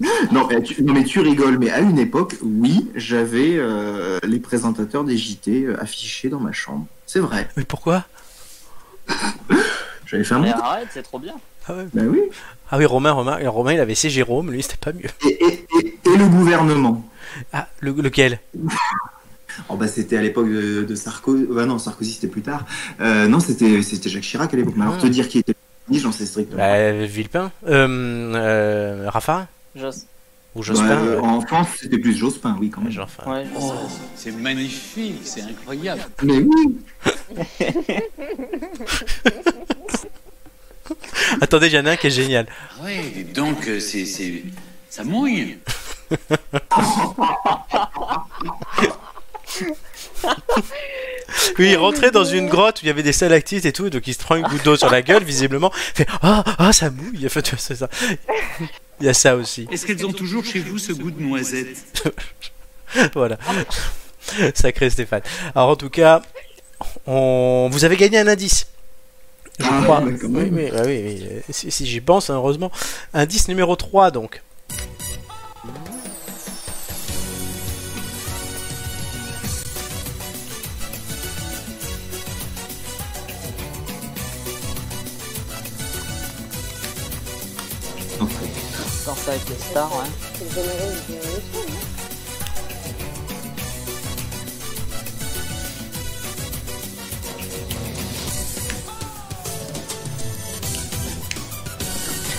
[0.32, 4.38] non, mais tu, non, mais tu rigoles, mais à une époque, oui, j'avais euh, les
[4.40, 6.86] présentateurs des JT euh, affichés dans ma chambre.
[7.06, 7.48] C'est vrai.
[7.56, 8.04] Mais pourquoi?
[10.06, 10.62] J'avais fait un Mais montage.
[10.64, 11.34] arrête, c'est trop bien.
[11.66, 11.86] ah, ouais.
[11.92, 12.20] Ben oui.
[12.70, 15.08] ah oui, Romain, Romain, Romain, il avait ses Jérôme, lui, c'était pas mieux.
[15.28, 17.04] Et, et- et- et le gouvernement.
[17.52, 18.38] Ah, le- lequel?
[19.68, 21.46] Oh bah c'était à l'époque de, de Sarkozy.
[21.50, 22.64] Bah non, Sarkozy c'était plus tard.
[23.00, 24.74] Euh, non, c'était c'était Jacques Chirac à l'époque.
[24.76, 25.02] Mais alors Ah.
[25.02, 25.54] te dire qui était
[25.90, 26.56] le j'en sais strictement.
[26.58, 29.46] bah, Villepin euh, euh, Raffarin
[29.76, 30.06] J'ose.
[30.54, 31.18] Ou Jospin.
[31.20, 32.92] En France, c'était plus Jospin, oui, quand même.
[32.92, 33.28] Jospin.
[33.28, 33.72] Ouais, Oh,
[34.14, 36.02] c'est magnifique, c'est incroyable.
[36.22, 36.76] Mais oui.
[41.40, 42.46] Attendez, il y en a un qui est génial.
[42.84, 44.44] Oui, donc c'est, c'est,
[44.88, 45.58] ça mouille.
[51.58, 54.06] Oui, il rentrait dans une grotte où il y avait des stalactites et tout, donc
[54.06, 55.72] il se prend une goutte d'eau sur la gueule, visiblement.
[55.74, 57.26] Il fait Ah, ah, ça mouille.
[57.26, 57.88] Enfin, tu vois, c'est ça.
[59.00, 59.66] Il y a ça aussi.
[59.70, 62.04] Est-ce qu'elles ont toujours chez vous ce goût de noisette?
[63.14, 63.36] Voilà.
[64.54, 65.22] Sacré Stéphane.
[65.54, 66.22] Alors, en tout cas,
[67.06, 67.68] on...
[67.72, 68.68] vous avez gagné un indice.
[69.58, 70.00] Je Ah, crois.
[70.02, 71.26] oui, oui, oui, oui.
[71.50, 72.70] Si, si j'y pense, hein, heureusement.
[73.12, 74.42] Indice numéro 3, donc.
[89.04, 90.10] Danse avec les stars, ouais.
[90.38, 91.78] C'est le générique d'une émission, non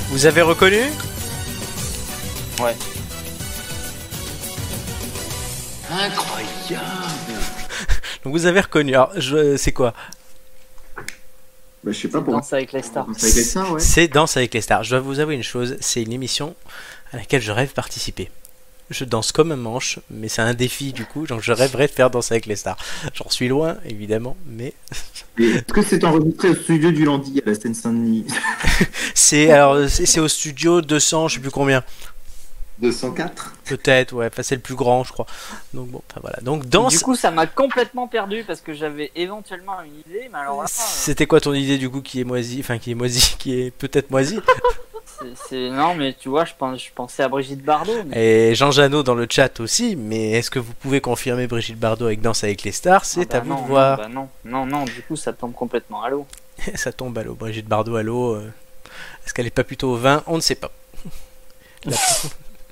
[0.10, 0.82] Vous avez reconnu?
[2.60, 2.76] Ouais.
[5.92, 6.84] Incroyable
[8.24, 8.94] Donc, vous avez reconnu.
[8.96, 9.56] Alors, je...
[9.58, 9.94] c'est quoi?
[11.86, 12.34] Bah, je sais pas pour.
[12.34, 13.06] Danse avec les stars.
[13.06, 13.80] Danse avec les stars, ouais.
[13.80, 14.84] C'est Danse avec les stars.
[14.84, 16.56] Je dois vous avouer une chose, c'est une émission
[17.14, 18.32] à laquelle je rêve participer.
[18.92, 21.92] Je danse comme un manche, mais c'est un défi du coup, donc je rêverais de
[21.92, 22.78] faire Danse avec les stars.
[23.16, 24.74] J'en suis loin, évidemment, mais
[25.40, 28.28] Est-ce que c'est enregistré au studio du Landy à la Seine-Saint-Denis?
[29.16, 31.84] C'est alors c'est c'est au studio 200, je sais plus combien,
[32.80, 35.26] 204 peut-être, ouais, enfin c'est le plus grand, je crois.
[35.74, 36.38] Donc bon, enfin voilà.
[36.42, 40.40] Donc Danse, Du coup, ça m'a complètement perdu parce que j'avais éventuellement une idée, mais
[40.40, 42.96] alors là, euh, c'était quoi ton idée du coup qui est moisi, enfin qui est
[42.96, 44.40] moisi, qui est peut-être moisi
[45.06, 48.04] c'est- c'est non, mais tu vois, je, pense, je pensais à Brigitte Bardot.
[48.08, 51.80] mais- Et Jean Janot dans le chat aussi, mais est-ce que vous pouvez confirmer Brigitte
[51.80, 53.06] Bardot avec Danse avec les stars?
[53.06, 53.98] C'est Ah bah à vous non, de non, voir.
[53.98, 56.26] bah non, non, non, du coup, ça tombe complètement à l'eau.
[56.76, 57.34] Ça tombe à l'eau.
[57.36, 58.34] Brigitte Bardot à l'eau.
[58.36, 58.52] euh,
[59.26, 60.22] Est-ce qu'elle est pas plutôt au vin?
[60.28, 60.72] On ne sait pas.
[61.86, 61.98] La- la-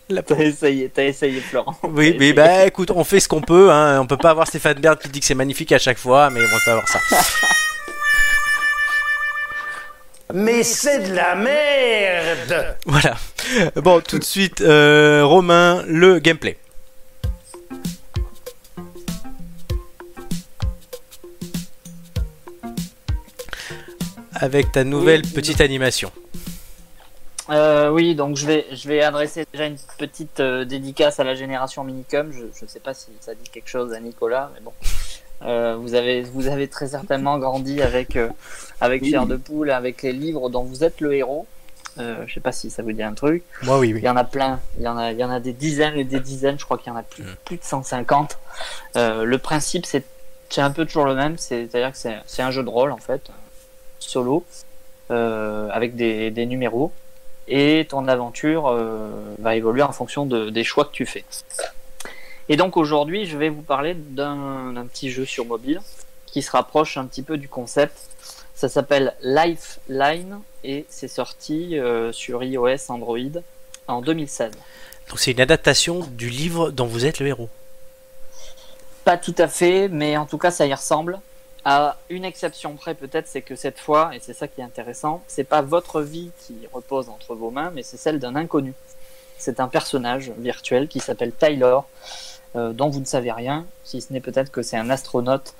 [0.10, 1.76] T'as essayé, t'as essayé, Florent.
[1.84, 2.34] Oui, essayé.
[2.34, 3.72] bah écoute, on fait ce qu'on peut.
[3.72, 4.00] Hein.
[4.02, 6.42] On peut pas avoir Stéphane Bern qui dit que c'est magnifique à chaque fois, mais
[6.42, 7.00] on va pas avoir ça.
[10.34, 13.16] Mais c'est de la merde Voilà.
[13.76, 16.58] Bon, tout de suite, euh, Romain, le gameplay.
[24.34, 26.12] Avec ta nouvelle petite animation.
[27.50, 31.36] Euh, oui, donc je vais, je vais adresser déjà une petite euh, dédicace à la
[31.36, 32.32] génération Minicum.
[32.32, 34.74] Je ne sais pas si ça dit quelque chose à Nicolas, mais bon.
[35.42, 38.18] Euh, vous avez vous avez très certainement grandi avec
[38.80, 41.46] avec de poule, avec les livres dont vous êtes le héros.
[41.98, 43.44] Je sais pas si ça vous dit un truc.
[43.64, 44.00] Moi, oui, oui.
[44.00, 44.62] Il y en a plein.
[44.78, 46.58] Il y en a, il y en a des dizaines et des dizaines.
[46.58, 48.40] Je crois qu'il y en a plus, plus de 150.
[48.96, 50.06] Euh, le principe, c'est,
[50.58, 51.38] un peu toujours le même.
[51.38, 53.30] C'est-à-dire que c'est, c'est un jeu de rôle, en fait,
[54.00, 54.46] solo,
[55.10, 56.92] avec des, des numéros.
[57.48, 61.26] Et ton aventure euh, va évoluer en fonction de, des choix que tu fais.
[62.50, 65.82] Et donc aujourd'hui, je vais vous parler d'un, d'un petit jeu sur mobile
[66.26, 67.96] qui se rapproche un petit peu du concept.
[68.56, 73.18] Ça s'appelle Lifeline et c'est sorti euh, sur iOS Android
[73.88, 74.52] en 2016.
[75.10, 77.50] Donc c'est une adaptation du livre dont vous êtes le héros.
[79.04, 81.20] Pas tout à fait, mais en tout cas ça y ressemble.
[81.66, 85.24] À une exception près peut-être, c'est que cette fois, et c'est ça qui est intéressant,
[85.28, 88.74] c'est pas votre vie qui repose entre vos mains, mais c'est celle d'un inconnu.
[89.38, 91.78] C'est un personnage virtuel qui s'appelle Tyler,
[92.56, 95.54] euh, dont vous ne savez rien, si ce n'est peut-être que c'est un astronaute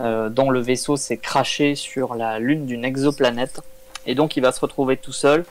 [0.00, 3.60] euh, dont le vaisseau s'est craché sur la lune d'une exoplanète.
[4.06, 5.44] Et donc il va se retrouver tout seul.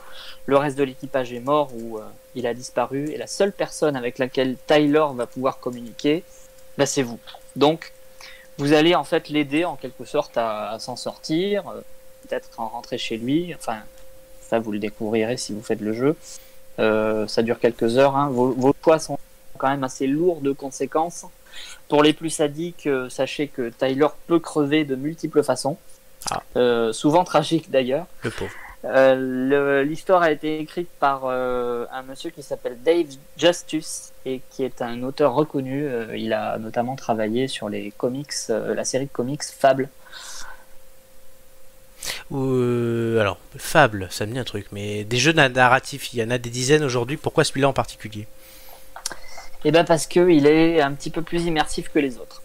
[0.46, 2.02] Le reste de l'équipage est mort ou euh,
[2.36, 3.10] il a disparu.
[3.12, 6.26] Et la seule personne avec laquelle Tyler va pouvoir communiquer,
[6.78, 7.20] bah, c'est vous.
[7.56, 7.94] Donc
[8.58, 11.82] vous allez en fait l'aider en quelque sorte à, à s'en sortir, euh,
[12.28, 13.54] peut-être en rentrer chez lui.
[13.56, 13.80] Enfin,
[14.42, 16.16] ça vous le découvrirez si vous faites le jeu.
[16.80, 18.16] Euh, ça dure quelques heures.
[18.16, 18.30] Hein.
[18.30, 19.18] Vos, vos choix sont
[19.58, 21.26] quand même assez lourds de conséquences.
[21.88, 25.78] Pour les plus sadiques, euh, sachez que Tyler peut crever de multiples façons,
[26.56, 28.08] Euh, souvent tragiques d'ailleurs.
[28.24, 28.52] Le pauvre.
[28.86, 33.06] Euh, L'histoire a été écrite par euh, un monsieur qui s'appelle Dave
[33.38, 35.88] Justice et qui est un auteur reconnu.
[35.88, 39.90] Euh, il a notamment travaillé sur les comics, la série de comics Fable.
[42.32, 46.30] Alors, Fable, ça me dit un truc, mais des jeux na- narratifs, il y en
[46.32, 47.16] a des dizaines aujourd'hui.
[47.16, 48.28] Pourquoi celui-là en particulier?
[49.64, 52.42] Eh ben parce que il est un petit peu plus immersif que les autres.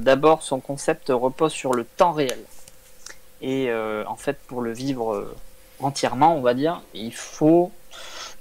[0.00, 2.38] D'abord, son concept repose sur le temps réel.
[3.40, 5.34] Et en fait, pour le vivre
[5.80, 7.70] entièrement, on va dire, il faut,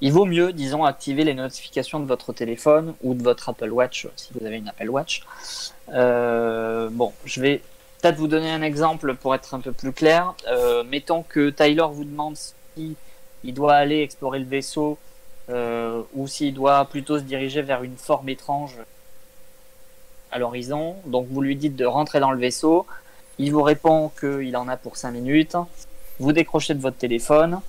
[0.01, 4.07] il vaut mieux, disons, activer les notifications de votre téléphone ou de votre Apple Watch
[4.15, 5.23] si vous avez une Apple Watch.
[5.89, 7.61] Euh, bon, je vais
[8.01, 10.33] peut-être vous donner un exemple pour être un peu plus clair.
[10.47, 12.95] Euh, mettons que Tyler vous demande si
[13.43, 14.97] il doit aller explorer le vaisseau
[15.49, 18.77] euh, ou s'il doit plutôt se diriger vers une forme étrange
[20.31, 20.95] à l'horizon.
[21.05, 22.85] Donc vous lui dites de rentrer dans le vaisseau,
[23.39, 25.55] il vous répond qu'il en a pour 5 minutes,
[26.19, 27.61] vous décrochez de votre téléphone,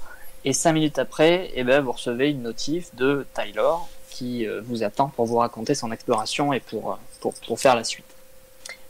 [0.44, 3.74] et 5 minutes après, eh ben, vous recevez une notif de Tyler
[4.10, 7.74] qui euh, vous attend pour vous raconter son exploration et pour, euh, pour, pour faire
[7.74, 8.04] la suite.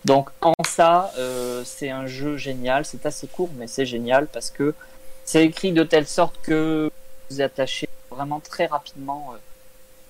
[0.04, 4.50] Donc en ça, euh, c'est un jeu génial, c'est assez court mais c'est génial parce
[4.50, 4.74] que
[5.24, 6.90] c'est écrit de telle sorte que
[7.30, 9.34] vous vous attachez vraiment très rapidement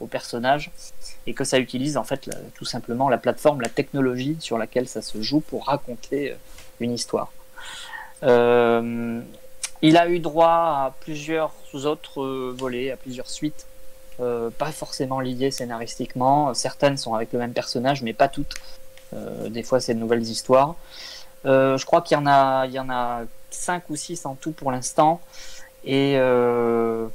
[0.00, 0.72] au personnage
[1.28, 5.00] et que ça utilise en fait tout simplement la plateforme, la technologie sur laquelle ça
[5.00, 6.34] se joue pour raconter
[6.80, 7.30] une histoire.
[8.24, 9.20] Euh,
[9.82, 11.52] il a eu droit à plusieurs
[11.84, 13.66] autres euh, volets, à plusieurs suites,
[14.20, 16.54] euh, pas forcément liées scénaristiquement.
[16.54, 18.54] Certaines sont avec le même personnage, mais pas toutes.
[19.48, 20.74] Des fois, c'est de nouvelles histoires.
[21.44, 24.50] Je crois qu'il y en a, il y en a cinq ou six en tout
[24.50, 25.20] pour l'instant.
[25.84, 27.06] Et euh,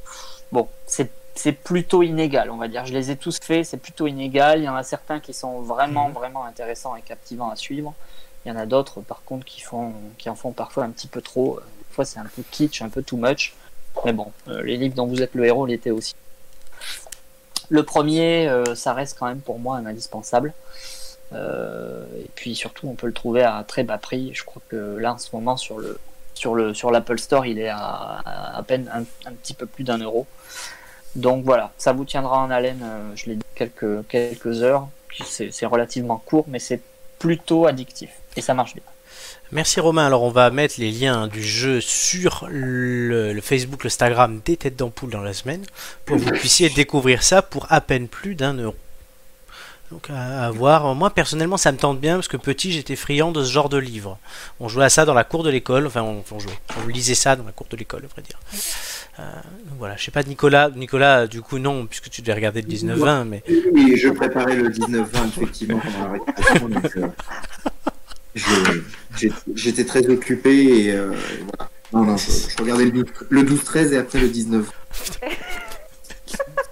[0.51, 2.85] bon, c'est c'est plutôt inégal, on va dire.
[2.85, 4.59] Je les ai tous faits, c'est plutôt inégal.
[4.59, 7.93] Il y en a certains qui sont vraiment, vraiment intéressants et captivants à suivre.
[8.45, 11.07] Il y en a d'autres, par contre, qui, font, qui en font parfois un petit
[11.07, 11.57] peu trop.
[11.57, 13.53] Euh, Des fois, c'est un peu kitsch, un peu too much.
[14.05, 16.15] Mais bon, euh, les livres dont vous êtes le héros l'étaient aussi.
[17.69, 20.53] Le premier, euh, ça reste quand même pour moi un indispensable.
[21.33, 24.31] Euh, et puis surtout, on peut le trouver à très bas prix.
[24.33, 25.99] Je crois que là, en ce moment, sur le
[26.33, 28.21] sur le sur l'Apple Store, il est à,
[28.55, 30.25] à, peine un, un petit peu plus d'un euro.
[31.15, 32.83] Donc voilà, ça vous tiendra en haleine.
[33.15, 34.87] je l'ai dit quelques quelques heures.
[35.25, 36.81] C'est relativement court, mais c'est
[37.19, 38.83] plutôt addictif et ça marche bien.
[39.51, 40.05] Merci Romain.
[40.05, 44.75] Alors on va mettre les liens du jeu sur le, le Facebook, l'Instagram des Têtes
[44.75, 45.65] d'Ampoule dans la semaine
[46.05, 48.75] pour que vous puissiez découvrir ça pour à peine plus d'un euro.
[49.91, 50.93] Donc à, à voir.
[50.93, 53.77] Moi personnellement ça me tente bien parce que petit j'étais friand de ce genre de
[53.77, 54.19] livre.
[54.59, 55.87] On jouait à ça dans la cour de l'école.
[55.87, 56.59] Enfin on, on jouait.
[56.83, 58.39] On lisait ça dans la cour de l'école, à vrai dire.
[59.19, 59.23] Euh,
[59.79, 59.95] voilà.
[59.97, 60.69] Je sais pas Nicolas.
[60.75, 63.43] Nicolas du coup non puisque tu devais regarder le 19-20 mais.
[63.73, 65.05] Oui, je préparais le 19-20
[65.37, 66.69] effectivement pendant la récréation.
[66.69, 67.07] donc, euh,
[69.55, 71.13] J'étais très occupé et euh,
[71.57, 71.69] voilà.
[71.91, 74.65] Non, non, je, je regardais le 12 le 12-13 et après le 19.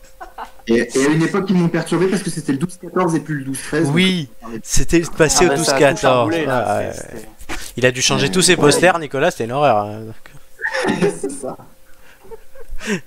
[0.69, 3.35] Et, et à une époque, ils m'ont perturbé parce que c'était le 12-14 et plus
[3.43, 3.83] le 12-13.
[3.85, 4.29] donc- Oui,
[4.63, 5.99] c'était passé Ah au bah, ça a tout 12-14.
[6.01, 6.91] chamboulé, là, Ah, ouais.
[6.93, 7.27] c'était-
[7.77, 9.77] Il a dû changer tous ses posters, Nicolas, c'était une horreur.
[9.85, 10.01] hein.
[11.01, 11.55] c'est ça.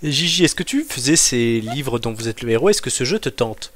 [0.02, 2.70] Gigi, est-ce que tu faisais ces livres dont vous êtes le héros?
[2.70, 3.72] Est-ce que ce jeu te tente?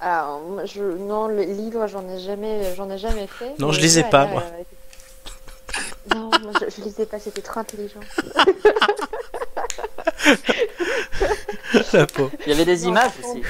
[0.00, 3.52] Alors, moi, je, non, le livre, j'en ai jamais, j'en ai jamais fait.
[3.58, 4.44] Non, je lisais ouais, pas, moi.
[4.44, 8.00] euh, Non, moi, je, je lisais pas, c'était trop intelligent.
[11.92, 12.06] La.
[12.46, 13.42] Il y avait des Non, images aussi.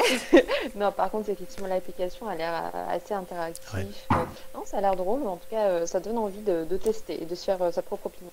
[0.76, 3.62] non, par contre, effectivement, l'application a l'air euh, assez interactive.
[3.74, 3.86] Ouais.
[4.12, 4.16] Euh,
[4.54, 6.76] non, ça a l'air drôle, mais en tout cas, euh, ça donne envie de, de
[6.76, 8.30] tester et de se faire sa propre opinion.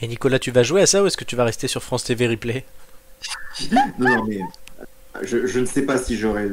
[0.00, 2.04] Et Nicolas, tu vas jouer à ça ou est-ce que tu vas rester sur France
[2.04, 2.64] TV Replay?
[3.70, 4.40] Non, non, mais
[5.22, 6.48] je, je ne sais pas si j'aurai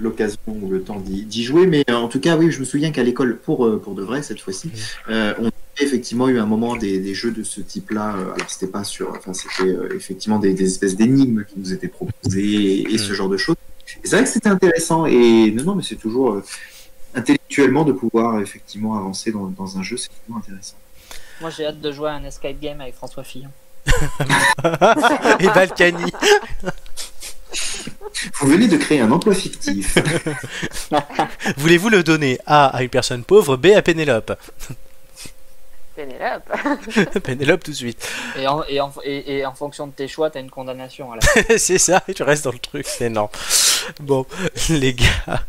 [0.00, 2.90] l'occasion ou le temps d'y jouer, mais euh, en tout cas, oui, je me souviens
[2.92, 4.70] qu'à l'école, pour, euh, pour de vrai cette fois-ci,
[5.08, 8.10] euh, on a effectivement eu un moment des, des jeux de ce type-là.
[8.10, 9.10] Alors, c'était pas sur.
[9.10, 13.14] Enfin, c'était effectivement des, des espèces d'énigmes qui nous étaient proposées et, et ce Mm.
[13.14, 13.56] genre de choses.
[14.04, 15.06] C'est vrai que c'était intéressant.
[15.06, 16.32] Et non, non, mais c'est toujours.
[16.34, 16.44] euh,
[17.14, 20.76] intellectuellement, de pouvoir effectivement avancer dans, dans un jeu, c'est toujours intéressant.
[21.40, 23.48] Moi, j'ai hâte de jouer à un escape game avec François Fillon.
[25.40, 26.12] Et Balkany
[28.40, 29.96] Vous venez de créer un emploi fictif.
[31.56, 34.32] Voulez-vous le donner A à une personne pauvre, B à Pénélope?
[35.98, 37.18] Pénélope.
[37.24, 38.08] Pénélope tout de suite.
[38.38, 41.10] Et en, et, en, et, et en fonction de tes choix, t'as une condamnation
[41.56, 43.30] c'est ça, et tu restes dans le truc, c'est énorme.
[44.00, 44.24] Bon,
[44.68, 45.42] les gars,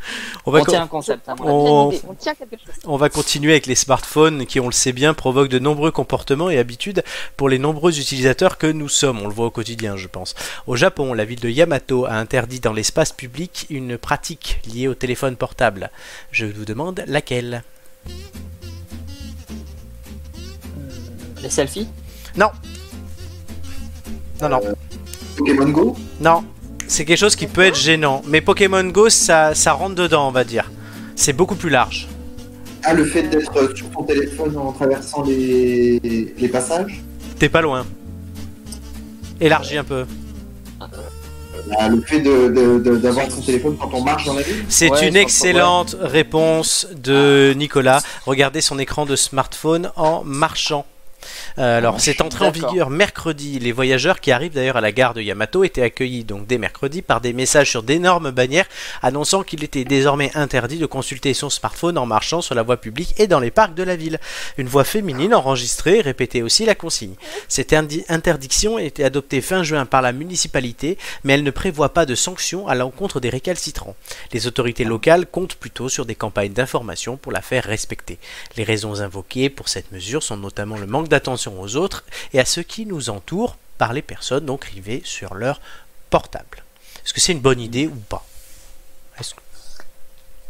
[0.47, 1.29] on va, tient un concept.
[1.29, 1.51] hein, moi.
[1.51, 2.73] on, Bien idée, on tient quelque chose.
[2.85, 6.49] on va continuer avec les smartphones qui, on le sait bien, provoquent de nombreux comportements
[6.49, 7.03] et habitudes
[7.37, 9.21] pour les nombreux utilisateurs que nous sommes.
[9.21, 10.33] On le voit au quotidien, je pense.
[10.65, 14.95] Au Japon, la ville de Yamato a interdit dans l'espace public une pratique liée au
[14.95, 15.91] téléphone portable.
[16.31, 17.61] Je vous demande laquelle
[21.41, 21.87] Les selfies
[22.35, 22.49] Non.
[24.41, 24.59] Non, non.
[25.37, 26.43] Pokémon Go Non,
[26.87, 28.21] c'est quelque chose qui peut être gênant.
[28.27, 30.71] Mais Pokémon Go, ça, ça rentre dedans, on va dire.
[31.15, 32.07] C'est beaucoup plus large.
[32.83, 35.99] Ah, le fait d'être sur ton téléphone en traversant les,
[36.37, 37.01] les passages
[37.37, 37.85] T'es pas loin.
[39.41, 40.05] Élargis un peu.
[41.77, 45.15] Ah, Le fait d'avoir son téléphone quand on marche dans la ville C'est Ouais, une
[45.17, 48.01] excellente réponse de Nicolas.
[48.25, 50.85] Regardez son écran de smartphone en marchant.
[51.57, 53.59] Euh, alors, c'est entré en vigueur mercredi.
[53.59, 57.01] Les voyageurs qui arrivent d'ailleurs à la gare de Yamato étaient accueillis donc dès mercredi
[57.01, 58.67] par des messages sur d'énormes bannières
[59.01, 63.13] annonçant qu'il était désormais interdit de consulter son smartphone en marchant sur la voie publique
[63.17, 64.19] et dans les parcs de la ville.
[64.57, 67.15] Une voix féminine enregistrée répétait aussi la consigne.
[67.47, 72.05] Cette interdiction a été adoptée fin juin par la municipalité, mais elle ne prévoit pas
[72.05, 73.95] de sanctions à l'encontre des récalcitrants.
[74.31, 78.19] Les autorités locales comptent plutôt sur des campagnes d'information pour la faire respecter.
[78.55, 82.03] Les raisons invoquées pour cette mesure sont notamment le manque d'attention aux autres
[82.33, 85.59] et à ceux qui nous entourent par les personnes donc rivées sur leur
[86.09, 86.63] portable.
[87.05, 88.23] Est-ce que c'est une bonne idée ou pas?
[89.17, 89.23] Que-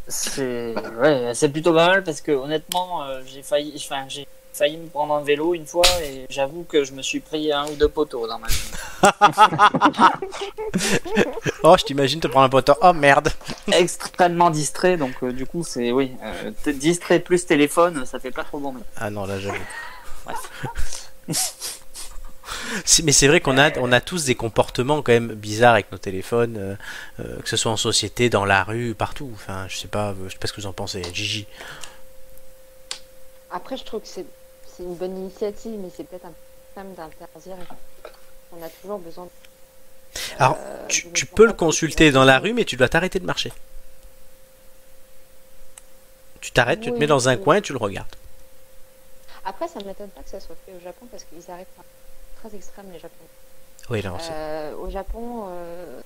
[0.07, 4.88] C'est ouais, plutôt pas mal parce que honnêtement, euh, j'ai failli, enfin, j'ai failli me
[4.88, 7.88] prendre un vélo une fois et j'avoue que je me suis pris un ou deux
[7.89, 8.72] poteaux dans ma vie.
[11.64, 12.74] Oh, je t'imagine te prendre un poteau.
[12.82, 13.30] Oh merde
[13.72, 18.43] Extrêmement distrait, donc euh, du coup, c'est oui, euh, distrait plus téléphone, ça fait pas
[18.43, 18.74] trop bon.
[18.97, 19.57] Ah non, là j'avoue.
[20.30, 21.11] Bref.
[23.03, 25.97] Mais c'est vrai qu'on a, on a tous des comportements quand même bizarres avec nos
[25.97, 26.75] téléphones, euh,
[27.19, 29.32] euh, que ce soit en société, dans la rue, partout.
[29.34, 31.47] Enfin, je sais pas, je sais pas ce que vous en pensez, Gigi.
[33.51, 34.25] Après, je trouve que c'est
[34.80, 36.34] une bonne initiative, mais c'est peut-être un
[36.75, 37.55] simple d'interdire.
[38.51, 39.25] On a toujours besoin.
[39.25, 39.30] de-
[40.39, 43.51] Alors, euh, tu, peux le consulter dans la rue, mais tu dois t'arrêter de marcher.
[46.41, 47.43] Tu t'arrêtes, tu te mets dans un oui.
[47.43, 48.15] coin et tu le regardes.
[49.46, 51.84] Après, ça ne m'étonne pas que ça soit fait au Japon parce qu'ils arrivent à
[52.48, 53.30] très extrêmes les Japonais.
[53.90, 56.02] Oui, non, Euh, au Japon, euh,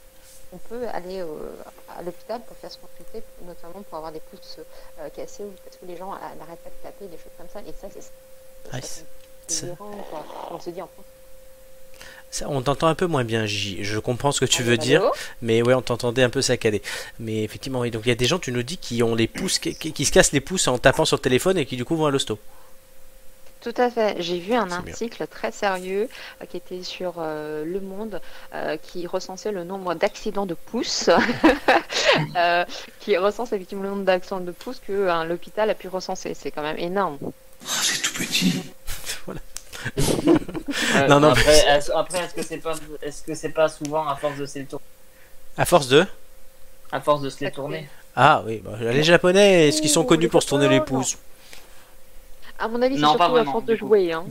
[0.54, 1.40] on peut aller au-
[1.98, 4.60] à l'hôpital pour faire se consulter, notamment pour avoir des pouces
[5.00, 7.60] euh, cassés ou parce que les gens n'arrêtent pas de taper, des choses comme ça.
[7.68, 8.12] Et ça, c'est
[8.72, 8.78] Ah.
[10.52, 11.06] On se dit en France.
[12.32, 13.84] ça, on t'entend un peu moins bien, Gigi.
[13.84, 15.04] Je comprends ce que tu veux dire,
[15.42, 16.82] mais ouais, on t'entendait un peu saccadé.
[17.20, 17.92] Mais effectivement, oui.
[17.92, 19.92] Donc il y a des gens, tu nous dis, qui ont les pouces, qui, qui-
[19.92, 22.06] qui se cassent les pouces en tapant sur le téléphone et qui du coup vont
[22.06, 22.40] à l'hosto.
[23.64, 24.18] Tout à fait.
[24.20, 24.76] J'ai vu un bien.
[24.80, 26.10] article très sérieux
[26.42, 28.20] euh, qui était sur euh, Le Monde
[28.54, 31.10] euh, qui recensait le nombre d'accidents de pouces,
[32.36, 32.66] euh,
[33.00, 36.34] qui recense effectivement le nombre d'accidents de pouces que hein, l'hôpital a pu recenser.
[36.34, 37.18] C'est quand même énorme.
[37.66, 38.62] c'est tout petit.
[40.96, 43.68] Euh, Non, non, après, mais- est-ce, après, est-ce que c'est pas, est-ce que c'est pas
[43.68, 44.86] souvent à force de se les tourner,
[45.58, 46.06] À force de?
[46.92, 50.30] À force de se les tourner Ah oui, bah, les Japonais, est-ce qu'ils sont connus
[50.30, 51.18] pour se tourner les pouces?
[52.60, 54.12] À mon avis, c'est surtout à vraiment, force du de jouer.
[54.14, 54.26] Hein.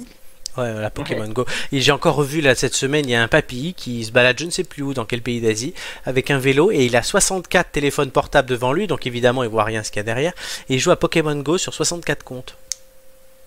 [0.59, 1.47] Ouais, la Pokémon Go.
[1.73, 4.39] Et j'ai encore revu là cette semaine, il y a un papy qui se balade
[4.39, 5.73] je ne sais plus où, dans quel pays d'Asie,
[6.05, 9.64] avec un vélo et il a 64 téléphones portables devant lui, donc évidemment il voit
[9.64, 10.35] rien ce qu'il y a derrière.
[10.68, 12.55] Et il joue à Pokémon Go sur 64 comptes.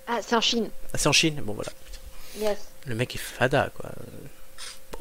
[0.07, 0.69] Ah, c'est en Chine.
[0.93, 1.71] Ah, c'est en Chine Bon voilà.
[2.39, 2.57] Yes.
[2.87, 3.89] Le mec est fada quoi.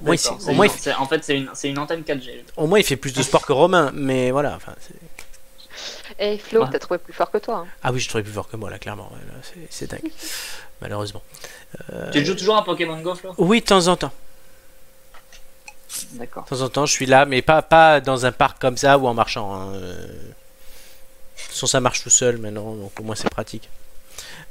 [0.01, 2.45] Au moins, il- au il- en fait, c'est une, c'est une antenne 4G.
[2.57, 4.55] Au moins, il fait plus de sport que Romain, mais voilà.
[4.57, 4.95] Enfin, c'est-
[6.19, 6.69] Et Flo, Ouais.
[6.71, 7.65] t'as trouvé plus fort que toi.
[7.65, 7.67] hein.
[7.83, 9.11] ah oui, je trouvais plus fort que moi là, clairement.
[9.71, 10.11] C'est- dingue,
[10.81, 11.23] malheureusement.
[11.93, 13.35] Euh, Tu joues toujours à Pokémon Go, Flo?
[13.39, 14.13] Oui, de temps en temps.
[16.13, 16.45] D'accord.
[16.45, 18.99] De temps en temps, je suis là, mais pas, pas dans un parc comme ça
[18.99, 19.55] ou en marchant.
[19.55, 19.75] hein.
[19.75, 23.69] Euh, De toute façon, ça marche tout seul maintenant, donc au moins c'est pratique.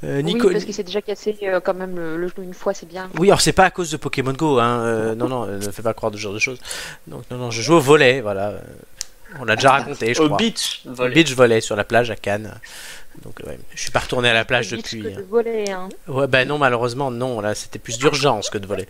[0.02, 2.52] Euh, Nico- Oui, parce qu'il s'est déjà cassé euh, quand même le, le genou une
[2.54, 3.08] fois, c'est bien.
[3.18, 4.80] Oui, alors c'est pas à cause de Pokémon Go, hein.
[4.80, 6.58] euh, non, non, ne fais pas croire de ce genre de choses.
[7.06, 8.54] Donc, non, non, je joue au volet, voilà.
[9.40, 10.36] On l'a déjà raconté, je Au crois.
[10.36, 11.10] beach volley.
[11.10, 12.54] Au beach volley sur la plage à Cannes.
[13.22, 15.02] Donc, ouais, je suis pas retourné à la plage depuis.
[15.02, 15.12] que hein.
[15.18, 15.88] de voler, hein.
[16.08, 17.40] Ouais, bah non, malheureusement, non.
[17.40, 18.86] Là, c'était plus d'urgence que de voler.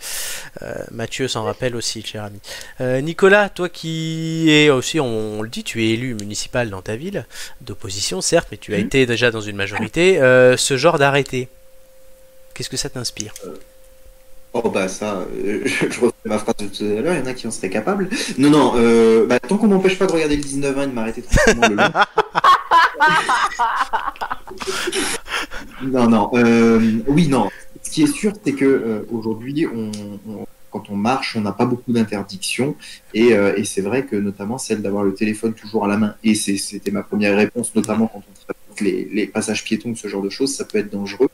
[0.62, 2.40] Euh, Mathieu s'en rappelle aussi, cher ami.
[2.80, 6.80] Euh, Nicolas, toi qui es aussi, on, on le dit, tu es élu municipal dans
[6.80, 7.26] ta ville,
[7.60, 10.20] d'opposition certes, mais tu as été déjà dans une majorité.
[10.22, 11.48] Euh, ce genre d'arrêté,
[12.54, 13.34] qu'est-ce que ça t'inspire?
[14.56, 17.22] Oh bah ça, euh, je, je refais ma phrase de tout à l'heure, il y
[17.22, 18.08] en a qui en seraient capables.
[18.38, 21.22] Non, non, euh, bah, tant qu'on m'empêche pas de regarder le 19-20 et de m'arrêter
[21.22, 21.82] tranquillement le long.
[25.82, 27.50] Non, non, euh, oui, non.
[27.82, 29.90] Ce qui est sûr, c'est que aujourd'hui, on,
[30.28, 32.74] on- quand on marche, on n'a pas beaucoup d'interdictions.
[33.12, 36.14] Et, et c'est vrai que notamment celle d'avoir le téléphone toujours à la main.
[36.24, 40.22] Et c'était ma première réponse, notamment quand on traverse les, les passages piétons, ce genre
[40.22, 41.28] de choses, ça peut être dangereux.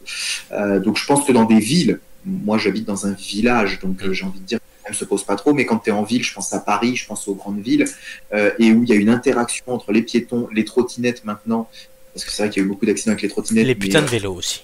[0.53, 4.13] Euh, donc je pense que dans des villes, moi j'habite dans un village, donc euh,
[4.13, 4.61] j'ai envie de dire
[4.91, 6.97] problème se pose pas trop, mais quand tu es en ville, je pense à Paris,
[6.97, 7.87] je pense aux grandes villes,
[8.33, 11.69] euh, et où il y a une interaction entre les piétons, les trottinettes maintenant,
[12.13, 13.67] parce que c'est vrai qu'il y a eu beaucoup d'accidents avec les trottinettes.
[13.67, 14.63] Les mais, putains de vélos aussi.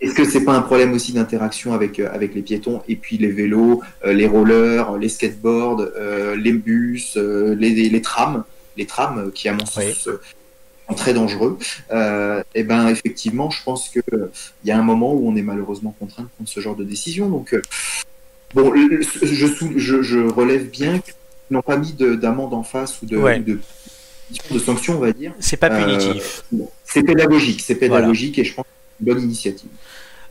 [0.00, 3.18] est-ce que c'est pas un problème aussi d'interaction avec, euh, avec les piétons et puis
[3.18, 5.86] les vélos, euh, les rollers, les skateboards,
[6.36, 8.44] les bus, les, les, les trams,
[8.76, 10.08] les trams qui à mon sens
[10.92, 11.58] très dangereux.
[11.92, 14.30] Euh, et ben effectivement, je pense que euh,
[14.62, 16.84] il y a un moment où on est malheureusement contraint de prendre ce genre de
[16.84, 17.28] décision.
[17.30, 17.62] Donc euh,
[18.54, 21.14] bon, le- je, sou- je, je relève bien qu'ils
[21.50, 23.38] n'ont pas mis de- d'amende en face ou de, Ouais.
[23.38, 23.58] ou de,
[24.50, 25.32] de sanction, on va dire.
[25.40, 26.42] C'est pas Euh, punitif.
[26.84, 29.70] c'est pédagogique, c'est pédagogique et je pense que c'est une bonne initiative.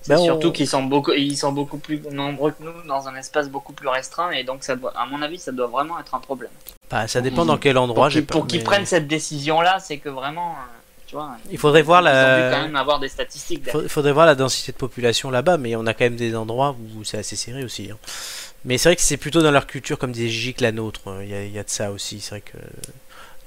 [0.08, 3.48] Ben, surtout qu'ils sont beaucoup, ils sont beaucoup plus nombreux que nous dans un espace
[3.50, 6.20] beaucoup plus restreint et donc ça doit, à mon avis, ça doit vraiment être un
[6.20, 6.52] problème.
[6.90, 8.08] Bah, ça dépend dans quel endroit.
[8.08, 10.78] Pour qu'ils, pas- pour qu'ils mais- prennent cette décision-là, c'est que vraiment, euh,
[11.08, 11.32] tu vois.
[11.50, 13.64] Il faudrait voir ils la- ont quand même avoir des statistiques.
[13.82, 16.76] Il faudrait voir la densité de population là-bas, mais on a quand même des endroits
[16.98, 17.90] où c'est assez serré aussi.
[17.92, 17.98] hein.
[18.66, 21.02] Mais c'est vrai que c'est plutôt dans leur culture comme des Gigi que la nôtre.
[21.08, 21.20] hein.
[21.24, 22.20] Il y, a, il y a de ça aussi.
[22.22, 22.58] C'est vrai que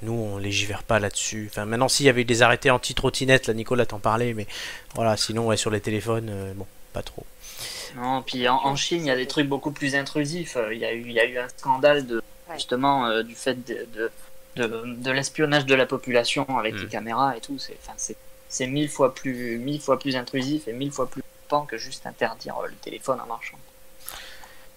[0.01, 1.47] nous, on légifère pas là-dessus.
[1.51, 4.47] Enfin, maintenant, s'il y avait eu des arrêtés anti-trottinettes, là, Nicolas t'en parlait, mais
[4.95, 7.25] voilà, sinon, ouais, sur les téléphones, euh, bon, pas trop.
[7.95, 10.55] Non, puis en, en Chine, il y a des trucs beaucoup plus intrusifs.
[10.57, 12.21] Euh, Il y a eu, il y a eu un scandale de
[12.53, 14.11] justement euh, du fait de, de,
[14.67, 16.81] de, de l'espionnage de la population avec Hmm.
[16.81, 17.57] les caméras et tout.
[17.57, 18.15] C'est, enfin, c'est,
[18.49, 22.05] c'est mille fois plus, mille fois plus intrusif et mille fois plus pan que juste
[22.05, 23.57] interdire euh, le téléphone en marchant.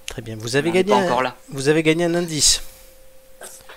[0.07, 0.37] Très bien.
[0.39, 0.93] Vous avez On gagné.
[0.95, 1.37] un- là.
[1.51, 2.63] Vous avez gagné un indice.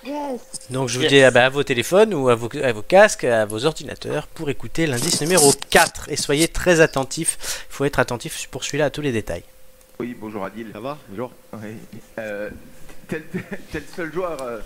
[0.04, 0.40] Yes.
[0.70, 1.12] Donc je vous Yes.
[1.12, 4.26] dis ah bah, à vos téléphones ou à vos, à vos casques, à vos ordinateurs
[4.26, 6.10] pour écouter l'indice numéro 4.
[6.10, 7.66] Et soyez très attentifs.
[7.70, 9.44] Il faut être attentif pour celui-là à tous les détails.
[9.98, 10.68] Oui, bonjour Adil.
[10.72, 11.30] Ça va Bonjour.
[11.54, 11.76] Oui.
[12.18, 12.50] Euh,
[13.08, 13.22] t'es
[13.72, 14.60] t'es le seul joueur euh,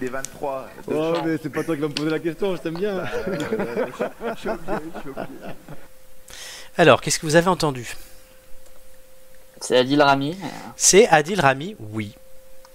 [0.00, 1.24] des 23 de Oh, champ.
[1.24, 2.96] mais c'est pas toi qui vas me poser la question, je t'aime bien.
[2.98, 3.86] Bah, euh,
[4.34, 5.28] je suis obligé, je suis obligé.
[6.76, 7.94] Alors, qu'est-ce que vous avez entendu?
[9.60, 10.36] C'est Adil Rami.
[10.76, 12.14] C'est Adil Rami, oui.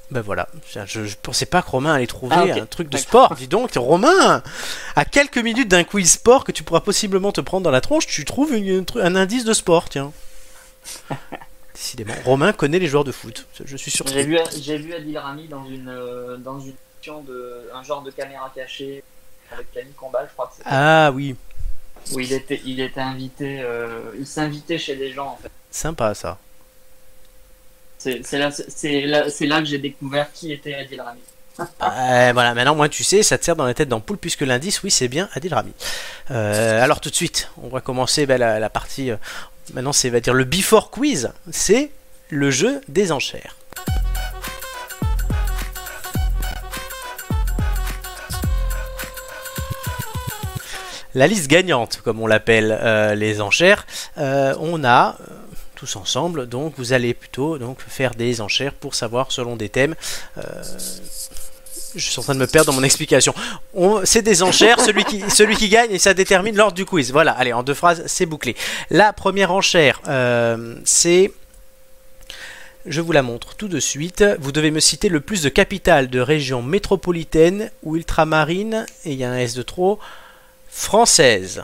[0.10, 0.48] Ben voilà,
[0.86, 3.36] je, je pensais pas que Romain allait trouver Ah, un truc de sport.
[3.36, 4.42] Dis donc, Romain,
[4.96, 8.08] à quelques minutes d'un quiz sport que tu pourras possiblement te prendre dans la tronche,
[8.08, 10.14] tu trouves une- un, un indice de sport, tiens.
[11.74, 13.46] Décidément, Romain connaît les joueurs de foot.
[13.64, 14.08] Je suis sûr.
[14.08, 16.74] J'ai vu, j'ai Adil Rami dans une, euh, dans une
[17.26, 19.04] de un genre de caméra cachée
[19.52, 20.70] avec Camille Combal, je crois que c'était.
[20.70, 21.36] Ah oui,
[22.14, 25.52] Où il était, il était invité, euh, il s'invitait chez des gens en fait.
[25.72, 26.38] sympa ça.
[27.98, 31.20] C'est là, que j'ai découvert qui était Adil Rami.
[31.60, 34.84] Euh, voilà, maintenant, moi, tu sais, ça te sert dans la tête d'ampoule puisque l'indice,
[34.84, 35.74] oui, c'est bien Adil Rami.
[36.30, 39.10] Euh, alors, tout de suite, on va commencer ben, la, la partie.
[39.10, 39.18] euh,
[39.74, 41.32] maintenant, c'est, va dire, le before quiz.
[41.52, 41.90] C'est
[42.30, 43.56] le jeu des enchères.
[51.16, 53.88] La liste gagnante, comme on l'appelle euh, les enchères,
[54.20, 55.34] euh, on a euh,
[55.78, 56.48] tous ensemble.
[56.48, 59.96] Donc, vous allez plutôt donc faire des enchères pour savoir selon des thèmes.
[60.38, 60.42] euh,
[61.96, 63.34] je suis en train de me perdre dans mon explication.
[63.74, 67.12] On- C'est des enchères, celui qui, celui qui gagne et ça détermine l'ordre du quiz.
[67.12, 68.56] Voilà, allez, en deux phrases, c'est bouclé.
[68.90, 71.32] La première enchère, euh, c'est.
[72.86, 74.24] Je vous la montre tout de suite.
[74.40, 79.18] Vous devez me citer le plus de capitales de régions métropolitaines ou ultramarines, et il
[79.18, 80.00] y a un S de trop,
[80.70, 81.64] françaises.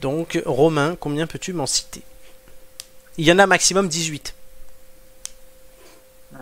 [0.00, 2.02] Donc, Romain, combien peux-tu m'en citer?
[3.16, 4.34] Il y en a maximum 18.
[6.34, 6.38] Euh,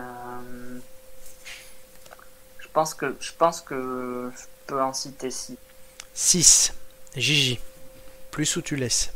[2.73, 5.55] pense que je pense que je peux en citer 6.
[6.13, 6.73] 6.
[7.15, 7.59] Gigi.
[8.31, 9.11] Plus ou tu laisses?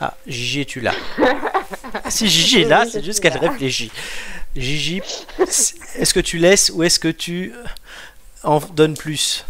[0.00, 0.94] Ah, Gigi, es-tu là?
[2.08, 3.90] Si Gigi est là, c'est je juste qu'elle réfléchit.
[4.56, 5.02] Gigi,
[5.38, 7.52] est-ce que tu laisses ou est-ce que tu
[8.42, 9.44] en donnes plus?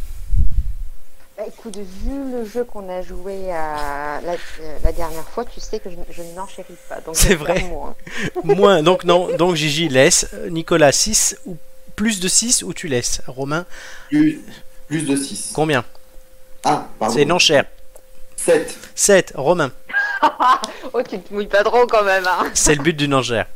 [1.38, 5.60] Bah, écoute, vu le jeu qu'on a joué à la, euh, la dernière fois, tu
[5.60, 6.98] sais que je, je n'enchéris pas.
[7.12, 7.62] C'est vrai.
[7.62, 7.94] moins.
[8.42, 10.26] Moins, donc non, donc Gigi laisse.
[10.34, 11.56] Euh, Nicolas, 6 ou
[11.94, 13.66] plus de 6 ou tu laisses Romain
[14.08, 14.42] Plus,
[14.88, 15.52] plus de 6.
[15.54, 15.84] Combien?
[16.64, 17.14] Ah, pardon.
[17.14, 17.66] C'est une enchère.
[18.34, 18.76] 7.
[18.96, 19.32] 7.
[19.36, 19.70] Romain,
[20.92, 22.26] oh, tu te mouilles pas trop quand même.
[22.26, 22.50] Hein.
[22.52, 23.46] c'est le but d'une enchère.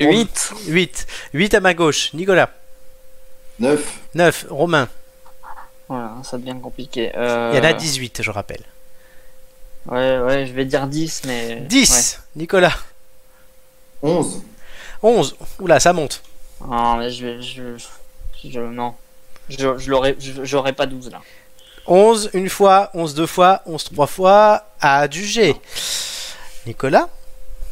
[0.00, 0.52] 8.
[0.66, 1.06] 8.
[1.34, 2.12] 8 à ma gauche.
[2.14, 2.50] Nicolas.
[3.60, 3.80] 9.
[4.14, 4.46] 9.
[4.50, 4.88] Romain.
[6.14, 7.12] Voilà, ça devient compliqué.
[7.16, 8.62] Euh, Il y en a 18, je rappelle.
[9.86, 11.56] Ouais, ouais, je vais dire 10, mais.
[11.62, 12.20] 10.
[12.36, 12.72] Nicolas.
[14.02, 14.42] 11.
[15.02, 15.36] 11.
[15.60, 16.22] Oula, ça monte.
[16.66, 17.42] Non, mais je vais.
[17.42, 17.62] Je,
[18.48, 18.94] je, non.
[19.48, 20.16] Je, je l'aurais.
[20.18, 21.20] je- J'aurais pas 12 là.
[21.86, 25.54] 11 une fois, 11 deux fois, 11 trois fois, à du G.
[26.66, 27.08] Nicolas,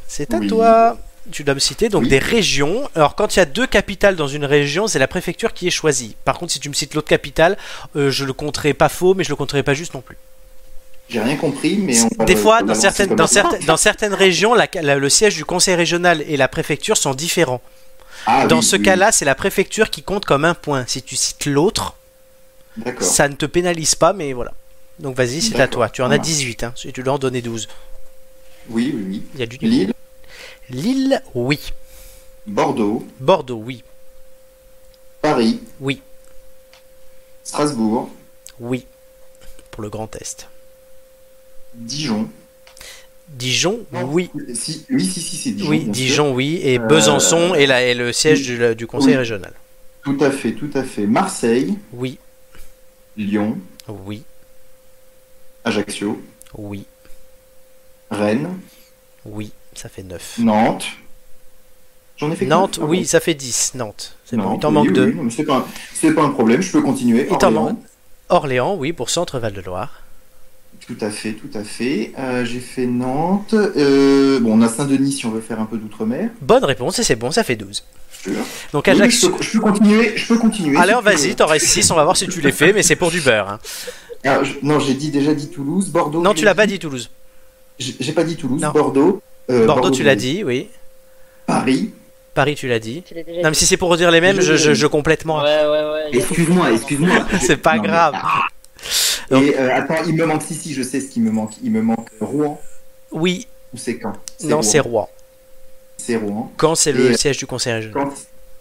[0.06, 0.48] c'est à Oui.
[0.48, 0.98] toi.
[1.30, 2.08] Tu dois me citer donc Oui.
[2.08, 2.88] des régions.
[2.96, 5.70] Alors quand il y a deux capitales dans une région, c'est la préfecture qui est
[5.70, 6.16] choisie.
[6.24, 7.56] Par contre, si tu me cites l'autre capitale,
[7.96, 10.16] euh, je le compterai pas faux, mais je le compterai pas juste non plus.
[11.08, 14.66] J'ai rien compris, mais on Des fois, dans certaines, dans, certaines, dans certaines régions, la-
[14.80, 17.60] la- le siège du conseil régional et la préfecture sont différents.
[18.26, 20.84] Ah, dans oui, ce oui, cas-là, c'est la préfecture qui compte comme un point.
[20.88, 21.94] Si tu cites l'autre,
[23.00, 24.52] ça ne te pénalise pas, mais voilà.
[24.98, 25.88] Donc vas-y, c'est à toi.
[25.90, 26.22] Tu en as marche.
[26.26, 27.68] 18, hein, si tu dois en donner 12.
[28.70, 29.22] Oui, oui, oui.
[29.34, 29.58] Il y a du.
[29.58, 29.92] Lille,
[30.72, 31.60] Lille, oui.
[32.46, 33.84] Bordeaux, Bordeaux, oui.
[35.20, 36.00] Paris, Oui.
[37.44, 38.10] Strasbourg,
[38.58, 38.86] Oui.
[39.70, 40.48] Pour le Grand Est.
[41.74, 42.28] Dijon.
[43.28, 44.30] Dijon, Non, oui.
[44.54, 45.70] Si, oui, si, si, c'est Dijon.
[45.70, 45.92] oui, sûr.
[45.92, 46.60] Dijon, oui.
[46.62, 49.16] Et Euh, Besançon est, la- est le siège du, du conseil oui.
[49.18, 49.52] régional.
[50.04, 51.06] Tout à fait, tout à fait.
[51.06, 52.18] Marseille, Oui.
[53.16, 53.58] Lyon,
[53.88, 54.22] Oui.
[55.64, 56.20] Ajaccio,
[56.54, 56.84] Oui.
[58.10, 58.58] Rennes,
[59.24, 59.52] Oui.
[59.74, 60.38] Ça fait 9.
[60.38, 60.84] Nantes.
[62.18, 63.72] J'en ai fait que Nantes, oui, ça fait 10.
[63.74, 64.16] Nantes.
[64.24, 65.14] C'est bon, il t'en oui, manque oui, 2.
[65.18, 65.64] oui, C'est pas, un-
[65.94, 67.26] c'est pas un problème, je peux continuer.
[67.30, 67.64] Il t'en Orléans.
[67.64, 67.78] manque.
[68.28, 70.00] Orléans, oui, pour Centre Val-de-Loire.
[70.86, 72.12] Tout à fait, tout à fait.
[72.18, 73.54] Euh, J'ai fait Nantes.
[73.54, 76.30] Euh, bon, on a Saint-Denis si on veut faire un peu d'outre-mer.
[76.40, 77.84] Bonne réponse, et c'est bon, ça fait 12.
[78.22, 78.32] Sûr.
[78.72, 80.12] Donc Oui, je, peux, je peux continuer.
[80.16, 80.76] Je peux continuer.
[80.76, 82.96] Allez, si vas-y, t'en restes 6, on va voir si tu les fais, mais c'est
[82.96, 83.48] pour du beurre.
[84.24, 84.42] hein.
[84.44, 86.22] Je- non, j'ai dit déjà dit Toulouse, Bordeaux.
[86.22, 87.10] Non, tu l'as pas dit Toulouse.
[87.78, 88.70] J'ai j'ai pas dit Toulouse, Non.
[88.70, 89.20] Bordeaux.
[89.52, 90.68] Euh, Bordeaux, tu l'as dit, oui.
[91.46, 91.92] Paris.
[92.34, 93.02] Paris, tu l'as dit.
[93.06, 95.42] Tu Non, mais si c'est pour redire les mêmes, je, je, je complète moi.
[95.42, 96.18] Ouais, ouais, ouais.
[96.18, 97.26] Excuse-moi, excuse-moi.
[97.40, 98.14] C'est pas Non, mais- grave.
[99.30, 101.52] Et euh, attends, il me manque, si, si, je sais ce qui me manque.
[101.62, 102.60] Il me manque Rouen
[103.12, 104.14] Oui, ou c'est quand?
[104.44, 105.08] Non, c'est Rouen.
[105.96, 106.50] C'est Rouen.
[106.56, 108.04] Quand c'est le euh, siège du conseil régional.
[108.08, 108.12] Quand...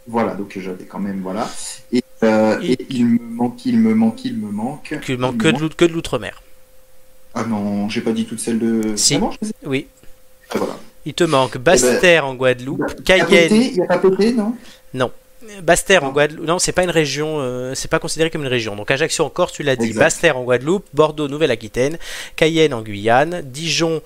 [0.08, 1.50] Voilà, donc j'avais quand même, voilà.
[1.92, 4.90] Et, euh, Il- et il me manque, il me manque, il me manque.
[4.92, 6.42] Il que me de l'out- que de l'outre-mer.
[7.34, 8.96] Ah non, j'ai pas dit toutes celles de.
[8.96, 9.14] Si.
[9.14, 9.54] Vraiment, je sais.
[9.66, 9.88] Oui.
[10.56, 10.74] Voilà.
[11.06, 13.54] Il te manque Basse-Terre en Guadeloupe, Cayenne.
[13.54, 14.56] Il n'y a pas pété, non?
[14.94, 15.12] Non.
[15.64, 16.46] Basse-Terre en Guadeloupe.
[16.46, 17.38] Non, c'est pas une région.
[17.40, 18.76] euh, c'est pas considéré comme une région.
[18.76, 19.94] Donc Ajaccio en Corse, tu l'as dit.
[19.94, 21.98] Basse-Terre en Guadeloupe, Bordeaux, Nouvelle-Aquitaine,
[22.36, 24.02] Cayenne en Guyane, Dijon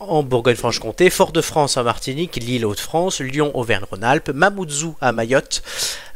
[0.00, 5.62] en Bourgogne-Franche-Comté, Fort-de-France en Martinique, Lille Hauts-de-France, Lyon Auvergne-Rhône-Alpes, Mamoudzou à Mayotte,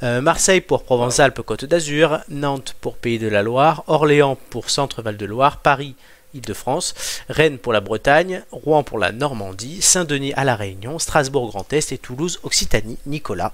[0.03, 5.27] euh, Marseille pour Provence-Alpes-Côte d'Azur, Nantes pour Pays de la Loire, Orléans pour Centre-Val de
[5.27, 5.95] Loire, Paris
[6.37, 6.95] Île-de-France,
[7.29, 11.93] Rennes pour la Bretagne, Rouen pour la Normandie, Saint-Denis à la Réunion, Strasbourg Grand Est
[11.93, 12.99] et Toulouse Occitanie.
[13.07, 13.53] Nicolas,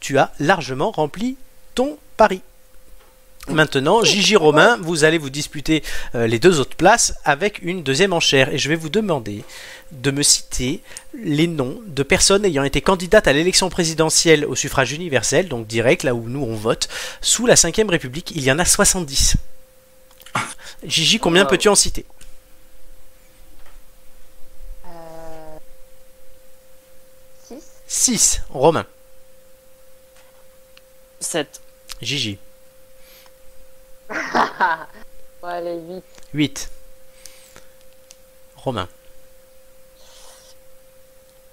[0.00, 1.36] tu as largement rempli
[1.74, 2.42] ton pari.
[3.48, 5.84] Maintenant, Gigi Romain, vous allez vous disputer
[6.16, 9.44] euh, les deux autres places avec une deuxième enchère et je vais vous demander
[9.92, 10.82] de me citer
[11.14, 16.02] les noms de personnes ayant été candidates à l'élection présidentielle au suffrage universel, donc direct,
[16.02, 16.88] là où nous on vote,
[17.20, 18.32] sous la 5ème République.
[18.34, 19.36] Il y en a 70.
[20.84, 21.50] Gigi, combien Wow.
[21.50, 22.04] peux-tu en citer?
[24.86, 25.58] Euh...
[27.48, 28.40] 6 6.
[28.50, 28.86] Romain.
[31.20, 31.60] 7.
[32.00, 32.38] Gigi.
[35.42, 36.04] Bon, allez, 8.
[36.34, 36.70] 8.
[38.56, 38.88] Romain.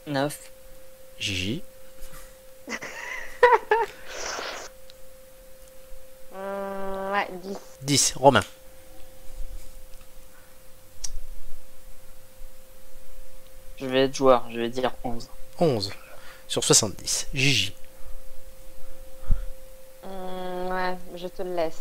[0.08, 0.38] 9.
[1.20, 1.64] Gigi.
[6.34, 7.58] Ouais, 10.
[7.84, 8.14] 10.
[8.16, 8.42] Romain.
[14.04, 15.30] Je vais être joueur, je vais dire 11.
[15.60, 15.92] 11.
[16.50, 17.28] Sur 70.
[17.34, 17.74] Gigi.
[20.04, 21.78] Hum, ouais, je te le laisse.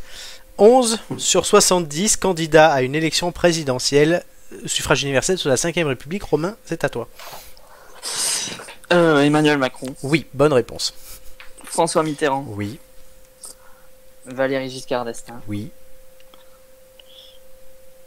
[0.57, 6.23] 11 sur 70 candidats à une élection présidentielle, euh, suffrage universel sous la 5ème République.
[6.23, 7.09] Romain, c'est à toi.
[8.93, 9.93] Euh, Emmanuel Macron.
[10.05, 10.95] Oui, bonne réponse.
[11.65, 12.45] François Mitterrand.
[12.47, 12.79] Oui.
[14.27, 15.41] Valéry Giscard d'Estaing.
[15.49, 15.73] Oui.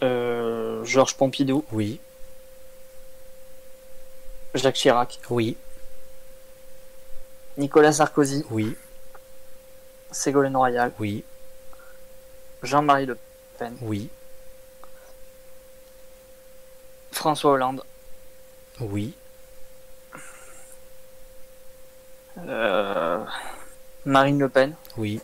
[0.03, 1.66] Euh, Georges Pompidou.
[1.74, 1.99] Oui.
[4.56, 5.20] Jacques Chirac.
[5.30, 5.58] Oui.
[7.58, 8.43] Nicolas Sarkozy.
[8.49, 8.76] Oui.
[10.12, 10.91] Ségolène Royal.
[10.99, 11.24] Oui.
[12.64, 13.18] Jean-Marie Le
[13.58, 13.76] Pen.
[13.82, 14.10] Oui.
[17.12, 17.84] François Hollande.
[18.80, 19.14] Oui.
[22.38, 23.24] Euh,
[24.06, 24.76] Marine Le Pen.
[24.97, 25.22] Oui.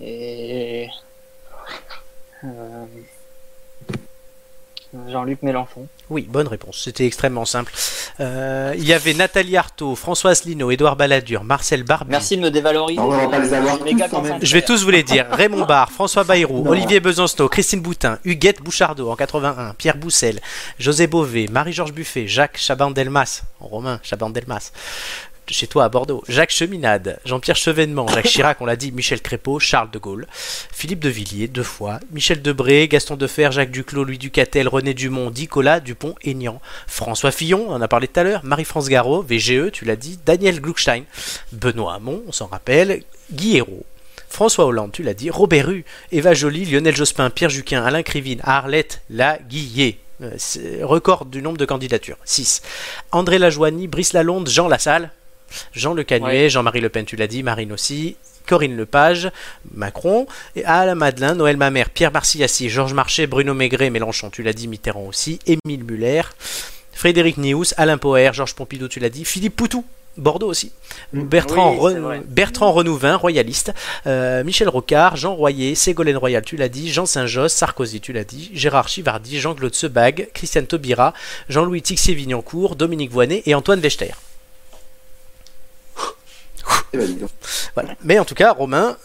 [0.00, 0.88] Et.
[2.44, 2.86] euh,
[5.08, 5.86] Jean-Luc Mélenchon.
[6.08, 6.80] Oui, bonne réponse.
[6.82, 7.72] C'était extrêmement simple.
[8.18, 12.10] Euh, il y avait Nathalie Arthaud, François Asselineau, Édouard Balladur, Marcel Barbier.
[12.10, 13.00] Merci de me dévaloriser.
[13.00, 15.26] On va pas les avoir Je tous même vais tous vous les dire.
[15.30, 16.70] Raymond Barre, François Bayrou, Non.
[16.72, 20.40] Olivier Besancenot, Christine Boutin, Huguette Bouchardot en 81, Pierre Boussel,
[20.80, 24.72] José Bové, Marie-Georges Buffet, Jacques Chaban-Delmas, en romain, Chaban-Delmas,
[25.52, 29.58] chez toi à Bordeaux, Jacques Cheminade, Jean-Pierre Chevènement, Jacques Chirac, on l'a dit, Michel Crépeau,
[29.58, 34.18] Charles de Gaulle, Philippe de Villiers, deux fois, Michel Debré, Gaston Defer, Jacques Duclos, Louis
[34.18, 38.88] Ducatel, René Dumont, Nicolas Dupont-Aignan, François Fillon, on en a parlé tout à l'heure, Marie-France
[38.88, 41.04] Garot, VGE, tu l'as dit, Daniel Gluckstein,
[41.52, 43.84] Benoît Hamon, on s'en rappelle, Guy Hérault,
[44.28, 48.40] François Hollande, tu l'as dit, Robert Rue, Eva Joly, Lionel Jospin, Pierre Juquin, Alain Krivine,
[48.44, 49.98] Arlette Laguillet.
[50.22, 50.36] Euh,
[50.82, 52.60] Record du nombre de candidatures, 6.
[53.10, 55.10] André Lajoigny, Brice Lalonde, Jean Lassalle,
[55.72, 59.30] Jean Le Canuet, Jean-Marie Le Pen, tu l'as dit, Marine aussi, Corinne Lepage,
[59.74, 60.26] Macron,
[60.56, 64.52] et à la Madeleine, Noël Mamère, Pierre Marciassi, Georges Marchais, Bruno Maigret, Mélenchon, tu l'as
[64.52, 66.22] dit, Mitterrand aussi, Émile Muller,
[66.92, 69.84] Frédéric Nious, Alain Poher, Georges Pompidou, tu l'as dit, Philippe Poutou,
[70.16, 70.72] Bordeaux aussi,
[71.12, 72.22] Bertrand, Oui, Re- c'est vrai.
[72.26, 73.72] Bertrand Renouvin, royaliste,
[74.06, 78.24] euh, Michel Rocard, Jean Royer, Ségolène Royal, tu l'as dit, Jean Saint-Josse, Sarkozy, tu l'as
[78.24, 81.14] dit, Gérard Chivardi, Jean-Claude Sebag, Christiane Taubira,
[81.48, 84.12] Jean-Louis Tixier-Vignancourt, Dominique Voynet et Antoine Wechter.
[86.92, 87.28] Eh ben.
[87.74, 87.94] Voilà.
[88.02, 88.96] Mais en tout cas, Romain,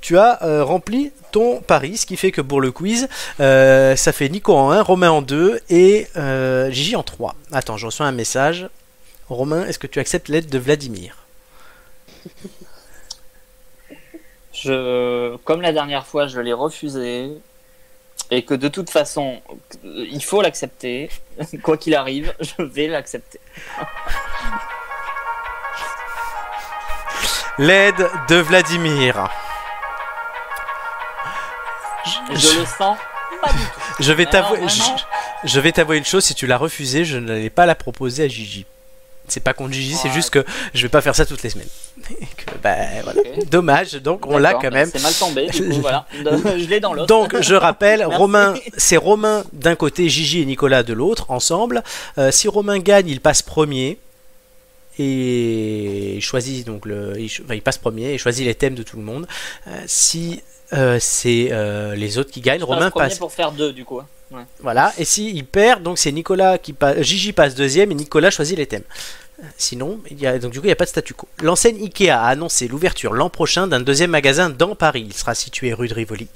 [0.00, 3.08] tu as euh, rempli ton pari, ce qui fait que pour le quiz,
[3.40, 7.34] euh, ça fait Nico en 1, Romain en 2 et euh, Gigi en 3.
[7.52, 8.68] Attends, je reçois un message.
[9.28, 11.16] Romain, est-ce que tu acceptes l'aide de Vladimir?
[14.52, 17.30] Je, comme la dernière fois, je l'ai refusé.
[18.30, 19.40] Et que de toute façon,
[19.84, 21.10] il faut l'accepter.
[21.62, 23.40] Quoi qu'il arrive, je vais l'accepter.
[27.58, 29.28] L'aide de Vladimir.
[32.30, 32.96] Je le sens
[33.42, 33.80] pas du tout.
[34.00, 34.82] Je vais t'avouer, je,
[35.48, 38.28] je vais t'avouer une chose, si tu l'as refusé, je n'allais pas la proposer à
[38.28, 38.64] Gigi.
[39.30, 40.14] C'est pas contre Gigi, c'est Ouais.
[40.14, 41.68] juste que je vais pas faire ça toutes les semaines.
[42.36, 43.20] Que, bah, voilà.
[43.50, 44.88] Dommage, donc on l'a quand même.
[44.90, 46.06] C'est mal tombé, du coup, voilà.
[46.14, 47.06] Je l'ai dans l'autre.
[47.08, 48.04] Donc je rappelle.
[48.06, 51.82] Romain, c'est Romain d'un côté, Gigi et Nicolas de l'autre, ensemble.
[52.16, 53.98] Euh, si Romain gagne, il passe premier.
[54.98, 58.74] Et il choisit donc le, il, cho- enfin, il passe premier et choisit les thèmes
[58.74, 59.26] de tout le monde.
[59.66, 60.42] Euh, si
[60.72, 63.18] euh, c'est euh, les autres qui gagnent, Romain premier passe.
[63.18, 64.00] pour faire deux, du coup.
[64.30, 64.42] Ouais.
[64.60, 64.92] Voilà.
[64.98, 68.58] Et si il perd, donc c'est Nicolas qui passe, Gigi passe deuxième et Nicolas choisit
[68.58, 68.82] les thèmes.
[69.56, 70.00] Sinon,
[70.40, 71.28] donc du coup, il n'y a pas de statu quo.
[71.42, 75.04] L'enseigne Ikea a annoncé l'ouverture l'an prochain d'un deuxième magasin dans Paris.
[75.06, 76.26] Il sera situé rue de Rivoli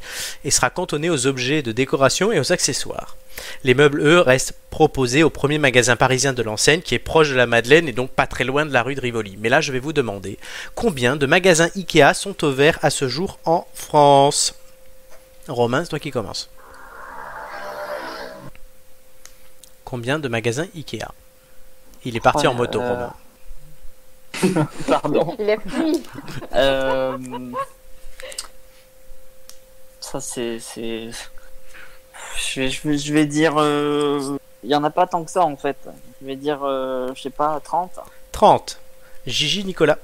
[0.44, 3.16] et sera cantonné aux objets de décoration et aux accessoires.
[3.64, 7.34] Les meubles, eux, restent proposés au premier magasin parisien de l'enseigne qui est proche de
[7.34, 9.36] la Madeleine et donc pas très loin de la rue de Rivoli.
[9.40, 10.38] Mais là, je vais vous demander
[10.76, 14.54] combien de magasins Ikea sont ouverts à ce jour en France
[15.48, 16.50] Romain, c'est toi qui commence.
[19.84, 21.08] Combien de magasins Ikea?
[22.04, 23.08] Il est parti en moto, euh,
[24.42, 24.66] Romain.
[24.88, 25.36] Pardon.
[25.38, 26.02] Il est fui.
[26.54, 27.18] Euh,
[30.00, 30.58] Ça, c'est.
[30.58, 31.10] c'est-
[32.54, 33.54] Je vais, je vais, je vais dire.
[33.58, 35.76] euh, Il y en a pas tant que ça, en fait.
[36.20, 37.98] Je vais dire, euh, je sais pas, 30.
[38.32, 38.78] 30.
[39.26, 39.98] Gigi, Nicolas.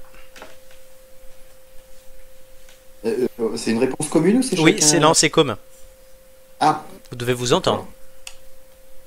[3.03, 5.57] C'est une réponse commune ou c'est Oui, c'est non, c'est commun.
[6.59, 7.87] Ah, Vous devez vous entendre.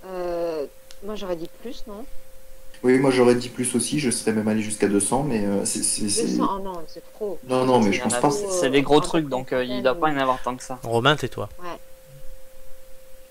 [0.07, 0.65] Euh,
[1.05, 2.05] moi j'aurais dit plus, non?
[2.83, 5.83] Oui, moi j'aurais dit plus aussi, je serais même allé jusqu'à 200, mais euh, c'est.
[5.83, 7.39] c'est- c'est- 200, oh non, c'est trop.
[7.49, 8.31] Non, non, mais Il je pense pas.
[8.31, 10.79] C'est des gros trucs, donc euh, il doit pas y en avoir tant que ça.
[10.83, 11.49] Romain, tais-toi.
[11.61, 11.69] Ouais.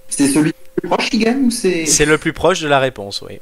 [0.09, 1.85] C'est celui le plus proche qui gagne ou c'est.
[1.85, 3.39] C'est le plus proche de la réponse, oui.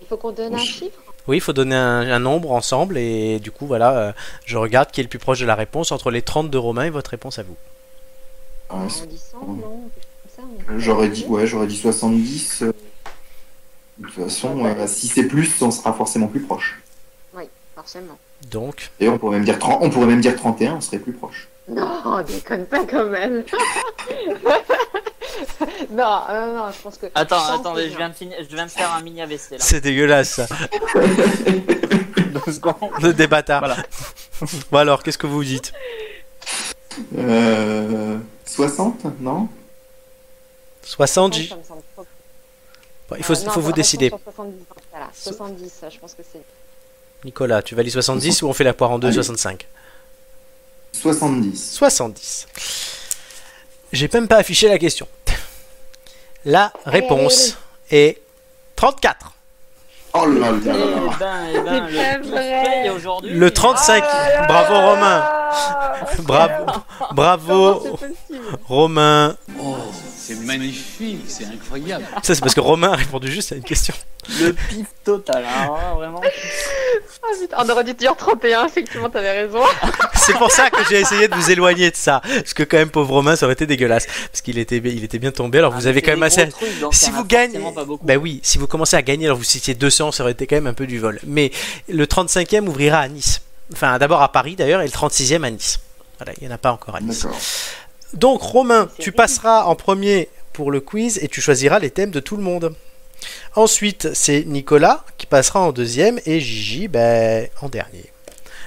[0.00, 0.98] Il faut qu'on donne un chiffre?
[1.26, 4.12] Oui, il faut donner un, un nombre ensemble et du coup, voilà, euh,
[4.44, 6.84] je regarde qui est le plus proche de la réponse entre les 30 de Romain
[6.84, 7.56] et votre réponse à vous.
[8.70, 11.66] Ouais, en c'est- 10 ans, non Quelque chose comme ça, on- J'aurais dit, ouais, j'aurais
[11.66, 12.64] dit 70.
[13.98, 16.80] De toute façon, euh, si c'est plus, on sera forcément plus proche.
[17.34, 17.44] Oui,
[17.74, 18.18] forcément.
[18.50, 21.12] Donc, Et on pourrait même dire 30, on pourrait même dire 31, on serait plus
[21.12, 21.48] proche.
[21.68, 23.42] Non, déconne pas quand même.
[25.90, 27.06] non, non, non, je pense que.
[27.14, 29.56] Attends, attendez, je viens de finir, je viens de faire un mini AVC là.
[29.60, 30.46] c'est dégueulasse ça.
[33.00, 33.64] Le débatard.
[34.70, 35.72] bon alors, qu'est-ce que vous dites?
[37.16, 39.48] Euh, 60, non?
[40.82, 42.04] 60 J Ça me semble trop.
[43.08, 44.08] Bon, Il faut, Euh, il non, faut vous décider.
[44.08, 44.54] sur 70,
[44.90, 46.42] voilà, 70, je pense que c'est.
[47.24, 49.14] Nicolas, tu valides 70 ou on fait la poire en deux, Allez.
[49.16, 49.66] 65
[50.92, 51.72] 70.
[51.74, 52.46] 70.
[53.92, 55.06] J'ai même pas affiché la question.
[56.44, 57.56] La réponse
[57.90, 58.20] est
[58.76, 59.32] 34.
[60.16, 61.16] Oh là là Eh là là.
[61.18, 63.34] ben, eh ben, C'est le pas plus paye aujourd'hui.
[63.34, 64.04] Le 35.
[64.46, 65.28] Bravo Romain.
[66.22, 66.66] Bravo.
[67.12, 67.98] Bravo
[68.68, 69.36] Romain.
[69.60, 69.76] Oh,
[70.26, 72.04] c'est magnifique, c'est incroyable.
[72.22, 73.94] Ça c'est parce que Romain a répondu juste à une question.
[74.40, 76.20] Le pif total, hein, vraiment.
[76.20, 79.60] Putain, On aurait dû dire 31, effectivement, t'avais raison.
[80.14, 82.22] C'est pour ça que j'ai essayé de vous éloigner de ça.
[82.24, 84.06] Parce que quand même pauvre Romain ça aurait été dégueulasse.
[84.06, 85.58] Parce qu'il était, il était bien tombé.
[85.58, 86.48] Alors Ah, vous avez quand même assez...
[86.48, 87.60] trucs, donc si vous gagnez,
[88.02, 90.56] bah oui, si vous commencez à gagner, alors vous citiez 200, ça aurait été quand
[90.56, 91.20] même un peu du vol.
[91.26, 91.50] Mais
[91.88, 93.42] le 35e ouvrira à Nice.
[93.74, 95.80] Enfin, d'abord à Paris d'ailleurs, et le 36e à Nice.
[96.18, 97.24] Voilà, il n'y en a pas encore à Nice.
[97.24, 97.38] D'accord.
[98.12, 102.20] Donc Romain, tu passeras en premier pour le quiz et tu choisiras les thèmes de
[102.20, 102.74] tout le monde.
[103.54, 108.12] Ensuite, c'est Nicolas qui passera en deuxième et Gigi ben, en dernier.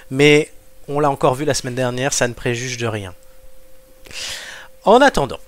[0.09, 0.51] Mais
[0.87, 3.13] on l'a encore vu la semaine dernière, ça ne préjuge de rien.
[4.83, 5.39] En attendant,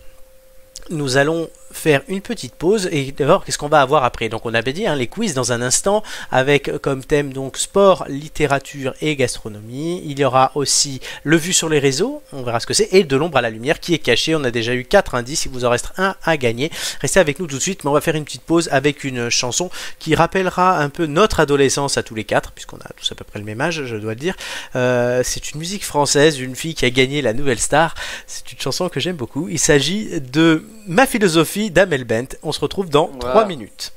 [0.90, 4.30] nous allons faire une petite pause et d'abord qu'est-ce qu'on va avoir après.
[4.30, 8.06] Donc on avait dit hein, les quiz dans un instant avec comme thème donc sport
[8.08, 10.02] littérature et gastronomie.
[10.06, 12.22] Il y aura aussi le vu sur les réseaux.
[12.34, 12.90] On verra ce que c'est.
[12.92, 15.46] Et de l'ombre à la lumière qui est caché on a déjà eu quatre indices.
[15.46, 16.72] Il vous en reste un à gagner.
[17.02, 19.30] Restez avec nous tout de suite mais on va faire une petite pause avec une
[19.30, 19.70] chanson
[20.00, 23.24] qui rappellera un peu notre adolescence à tous les quatre puisqu'on a tous à peu
[23.24, 24.36] près le même âge je dois le dire.
[24.76, 27.96] Euh, c'est une musique française d'une fille qui a gagné la nouvelle star.
[28.28, 29.48] C'est une chanson que j'aime beaucoup.
[29.50, 33.32] Il s'agit de ma philosophie d'Amel Bent on se retrouve dans Voilà.
[33.32, 33.92] 3 minutes.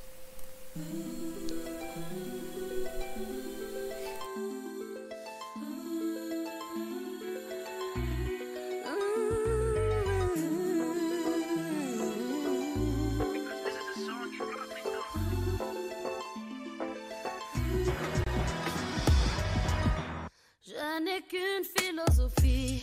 [20.65, 22.83] Je n'ai qu'une philosophie,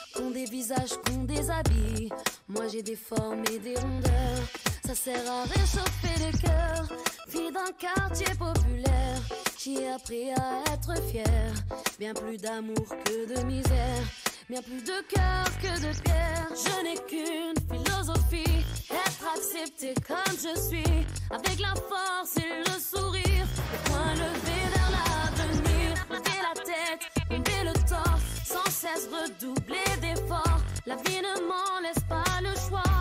[0.13, 2.09] qui ont des visages, qui ont des habits.
[2.47, 4.43] Moi j'ai des formes et des rondeurs,
[4.85, 6.87] ça sert à réchauffer le cœur.
[7.27, 9.21] Fille d'un quartier populaire,
[9.57, 11.53] j'ai appris à être fière.
[11.97, 14.03] Bien plus d'amour que de misère,
[14.49, 16.47] bien plus de cœur que de pierre.
[16.51, 23.47] Je n'ai qu'une philosophie, être accepté comme je suis, avec la force et le sourire,
[23.71, 26.05] le point levé vers l'avenir.
[26.09, 30.61] Lever la tête, bomber le torse, sans cesse redoubler d'efforts.
[30.85, 33.00] La vie ne m'en laisse pas le choix.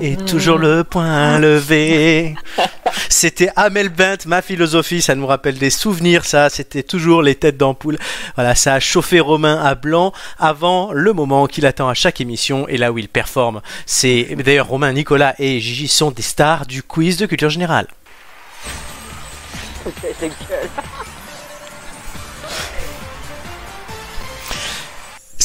[0.00, 2.34] Et toujours le point levé.
[3.08, 7.56] C'était Amel Bent, ma philosophie, ça nous rappelle des souvenirs, ça, c'était toujours les têtes
[7.56, 7.98] d'ampoule.
[8.34, 12.66] Voilà, ça a chauffé Romain à blanc avant le moment qu'il attend à chaque émission
[12.68, 13.60] et là où il performe.
[13.86, 17.86] C'est d'ailleurs Romain, Nicolas et Gigi sont des stars du quiz de culture générale.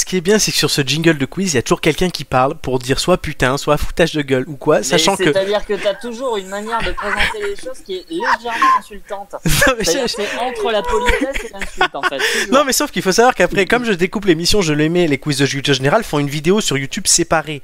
[0.05, 1.81] Ce qui est bien, c'est que sur ce jingle de quiz, il y a toujours
[1.81, 5.15] quelqu'un qui parle pour dire soit putain, soit foutage de gueule ou quoi, Mais sachant
[5.15, 5.23] que.
[5.33, 9.33] C'est-à-dire que t'as toujours une manière de présenter les choses qui est légèrement insultante.
[9.45, 12.19] je- c'est entre la politesse et l'insulte en fait.
[12.19, 12.47] toujours.
[12.53, 15.17] Non, mais sauf qu'il faut savoir qu'après, comme je découpe l'émission, je les mets, les
[15.17, 17.63] quiz de culture générale font une vidéo sur YouTube séparée.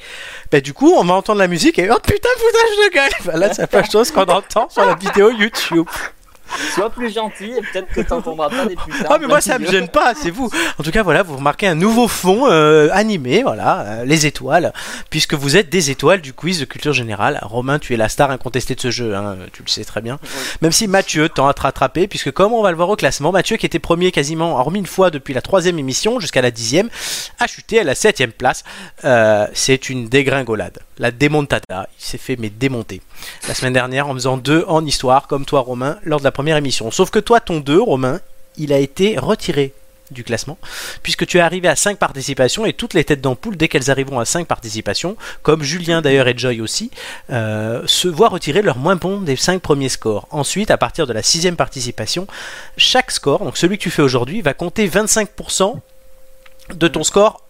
[0.51, 3.37] Bah, du coup, on va entendre la musique et oh putain, foutage de gueule Bah,
[3.37, 5.85] Là, c'est pas chose qu'on entend sur la vidéo YouTube.
[6.73, 9.07] Sois plus gentil et peut-être que t'entendras pas des putains.
[9.09, 10.49] Ah mais moi ça me gêne pas, c'est vous.
[10.77, 14.73] En tout cas voilà, vous remarquez un nouveau fond euh, animé, voilà, euh, les étoiles,
[15.09, 17.39] puisque vous êtes des étoiles du quiz de culture générale.
[17.41, 20.19] Romain, tu es la star incontestée de ce jeu, hein, tu le sais très bien.
[20.61, 23.31] Même si Mathieu tend à te rattraper, puisque comme on va le voir au classement,
[23.31, 26.89] Mathieu qui était premier quasiment, hormis une fois depuis la troisième émission jusqu'à la dixième,
[27.39, 28.63] a chuté à la septième place.
[29.05, 31.87] Euh, c'est une dégringolade, la démontada.
[31.99, 33.01] Il s'est fait mais démonter.
[33.47, 36.40] La semaine dernière en faisant deux en histoire, comme toi Romain, lors de la première
[36.47, 36.91] émission.
[36.91, 38.19] Sauf que toi, ton 2, Romain,
[38.57, 39.73] il a été retiré
[40.11, 40.57] du classement,
[41.03, 44.19] puisque tu es arrivé à 5 participations et toutes les têtes d'ampoule, dès qu'elles arriveront
[44.19, 46.91] à 5 participations, comme Julien d'ailleurs et Joy aussi,
[47.31, 50.27] euh, se voient retirer leur moins bon des 5 premiers scores.
[50.31, 52.27] Ensuite, à partir de la sixième participation,
[52.77, 55.79] chaque score, donc celui que tu fais aujourd'hui, va compter 25%
[56.73, 57.41] de ton score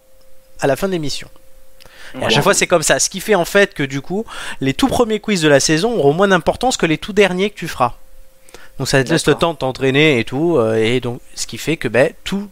[0.60, 1.28] à la fin de l'émission.
[2.20, 2.98] Et à chaque fois, c'est comme ça.
[2.98, 4.26] Ce qui fait en fait que du coup,
[4.60, 7.56] les tout premiers quiz de la saison auront moins d'importance que les tout derniers que
[7.56, 7.94] tu feras.
[8.78, 10.56] Donc ça te laisse le temps de t'entraîner et tout.
[10.56, 12.48] euh, et donc, ce qui fait que ben, tout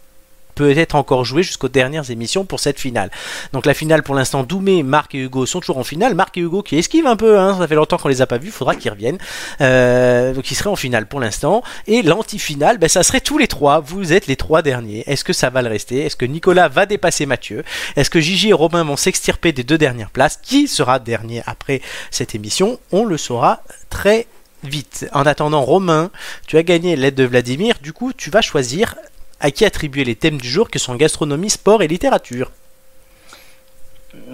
[0.56, 3.10] peut être encore joué jusqu'aux dernières émissions pour cette finale.
[3.54, 6.14] Donc la finale pour l'instant, Doumé, Marc et Hugo sont toujours en finale.
[6.14, 8.36] Marc et Hugo qui esquivent un peu, hein, ça fait longtemps qu'on les a pas
[8.36, 9.16] vus, faudra qu'ils reviennent.
[9.62, 11.62] Euh, donc ils seraient en finale pour l'instant.
[11.86, 13.80] Et l'anti-finale, ben, ça serait tous les trois.
[13.80, 15.02] Vous êtes les trois derniers.
[15.06, 16.04] Est-ce que ça va le rester?
[16.04, 17.64] Est-ce que Nicolas va dépasser Mathieu?
[17.96, 20.38] Est-ce que Gigi et Robin vont s'extirper des deux dernières places?
[20.42, 21.80] Qui sera dernier après
[22.10, 22.78] cette émission?
[22.92, 24.26] On le saura très
[24.62, 25.06] vite.
[25.12, 26.10] En attendant, Romain,
[26.46, 27.76] tu as gagné l'aide de Vladimir.
[27.82, 28.94] Du coup, tu vas choisir
[29.40, 32.50] à qui attribuer les thèmes du jour que sont gastronomie, sport et littérature.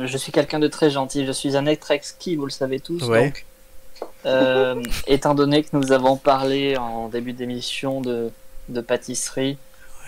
[0.04, 3.02] Je suis quelqu'un de très gentil, je suis un être exquis, vous le savez tous.
[3.04, 3.26] Ouais.
[3.26, 3.44] Donc,
[4.24, 8.30] euh, étant donné que nous avons parlé en début d'émission de,
[8.68, 9.58] de pâtisserie,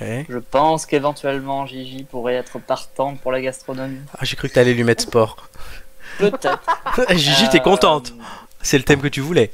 [0.01, 0.25] Ouais.
[0.29, 3.99] je pense qu'éventuellement Gigi pourrait être partante pour la gastronomie.
[4.17, 5.49] Ah, j'ai cru que t'allais lui mettre sport.
[6.19, 6.61] Peut-être.
[7.17, 8.13] Gigi, t'es Euh, contente
[8.63, 9.51] C'est le thème que tu voulais.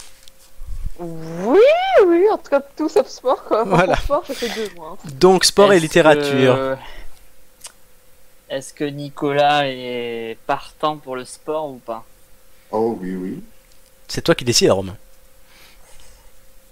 [0.98, 1.58] Oui,
[2.06, 3.64] oui, en tout cas tout sauf sport quoi.
[3.64, 3.96] Voilà.
[3.96, 4.96] Sport, deux mois.
[5.14, 6.54] Donc, sport et littérature.
[6.54, 6.76] que-
[8.48, 12.04] Est-ce que Nicolas est partant pour le sport ou pas?
[12.70, 13.42] Oh oui, oui.
[14.06, 14.96] C'est toi qui décides, Romain.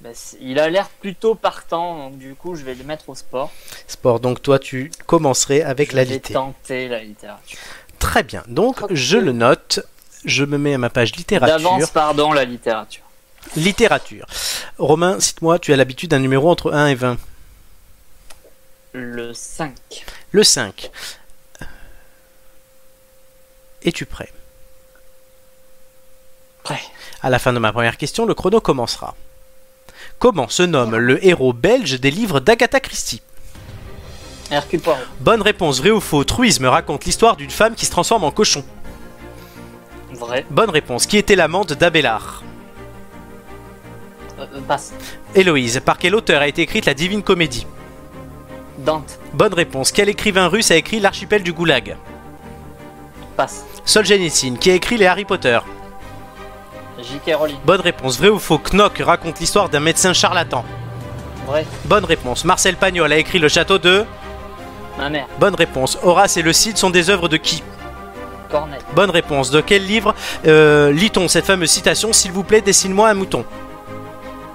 [0.03, 3.15] Ben, c- Il a l'air plutôt partant, donc du coup je vais le mettre au
[3.15, 3.51] sport.
[3.86, 6.32] Sport, donc toi, tu commencerais avec je la vais litté.
[6.35, 7.59] tenter la littérature.
[7.99, 8.43] Très bien.
[8.49, 9.81] Donc, je le note.
[10.24, 11.57] Je me mets à ma page littérature.
[11.57, 13.03] D'avance, pardon, la littérature.
[13.56, 14.27] Littérature.
[14.78, 17.19] Romain, cite-moi, tu as l'habitude d'un numéro entre 1 et 20.
[18.93, 19.74] Le 5.
[20.32, 20.90] Le 5.
[23.85, 24.32] Es-tu prêt?
[26.62, 26.81] Prêt.
[27.23, 29.14] À la fin de ma première question, le chrono commencera.
[30.19, 33.23] Comment se nomme le héros belge des livres d'Agatha Christie?
[34.51, 35.01] Hercule Poirot.
[35.20, 38.64] Bonne réponse, vrai ou faux Truisme raconte l'histoire d'une femme qui se transforme en cochon.
[40.12, 40.44] Vrai.
[40.51, 41.06] Bonne réponse.
[41.06, 42.44] Qui était l'amante d'Abélard?
[44.60, 44.92] Passe.
[45.34, 45.80] Héloïse.
[45.84, 47.66] Par quel auteur a été écrite la Divine Comédie?
[48.78, 49.18] Dante.
[49.32, 49.92] Bonne réponse.
[49.92, 51.96] Quel écrivain russe a écrit L'archipel du Goulag?
[53.36, 53.64] Passe.
[53.84, 54.56] Solzhenitsyn.
[54.56, 55.58] Qui a écrit les Harry Potter?
[56.98, 57.34] J.K.
[57.34, 57.56] Rowling.
[57.64, 58.18] Bonne réponse.
[58.18, 60.64] Vrai ou faux Knock raconte l'histoire d'un médecin charlatan.
[61.46, 61.66] Vrai.
[61.84, 62.44] Bonne réponse.
[62.44, 64.04] Marcel Pagnol a écrit Le Château de.
[64.98, 65.26] Ma mère.
[65.38, 65.98] Bonne réponse.
[66.02, 67.62] Horace et le Cid sont des œuvres de qui?
[68.50, 68.80] Corneille.
[68.94, 69.50] Bonne réponse.
[69.50, 70.14] De quel livre
[70.46, 72.12] euh, lit-on cette fameuse citation?
[72.12, 73.44] S'il vous plaît, dessine-moi un mouton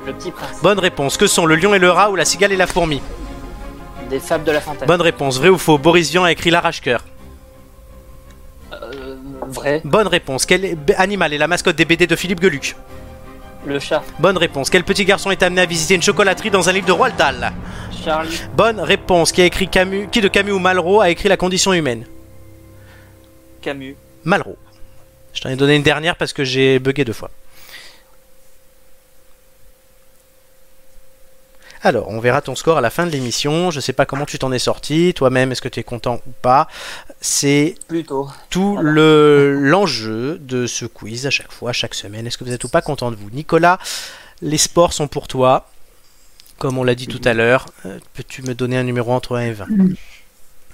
[0.08, 0.62] Le petit prince.
[0.64, 1.18] Bonne réponse.
[1.18, 3.02] Que sont le lion et le rat ou la cigale et la fourmi
[4.10, 4.88] Des fables de la fontaine.
[4.88, 5.38] Bonne réponse.
[5.38, 5.78] Vrai ou faux?
[5.78, 7.04] Boris Vian a écrit L'arrache-cœur.
[8.72, 9.16] Euh,
[9.50, 9.82] vrai.
[9.84, 10.46] Bonne réponse.
[10.46, 12.78] Quel animal est la mascotte des BD de Philippe Geluc
[13.66, 14.02] Le chat.
[14.20, 14.70] Bonne réponse.
[14.70, 17.52] Quel petit garçon est amené à visiter une chocolaterie dans un livre de Roald Dahl
[18.06, 18.40] Charlie.
[18.56, 19.34] Bonne réponse.
[19.34, 22.06] Qui a écrit Camus Qui de Camus ou Malraux a écrit La condition humaine?
[23.62, 23.98] Camus.
[24.24, 24.58] Malraux.
[25.34, 27.30] Je t'en ai donné une dernière parce que j'ai bugué deux fois.
[31.84, 33.72] Alors, on verra ton score à la fin de l'émission.
[33.72, 35.14] Je sais pas comment tu t'en es sorti.
[35.16, 36.68] Toi-même, est-ce que tu es content ou pas?
[37.22, 38.30] C'est Plutôt.
[38.50, 42.26] tout le l'enjeu de ce quiz à chaque fois, chaque semaine.
[42.28, 43.30] Est-ce que vous êtes ou pas content de vous?
[43.32, 43.78] Nicolas,
[44.42, 45.70] Les sports sont pour toi.
[46.60, 49.42] Comme on l'a dit tout à l'heure, Euh, peux-tu me donner un numéro entre 1
[49.42, 49.68] et 20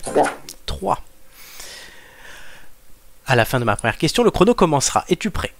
[0.04, 0.30] 3.
[0.66, 1.02] 3.
[3.26, 5.06] À la fin de ma première question, le chrono commencera.
[5.10, 5.54] Es-tu prêt?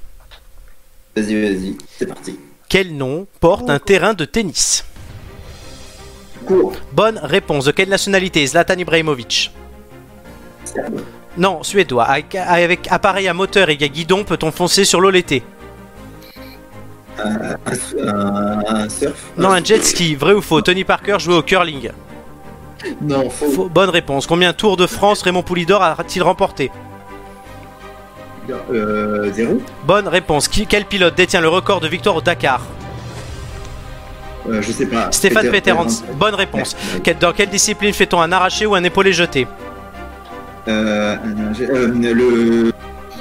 [1.16, 2.38] Vas-y, vas-y, c'est parti.
[2.70, 4.84] Quel nom porte un terrain de tennis?
[6.92, 7.66] Bonne réponse.
[7.66, 9.52] De quelle nationalité Zlatan Ibrahimovic
[11.38, 12.04] Non, suédois.
[12.06, 15.44] Avec, avec appareil à moteur et à guidon, peut-on foncer sur l'eau l'été
[17.24, 17.56] Un,
[18.08, 19.14] un- un surf?
[19.38, 20.16] Non, un jet ski.
[20.16, 20.62] Vrai ou faux?
[20.62, 21.92] Tony Parker jouait au curling.
[23.02, 23.50] Non, faux.
[23.52, 23.70] Faux.
[23.70, 24.28] Bonne réponse.
[24.28, 26.70] Combien de Tours de France Raymond Poulidor a-t-il remporté?
[28.72, 30.48] Euh, zéro Bonne réponse.
[30.50, 32.62] Qui- quel pilote détient le record de victoire au Dakar?
[34.50, 35.10] Euh, Je sais pas.
[35.12, 35.88] Stéphane Peter- Peterhans.
[36.16, 36.76] Bonne réponse.
[37.20, 39.48] Dans quelle discipline fait-on un arraché ou un épaulé jeté?
[40.68, 41.16] Euh,
[41.62, 42.72] euh, le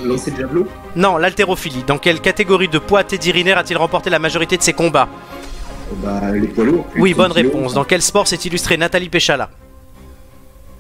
[0.05, 0.67] lancer de javelot?
[0.97, 1.85] Non, l'haltérophilie.
[1.87, 5.09] Dans quelle catégorie de poids Teddy Riner a-t-il remporté la majorité de ses combats?
[6.03, 6.87] Bah, les poids lourds.
[6.97, 7.53] Oui, bonne 100 kilos.
[7.53, 7.75] réponse.
[7.75, 9.51] Dans quel sport s'est illustrée Nathalie Péchala?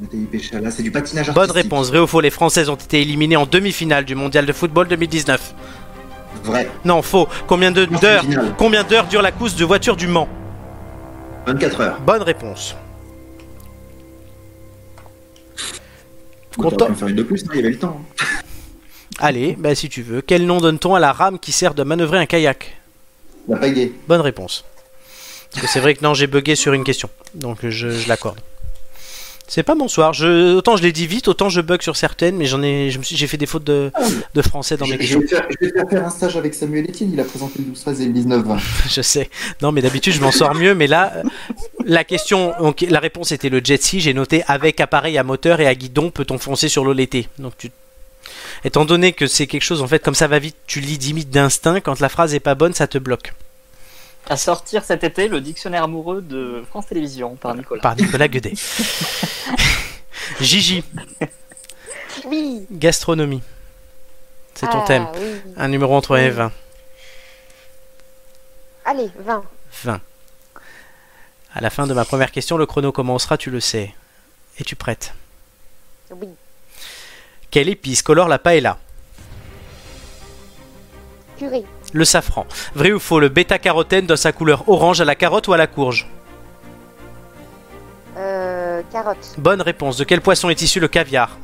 [0.00, 1.62] Nathalie Péchala, c'est du patinage Bonne artistique.
[1.64, 1.88] réponse.
[1.90, 5.54] Vrai ou faux Les Françaises ont été éliminées en demi-finale du mondial de football 2019
[6.44, 6.68] Vrai.
[6.84, 7.28] Non, faux.
[7.46, 8.24] Combien d'heures.
[8.58, 10.28] Combien dure la course de voiture du Mans
[11.46, 12.00] 24 heures.
[12.00, 12.74] Bonne réponse.
[16.58, 18.00] On Content- en faire une de plus, non, il y avait le temps.
[19.18, 20.20] Allez, bah si tu veux.
[20.20, 22.76] Quel nom donne-t-on à la rame qui sert de manœuvrer un kayak
[23.48, 23.92] La pagaie.
[24.08, 24.64] Bonne réponse.
[25.52, 27.08] Parce que c'est vrai que non, j'ai bugué sur une question.
[27.34, 28.40] Donc je, je l'accorde.
[29.48, 30.12] C'est pas mon soir.
[30.12, 32.98] Je, autant je l'ai dit vite, autant je bug sur certaines, mais j'en ai, je
[32.98, 33.90] me suis, j'ai fait des fautes de,
[34.34, 35.20] de français dans mes je questions.
[35.20, 37.72] vais faire, je vais faire faire un stage avec Samuel Etienne, il a présenté le
[37.74, 38.58] 12-13 et le 19-20.
[38.90, 39.28] je sais.
[39.60, 40.74] Non, mais d'habitude, je m'en sors mieux.
[40.74, 41.22] Mais là, euh,
[41.84, 44.00] la question, donc, la réponse était le jet ski.
[44.00, 47.28] J'ai noté avec appareil à moteur et à guidon, peut-on foncer sur l'eau l'été?
[47.38, 47.70] Donc, tu...
[48.64, 51.30] étant donné que c'est quelque chose, en fait, comme ça va vite, tu lis limite
[51.30, 51.80] d'instinct.
[51.80, 53.34] Quand la phrase est pas bonne, ça te bloque.
[54.28, 57.82] À sortir cet été, le dictionnaire amoureux de France Télévisions par Nicolas.
[57.82, 58.54] Par Nicolas Guedet.
[60.40, 60.84] Gigi,
[62.26, 62.66] Oui.
[62.70, 63.42] gastronomie.
[64.54, 65.06] C'est ton Ah, thème.
[65.18, 65.40] oui.
[65.56, 66.52] Un numéro entre 1 et 20.
[68.84, 69.44] Allez, 20.
[69.84, 70.00] 20.
[71.54, 73.94] À la fin de ma première question, le chrono commencera, tu le sais.
[74.58, 75.14] Es-tu prête?
[76.10, 76.28] Oui.
[77.50, 78.78] Quelle épice colore la paella?
[81.38, 81.64] Purée.
[81.92, 82.46] Le safran.
[82.74, 85.66] Vrai ou faux, le bêta-carotène donne sa couleur orange à la carotte ou à la
[85.66, 86.08] courge?
[88.16, 89.34] Euh, carotte.
[89.38, 89.98] Bonne réponse.
[89.98, 91.36] De quel poisson est issu le caviar?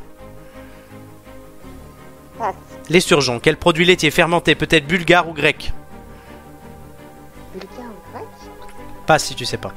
[2.39, 2.55] Passe.
[2.89, 3.41] L'esturgeon.
[3.41, 5.73] Quel produit laitier fermenté peut être bulgare ou grec?
[7.53, 8.27] Bulgare ou grec?
[9.07, 9.73] Passe si tu sais pas.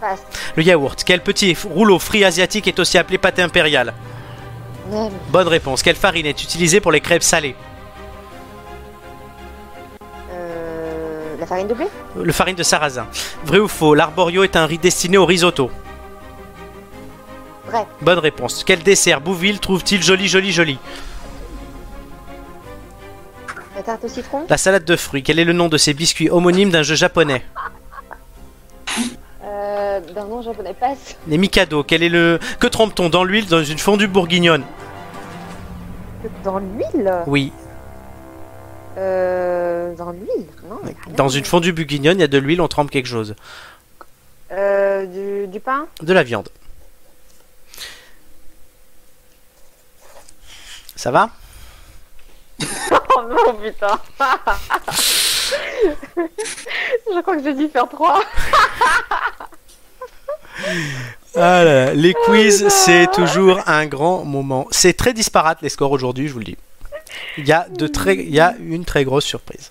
[0.00, 0.22] Passe.
[0.56, 1.02] Le yaourt.
[1.04, 3.94] Quel petit rouleau frit asiatique est aussi appelé pâté impérial.
[5.28, 5.82] Bonne réponse.
[5.82, 7.54] Quelle farine est utilisée pour les crêpes salées?
[11.42, 13.08] La farine de blé Le farine de sarrasin.
[13.44, 15.72] Vrai ou faux, l'arborio est un riz destiné au risotto
[17.66, 17.84] Vrai.
[18.00, 18.62] Bonne réponse.
[18.64, 20.78] Quel dessert Bouville trouve-t-il joli, joli, joli
[23.74, 25.24] La tarte au citron La salade de fruits.
[25.24, 27.44] Quel est le nom de ces biscuits homonymes d'un jeu japonais
[29.44, 30.74] euh, D'un nom japonais.
[30.78, 31.16] Passe.
[31.26, 31.82] Les Mikado.
[31.82, 34.62] Quel est le que trempe-t-on dans l'huile dans une fondue bourguignonne
[36.44, 37.52] Dans l'huile Oui,
[38.98, 40.80] euh, Dans l'huile Non.
[41.16, 43.34] dans une fondue bourguignonne, il y a de l'huile, on trempe quelque chose.
[44.50, 45.86] Euh, du, du pain?
[46.02, 46.48] De la viande.
[50.96, 51.30] Ça va?
[53.14, 53.98] Oh non, putain
[56.16, 58.22] Je crois que j'ai dû faire 3.
[61.34, 64.66] Ah là là, les quiz, c'est toujours un grand moment.
[64.70, 66.58] C'est très disparate les scores aujourd'hui, je vous le dis.
[67.38, 69.70] Il y a de très, il y a une très grosse surprise.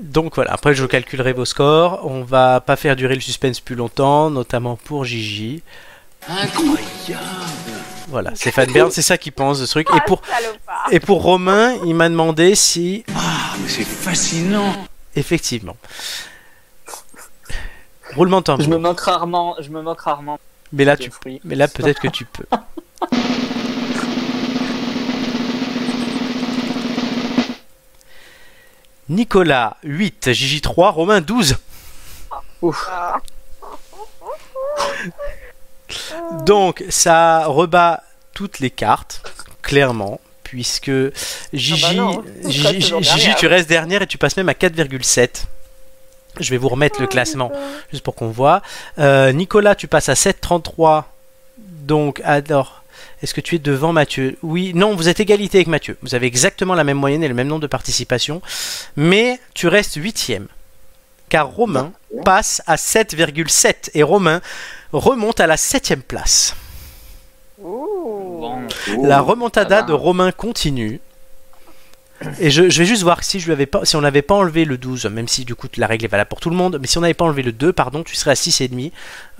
[0.00, 2.00] Donc voilà, après je calculerai vos scores.
[2.04, 5.62] On va pas faire durer le suspense plus longtemps, notamment pour Gigi.
[6.28, 7.22] Incroyable
[8.08, 9.88] Voilà, Stéphane Bern, c'est ça qu'il pense de ce truc.
[9.94, 10.88] Et pour, salopard.
[10.90, 13.04] et pour Romain, il m'a demandé si.
[13.14, 14.86] Ah, mais c'est fascinant
[15.16, 15.76] Effectivement.
[18.14, 18.64] Roulement de tambour.
[18.64, 19.56] Je me moque rarement.
[19.60, 20.38] Je me moque rarement.
[20.72, 21.10] Mais là, tu,
[21.44, 22.44] mais là peut-être que tu peux.
[29.08, 31.56] Nicolas 8, Gigi 3, Romain 12.
[36.44, 38.02] Donc ça rebat
[38.34, 39.22] toutes les cartes,
[39.62, 40.90] clairement, puisque
[41.52, 42.50] Gigi, non, je
[43.00, 45.44] Gigi, tu restes dernière et tu passes même à 4,7.
[46.40, 47.50] Je vais vous remettre le classement
[47.90, 48.62] juste pour qu'on voit.
[48.98, 51.04] Euh, Nicolas, tu passes à 7,33.
[51.56, 52.84] Donc, alors,
[53.22, 54.38] Est-ce que tu es devant Mathieu?
[54.42, 55.96] Oui, non, vous êtes égalité avec Mathieu.
[56.02, 58.40] Vous avez exactement la même moyenne et le même nombre de participations.
[58.96, 60.46] Mais tu restes huitième.
[61.28, 61.92] Car Romain
[62.24, 64.40] passe à 7,7 et Romain
[64.92, 66.54] remonte à la septième place.
[69.02, 71.00] La remontada de Romain continue.
[72.40, 74.34] Et je, je vais juste voir si je lui avais pas, si on n'avait pas
[74.34, 76.78] enlevé le 12, même si du coup la règle est valable pour tout le monde,
[76.80, 78.90] mais si on n'avait pas enlevé le 2, pardon, tu serais à 6,5,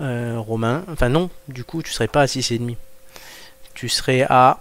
[0.01, 0.85] euh, Romain.
[0.93, 2.77] Enfin non, du coup tu serais pas à 6,5.
[3.79, 4.59] Tu serais à...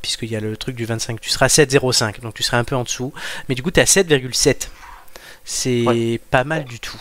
[0.00, 2.62] Puisqu'il y a le truc du 25, tu seras à 7,05, donc tu serais un
[2.62, 3.12] peu en dessous.
[3.48, 4.68] Mais du coup tu es à 7,7.
[5.44, 7.00] C'est pas mal du tout.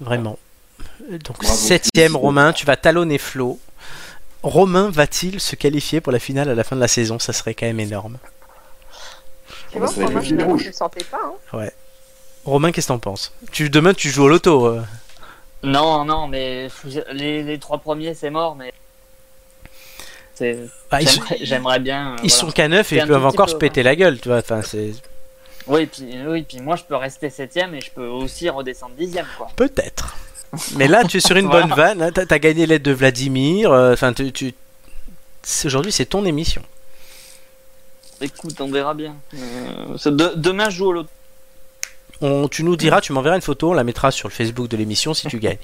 [0.00, 0.38] Vraiment.
[1.08, 1.54] Donc Bravo.
[1.54, 3.60] septième Romain, tu vas talonner Flo.
[4.42, 7.18] Romain va-t-il se qualifier pour la finale à la fin de la saison?
[7.20, 8.18] Ça serait quand même énorme.
[9.72, 11.20] Ça moi, le je ne le sentais pas.
[11.22, 11.56] Hein.
[11.56, 11.72] Ouais.
[12.44, 13.32] Romain, qu'est-ce que t'en penses?
[13.52, 14.66] Tu, Demain, tu joues au loto.
[14.66, 14.82] euh.
[15.62, 16.68] Non, non, mais
[17.12, 18.72] les, les trois premiers, c'est mort, mais.
[20.90, 21.20] Bah, sont-
[21.80, 22.12] bien.
[22.12, 22.28] euh, Ils voilà.
[22.28, 24.38] sont qu'à 9 et ils peuvent encore peu, se péter la gueule, tu vois.
[24.38, 24.92] Enfin, c'est
[25.66, 29.26] Oui, puis, oui, puis moi, je peux rester septième et je peux aussi redescendre dixième,
[29.38, 29.48] quoi.
[29.56, 30.16] peut-être.
[30.76, 31.66] Mais là, tu es sur une Voilà.
[31.66, 32.02] bonne vanne.
[32.02, 33.70] hein, T'as as gagné l'aide de Vladimir.
[33.72, 34.52] euh, Enfin, tu,
[35.64, 36.62] aujourd'hui, c'est ton émission.
[38.20, 39.14] Écoute, on verra bien.
[39.34, 41.08] Euh, de- demain, je joue au loto.
[42.22, 44.76] On- tu nous diras, tu m'enverras une photo, on la mettra sur le Facebook de
[44.76, 45.58] l'émission si tu gagnes.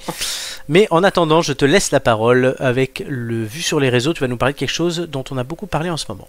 [0.67, 4.13] Mais en attendant, je te laisse la parole avec le vu sur les réseaux.
[4.13, 6.27] Tu vas nous parler de quelque chose dont on a beaucoup parlé en ce moment.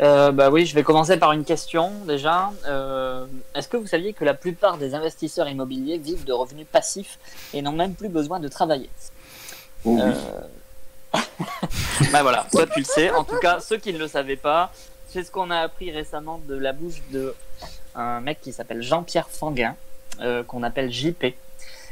[0.00, 2.50] Euh, bah oui, je vais commencer par une question déjà.
[2.66, 3.24] Euh,
[3.54, 7.18] Est-ce que vous saviez que la plupart des investisseurs immobiliers vivent de revenus passifs
[7.54, 8.90] et n'ont même plus besoin de travailler?
[9.84, 10.00] Oh, oui.
[10.02, 10.12] Euh,
[12.12, 13.10] bah voilà, toi tu le sais.
[13.10, 14.72] En tout cas, ceux qui ne le savaient pas,
[15.12, 17.34] c'est ce qu'on a appris récemment de la bouche de
[17.94, 19.76] un mec qui s'appelle Jean-Pierre Fanguin,
[20.20, 21.26] euh, qu'on appelle JP,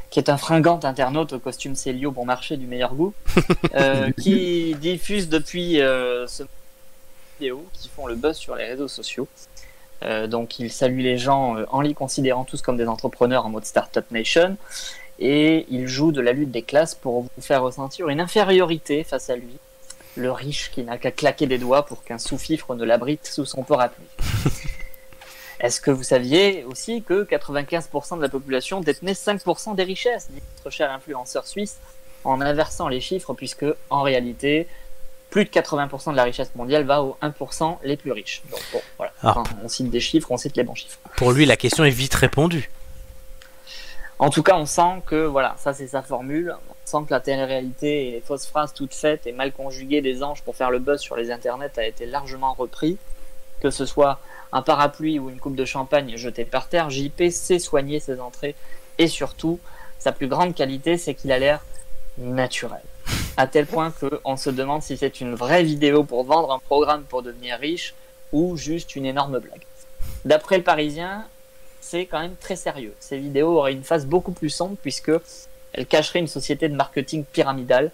[0.09, 3.13] qui est un fringant internaute au costume Célio bon marché du meilleur goût,
[3.75, 6.43] euh, qui diffuse depuis euh, ce
[7.39, 9.27] vidéo qui font le buzz sur les réseaux sociaux.
[10.03, 13.65] Euh, donc il salue les gens en les considérant tous comme des entrepreneurs en mode
[13.65, 14.57] Startup Nation
[15.19, 19.29] et il joue de la lutte des classes pour vous faire ressentir une infériorité face
[19.29, 19.59] à lui,
[20.15, 23.63] le riche qui n'a qu'à claquer des doigts pour qu'un sous-fifre ne l'abrite sous son
[23.63, 24.05] parapluie.
[25.59, 30.41] Est-ce que vous saviez aussi que 95% de la population détenait 5% des richesses, dit
[30.57, 31.77] notre cher influenceur suisse,
[32.23, 34.67] en inversant les chiffres, puisque en réalité,
[35.29, 38.41] plus de 80% de la richesse mondiale va aux 1% les plus riches.
[38.49, 39.13] Donc bon, voilà.
[39.23, 39.43] Ah.
[39.63, 40.97] On cite des chiffres, on cite les bons chiffres.
[41.15, 42.71] Pour lui, la question est vite répondue.
[44.17, 46.55] En tout cas, on sent que voilà, ça c'est sa formule.
[46.91, 50.57] Que la télé-réalité et les fausses phrases toutes faites et mal conjuguées des anges pour
[50.57, 52.97] faire le buzz sur les internets a été largement repris.
[53.61, 54.19] Que ce soit
[54.51, 58.55] un parapluie ou une coupe de champagne jetée par terre, JP sait soigner ses entrées
[58.97, 59.59] et surtout,
[59.99, 61.63] sa plus grande qualité, c'est qu'il a l'air
[62.17, 62.81] naturel.
[63.37, 67.03] À tel point qu'on se demande si c'est une vraie vidéo pour vendre un programme
[67.03, 67.93] pour devenir riche
[68.33, 69.63] ou juste une énorme blague.
[70.25, 71.25] D'après le Parisien,
[71.79, 72.93] c'est quand même très sérieux.
[72.99, 75.11] Ces vidéos auraient une face beaucoup plus sombre puisque
[75.73, 77.91] elles cacheraient une société de marketing pyramidal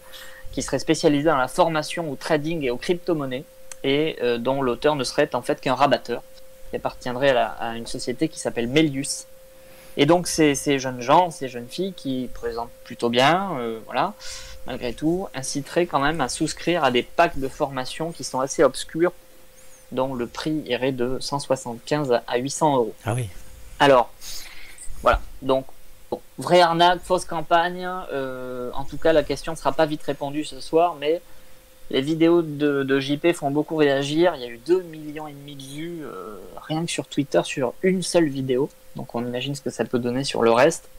[0.51, 3.43] qui serait spécialisée dans la formation au trading et aux crypto-monnaies
[3.83, 6.23] et euh, dont l'auteur ne serait en fait qu'un rabatteur
[6.69, 9.25] qui appartiendrait à, la- à une société qui s'appelle Melius.
[9.97, 14.13] Et donc ces, ces jeunes gens, ces jeunes filles qui présentent plutôt bien, euh, voilà,
[14.65, 18.63] malgré tout, inciteraient quand même à souscrire à des packs de formation qui sont assez
[18.63, 19.11] obscurs,
[19.91, 22.93] dont le prix irait de 175 à 800 euros.
[23.05, 23.29] Ah oui.
[23.79, 24.11] Alors,
[25.01, 25.21] voilà.
[25.41, 25.65] Donc,
[26.11, 27.87] bon, vraie arnaque, fausse campagne.
[28.11, 31.21] euh, en tout cas, la question ne sera pas vite répondue ce soir, mais
[31.89, 34.33] les vidéos de, de JP font beaucoup réagir.
[34.35, 37.41] Il y a eu 2 millions et demi de vues euh, rien que sur Twitter
[37.43, 38.69] sur une seule vidéo.
[38.95, 40.89] Donc, on imagine ce que ça peut donner sur le reste.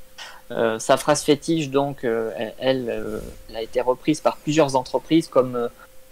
[0.50, 3.20] Euh, sa phrase fétiche, donc, elle, elle,
[3.54, 5.68] a été reprise par plusieurs entreprises comme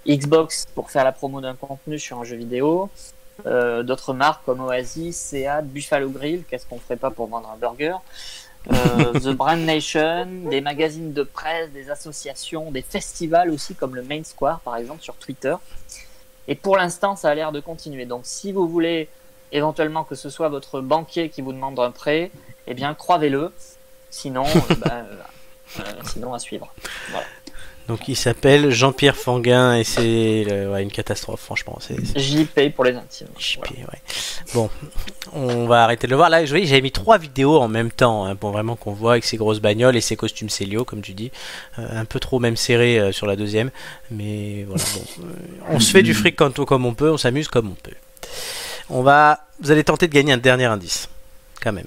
[0.06, 2.90] Xbox pour faire la promo d'un contenu sur un jeu vidéo.
[3.44, 7.56] Euh, d'autres marques comme Oasis, Seat, Buffalo Grill, qu'est-ce qu'on ferait pas pour vendre un
[7.56, 7.96] burger
[8.72, 14.02] Euh, The Brand Nation, des magazines de presse, des associations, des festivals aussi comme le
[14.02, 15.54] Main Square par exemple sur Twitter.
[16.48, 18.06] Et pour l'instant, ça a l'air de continuer.
[18.06, 19.08] Donc si vous voulez
[19.52, 22.30] éventuellement que ce soit votre banquier qui vous demande un prêt,
[22.66, 23.52] eh bien croivez-le.
[24.10, 26.72] Sinon, euh, bah, euh, euh, sinon à suivre.
[27.10, 27.26] Voilà.
[27.88, 31.78] Donc il s'appelle Jean-Pierre Fanguin et c'est euh, ouais, une catastrophe, franchement.
[31.80, 33.28] C'est, c'est- JP pour les intimes.
[33.38, 34.00] JP, ouais.
[34.54, 34.68] Bon,
[35.32, 36.28] on va arrêter de le voir.
[36.28, 39.12] Là, je voyais, j'avais mis trois vidéos en même temps hein, pour vraiment qu'on voit
[39.12, 41.30] avec ses grosses bagnoles et ses costumes Célio, comme tu dis.
[41.78, 43.70] Euh, un peu trop même serré euh, sur la deuxième.
[44.10, 45.28] Mais voilà, bon, euh,
[45.70, 47.94] on se fait du fric quand on- comme on peut, on s'amuse comme on peut.
[48.90, 51.08] On va, vous allez tenter de gagner un dernier indice,
[51.62, 51.86] quand même.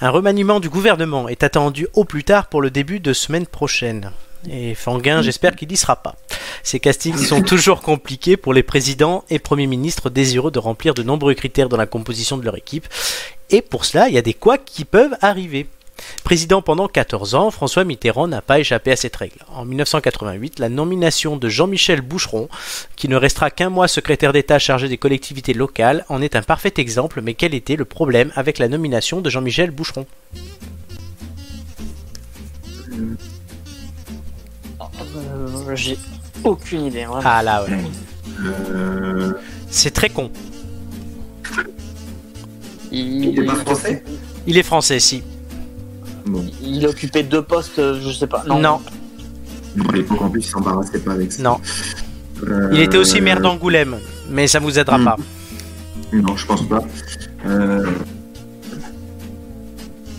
[0.00, 4.10] Un remaniement du gouvernement est attendu au plus tard pour le début de semaine prochaine.
[4.50, 6.16] Et Fanguin, j'espère qu'il n'y sera pas.
[6.62, 11.02] Ces castings sont toujours compliqués pour les présidents et premiers ministres désireux de remplir de
[11.02, 12.86] nombreux critères dans la composition de leur équipe.
[13.50, 15.66] Et pour cela, il y a des couacs qui peuvent arriver.
[16.24, 19.38] Président pendant 14 ans, François Mitterrand n'a pas échappé à cette règle.
[19.54, 22.48] En 1988, la nomination de Jean-Michel Boucheron,
[22.96, 26.74] qui ne restera qu'un mois secrétaire d'État chargé des collectivités locales, en est un parfait
[26.78, 27.20] exemple.
[27.22, 30.06] Mais quel était le problème avec la nomination de Jean-Michel Boucheron?
[35.00, 35.98] Euh, J'ai
[36.44, 37.04] aucune idée.
[37.04, 37.22] vraiment.
[37.24, 37.70] Ah là, ouais.
[38.44, 39.32] Euh,
[39.70, 40.30] C'est très con.
[42.92, 44.04] Il, est pas français?
[44.46, 45.22] Il est français, si.
[46.62, 48.44] il occupait deux postes, euh, je sais pas.
[48.46, 48.60] Non.
[48.60, 48.80] Non.
[49.76, 51.42] Non, à l'époque, en plus, il s'embarrassait pas avec ça.
[51.42, 51.58] Non.
[52.46, 53.96] Euh, Il était aussi maire d'Angoulême,
[54.30, 55.04] mais ça vous aidera Hmm.
[55.04, 55.16] pas.
[56.12, 56.82] Non, je pense pas.
[57.46, 57.84] Euh...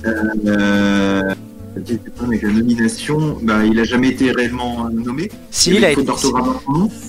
[0.05, 1.33] Euh...
[2.23, 5.29] avec la nomination, bah, il a jamais été réellement nommé.
[5.51, 6.05] Si, il a été-.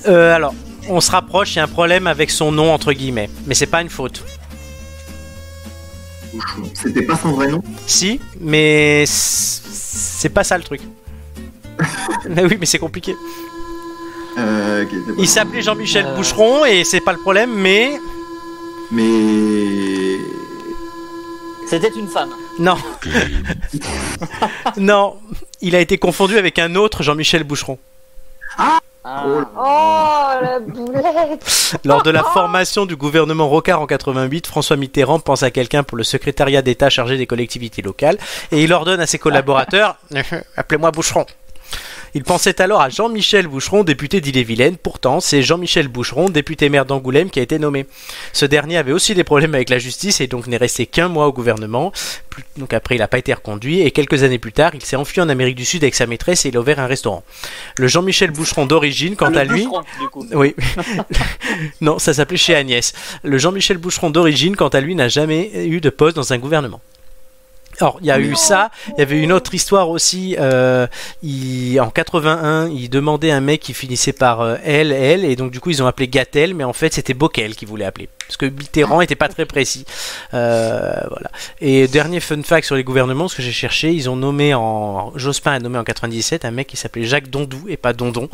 [0.07, 0.55] Euh, alors,
[0.89, 3.31] on se rapproche, il y a un problème avec son nom, entre guillemets.
[3.47, 4.25] Mais c'est pas une faute.
[6.75, 10.81] C'était pas son vrai nom Si, mais c'est pas ça le truc.
[12.29, 13.15] mais oui, mais c'est compliqué.
[14.39, 14.85] Euh,
[15.19, 15.63] Il s'appelait.
[15.63, 17.99] Jean-Michel Euh, Boucheron et c'est pas le problème, mais.
[18.91, 20.19] Mais.
[21.69, 22.31] C'était une femme.
[22.59, 22.77] Non.
[24.77, 25.17] non,
[25.61, 27.79] il a été confondu avec un autre Jean-Michel Boucheron.
[28.59, 28.79] Ah.
[29.09, 35.45] Oh, la boulette Lors de la formation du gouvernement Rocard en 88, François Mitterrand pense
[35.45, 38.19] à quelqu'un pour le secrétariat d'État chargé des collectivités locales
[38.51, 39.97] et il ordonne à ses collaborateurs
[40.57, 41.25] Appelez-moi Boucheron.
[42.17, 44.79] Il pensait alors à Jean-Michel Boucheron, député d'Ille-et-Vilaine.
[44.79, 47.85] Pourtant, c'est Jean-Michel Boucheron, député maire d'Angoulême, qui a été nommé.
[48.33, 51.27] Ce dernier avait aussi des problèmes avec la justice et donc n'est resté qu'un mois
[51.27, 51.93] au gouvernement.
[52.57, 55.21] Donc après, il n'a pas été reconduit et quelques années plus tard, il s'est enfui
[55.21, 57.23] en Amérique du Sud avec sa maîtresse et il a ouvert un restaurant.
[57.77, 60.27] Le Jean-Michel Boucheron d'origine, quant à lui, bûcheron, du coup.
[60.33, 60.55] oui.
[61.83, 62.95] non, ça s'appelait chez Agnès.
[63.25, 66.81] Le Jean-Michel Boucheron d'origine, quant à lui, n'a jamais eu de poste dans un gouvernement.
[67.81, 68.71] Alors, il y a eu ça.
[68.89, 70.37] Il y avait une autre histoire aussi.
[70.39, 70.87] euh,
[71.81, 75.71] en 81, il demandait un mec qui finissait par euh, elle, et donc du coup
[75.71, 79.01] ils ont appelé Gatel, mais en fait c'était Bockel qui voulait appeler, parce que Mitterrand
[79.01, 79.85] était pas très précis.
[80.35, 81.31] Euh, voilà.
[81.61, 85.13] Et dernier fun fact sur les gouvernements, ce que j'ai cherché, ils ont nommé en
[85.17, 88.29] Jospin a nommé en 97 un mec qui s'appelait Jacques Dondou et pas Dondon,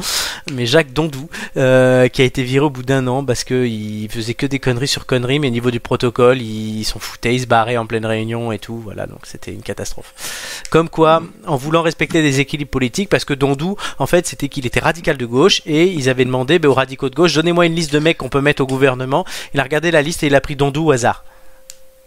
[0.52, 4.34] mais Jacques Dondou, qui a été viré au bout d'un an parce que il faisait
[4.34, 7.46] que des conneries sur conneries, mais au niveau du protocole, ils s'en foutaient, ils se
[7.46, 8.78] barraient en pleine réunion et tout.
[8.78, 10.62] Voilà, c'était une catastrophe.
[10.70, 14.66] Comme quoi, en voulant respecter des équilibres politiques, parce que Dondou, en fait, c'était qu'il
[14.66, 17.74] était radical de gauche et ils avaient demandé ben, aux radicaux de gauche, donnez-moi une
[17.74, 19.24] liste de mecs qu'on peut mettre au gouvernement.
[19.54, 21.24] Il a regardé la liste et il a pris Dondou au hasard.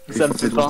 [0.08, 0.68] Ça me fait pas.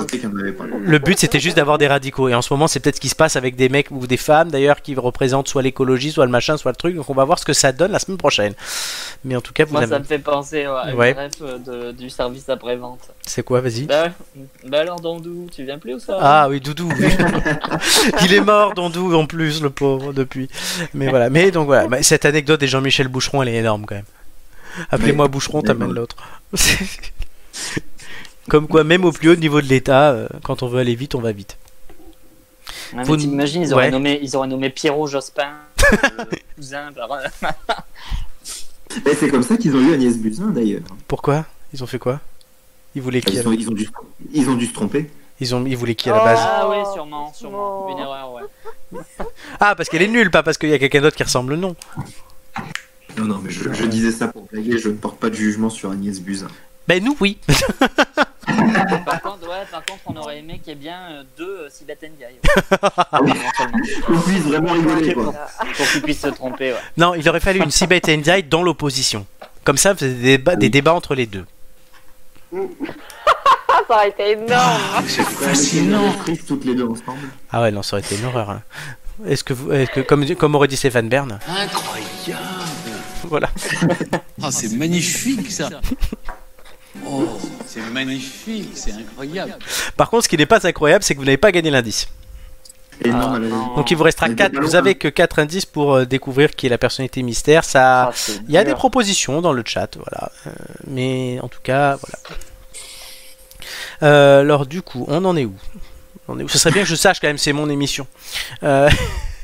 [0.81, 3.11] Le but c'était juste d'avoir des radicaux et en ce moment c'est peut-être ce qui
[3.11, 6.31] se passe avec des mecs ou des femmes d'ailleurs qui représentent soit l'écologie, soit le
[6.31, 6.97] machin, soit le truc.
[6.97, 8.55] Donc on va voir ce que ça donne la semaine prochaine.
[9.25, 9.91] Mais en tout cas vous Moi, avez...
[9.93, 13.01] ça me fait penser ouais, à euh, de- du service après-vente.
[13.27, 13.83] C'est quoi Vas-y.
[13.83, 14.09] Bah,
[14.67, 16.17] bah alors, Dandou, tu viens plus ou ça?
[16.21, 16.89] Ah oui, Doudou.
[16.99, 17.09] oui.
[18.25, 20.49] Il est mort, Dondou, en plus, le pauvre, depuis.
[20.95, 21.29] Mais voilà.
[21.29, 21.89] Mais donc voilà.
[21.89, 24.05] Bah, cette anecdote des Jean-Michel Boucheron, elle est énorme quand même.
[24.91, 25.29] Appelez-moi.
[25.29, 26.17] Boucheron, t'amènes l'autre.
[28.49, 31.15] Comme quoi, même au plus haut niveau de l'État, euh, quand on veut aller vite,
[31.15, 31.57] on va vite.
[32.95, 33.91] Ouais, t'imagines, ils, auraient Ouais.
[33.91, 35.55] nommé, ils auraient nommé Pierrot Jospin,
[35.93, 37.09] le cousin par...
[39.05, 40.83] Et c'est comme ça qu'ils ont eu Agnès Buzyn d'ailleurs.
[41.09, 41.45] Pourquoi?
[41.73, 42.21] Ils ont fait quoi?
[42.95, 43.89] Ils voulaient qui Ils, ont, ils, ont dû,
[44.33, 45.11] ils ont dû se tromper.
[45.41, 45.67] ils, ont...
[45.67, 46.39] ils voulaient qui à la base?
[46.41, 47.91] Ah oui, sûrement, sûrement.
[47.91, 49.01] Une erreur, ouais.
[49.61, 51.75] Ah, parce qu'elle est nulle, pas parce qu'il y a quelqu'un d'autre qui ressemble, non.
[53.19, 55.71] Non, non, mais je, je disais ça pour blaguer, je ne porte pas de jugement
[55.71, 56.49] sur Agnès Buzyn.
[56.89, 57.39] Ben nous, oui.
[59.05, 61.69] Par contre, ouais, par contre, on aurait aimé qu'il y ait bien euh, deux euh,
[61.71, 62.37] Sibeth Ndiaye.
[62.45, 63.31] Ouais.
[63.31, 63.79] Éventuellement.
[64.09, 65.35] On puisse vraiment rigoler, quoi.
[65.77, 66.79] Pour qu'ils puissent se tromper, ouais.
[66.97, 69.27] Non, il aurait fallu une Sibeth Ndiaye dans l'opposition.
[69.65, 71.45] Comme ça, vous avez des débats, des débats entre les deux.
[72.53, 72.59] ça
[73.91, 74.81] aurait été énorme.
[75.07, 76.15] C'est fascinant.
[76.47, 77.29] toutes les deux ensemble.
[77.51, 78.51] Ah ouais, non, ça aurait été une horreur.
[78.51, 78.63] hein.
[79.27, 82.43] Est-ce que, vous, est-ce que comme, comme aurait dit Stéphane Bern, Incroyable
[83.29, 83.49] voilà.
[84.41, 85.69] Ah, c'est magnifique ça
[87.05, 89.57] Oh, c'est magnifique, c'est incroyable
[89.97, 92.07] Par contre, ce qui n'est pas incroyable, c'est que vous n'avez pas gagné l'indice.
[93.05, 93.75] Non, malheureusement.
[93.77, 96.53] Donc il vous restera Mais 4, pas vous avez que 4 indices pour euh, découvrir
[96.53, 97.63] qui est la personnalité mystère.
[97.65, 98.13] Ça, Ah,
[98.49, 98.73] il y a dur.
[98.73, 100.31] des propositions dans le chat, voilà.
[100.47, 100.51] Euh,
[100.87, 102.19] mais en tout cas, voilà.
[104.03, 105.55] Euh, alors du coup, on en est où?
[106.29, 106.49] On en est où?
[106.49, 108.07] Ce serait bien que je sache quand même, c'est mon émission.
[108.63, 108.89] Euh,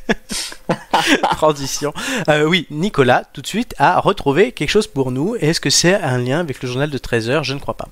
[1.36, 1.93] Transition.
[2.28, 5.36] Euh, oui, Nicolas, tout de suite, a retrouvé quelque chose pour nous.
[5.36, 7.89] Est-ce que c'est un lien avec le journal de 13h Je ne crois pas.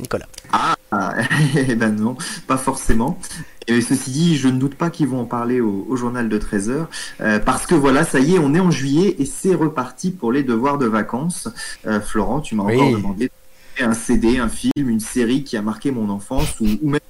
[0.00, 0.26] Nicolas.
[0.52, 0.76] Ah,
[1.56, 2.16] eh ben non,
[2.46, 3.18] pas forcément.
[3.66, 6.38] Et ceci dit, je ne doute pas qu'ils vont en parler au, au journal de
[6.38, 10.32] 13h, parce que voilà, ça y est, on est en juillet et c'est reparti pour
[10.32, 11.48] les devoirs de vacances.
[11.86, 12.76] Euh, Florent, tu m'as Oui.
[12.76, 13.30] encore demandé
[13.80, 17.00] un CD, un film, une série qui a marqué mon enfance ou, ou même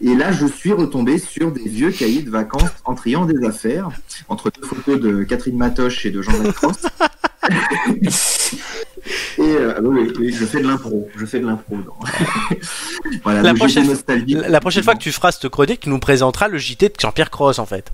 [0.00, 3.88] Et là, je suis retombé sur des vieux cahiers de vacances en triant des affaires,
[4.28, 6.76] entre deux photos de Catherine Matoche et de Jean-Jacques Cross.
[9.38, 11.76] Et euh, oui, oui, je fais de l'impro, je fais de l'impro.
[13.24, 14.38] voilà, La prochaine, nostalgique.
[14.46, 17.30] la prochaine fois que tu feras cette chronique, tu nous présenteras le JT de Jean-Pierre
[17.30, 17.90] Cross en fait.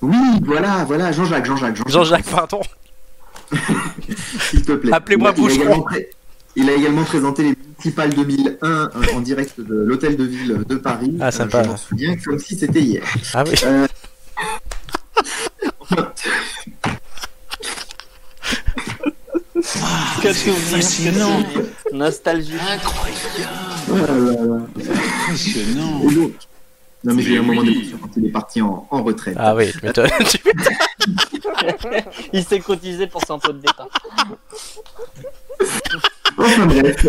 [0.00, 1.92] Oui, voilà, voilà, Jean-Jacques, Jean-Jacques, Jean-Jacques.
[1.92, 2.62] Jean-Jacques, pardon.
[4.40, 4.92] S'il te plaît.
[4.92, 5.62] Appelez-moi Boucheron.
[5.62, 5.86] également
[6.56, 10.76] Il a également présenté les municipales 2001 euh, en direct de l'hôtel de ville de
[10.76, 11.16] Paris.
[11.20, 11.62] Ah, sympa.
[11.62, 13.04] je m'en souviens comme si c'était hier.
[13.34, 13.54] Ah oui.
[13.64, 13.86] Euh,
[20.22, 21.46] Quel souvenir.
[21.92, 22.52] Nostalgie.
[23.86, 24.12] voilà.
[25.24, 26.00] Impressionnant.
[26.10, 26.32] Et donc-
[27.02, 29.34] non mais j'ai eu un moment d'émotion quand il est parti en, en retraite.
[29.38, 30.10] Ah oui, tu m'étonnes.
[30.30, 30.38] Tu
[31.64, 32.02] m'étonnes.
[32.34, 33.88] Il s'est cotisé pour son pot de départ.
[36.40, 37.06] Enfin bref.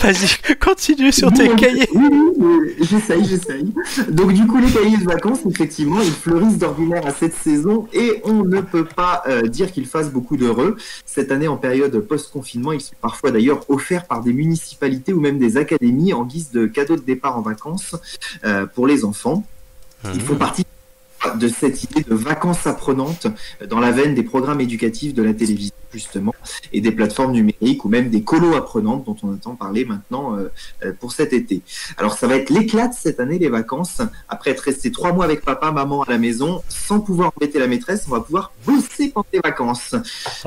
[0.00, 1.88] Vas-y, continue sur tes cahiers.
[1.94, 2.08] Oui,
[2.38, 3.72] oui, j'essaye, j'essaye.
[4.08, 8.20] Donc du coup, les cahiers de vacances, effectivement, ils fleurissent d'ordinaire à cette saison et
[8.24, 10.76] on ne peut pas euh, dire qu'ils fassent beaucoup d'heureux.
[11.04, 15.38] Cette année, en période post-confinement, ils sont parfois d'ailleurs offerts par des municipalités ou même
[15.38, 17.96] des académies en guise de cadeau de départ en vacances
[18.44, 19.44] euh, pour les enfants.
[20.14, 20.64] Ils font partie
[21.34, 23.26] de cette idée de vacances apprenantes
[23.68, 26.34] dans la veine des programmes éducatifs de la télévision justement
[26.72, 30.52] et des plateformes numériques ou même des colos apprenantes dont on entend parler maintenant euh,
[30.84, 31.62] euh, pour cet été.
[31.96, 34.02] Alors ça va être l'éclate cette année les vacances.
[34.28, 37.66] Après être resté trois mois avec papa, maman à la maison sans pouvoir embêter la
[37.66, 39.94] maîtresse, on va pouvoir bosser pendant les vacances.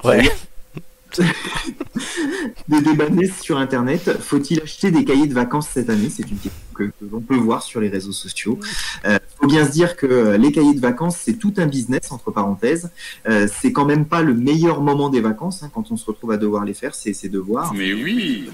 [0.04, 0.30] Ouais.
[2.68, 4.18] Débats naissent sur Internet.
[4.22, 6.10] Faut-il acheter des cahiers de vacances cette année?
[6.10, 8.60] C'est une question que, que l'on peut voir sur les réseaux sociaux.
[9.06, 12.12] Euh, faut bien se dire que euh, les cahiers de vacances, c'est tout un business,
[12.12, 12.90] entre parenthèses.
[13.28, 16.32] Euh, c'est quand même pas le meilleur moment des vacances, hein, quand on se retrouve
[16.32, 17.74] à devoir les faire, c'est ses devoirs.
[17.74, 18.50] Mais oui.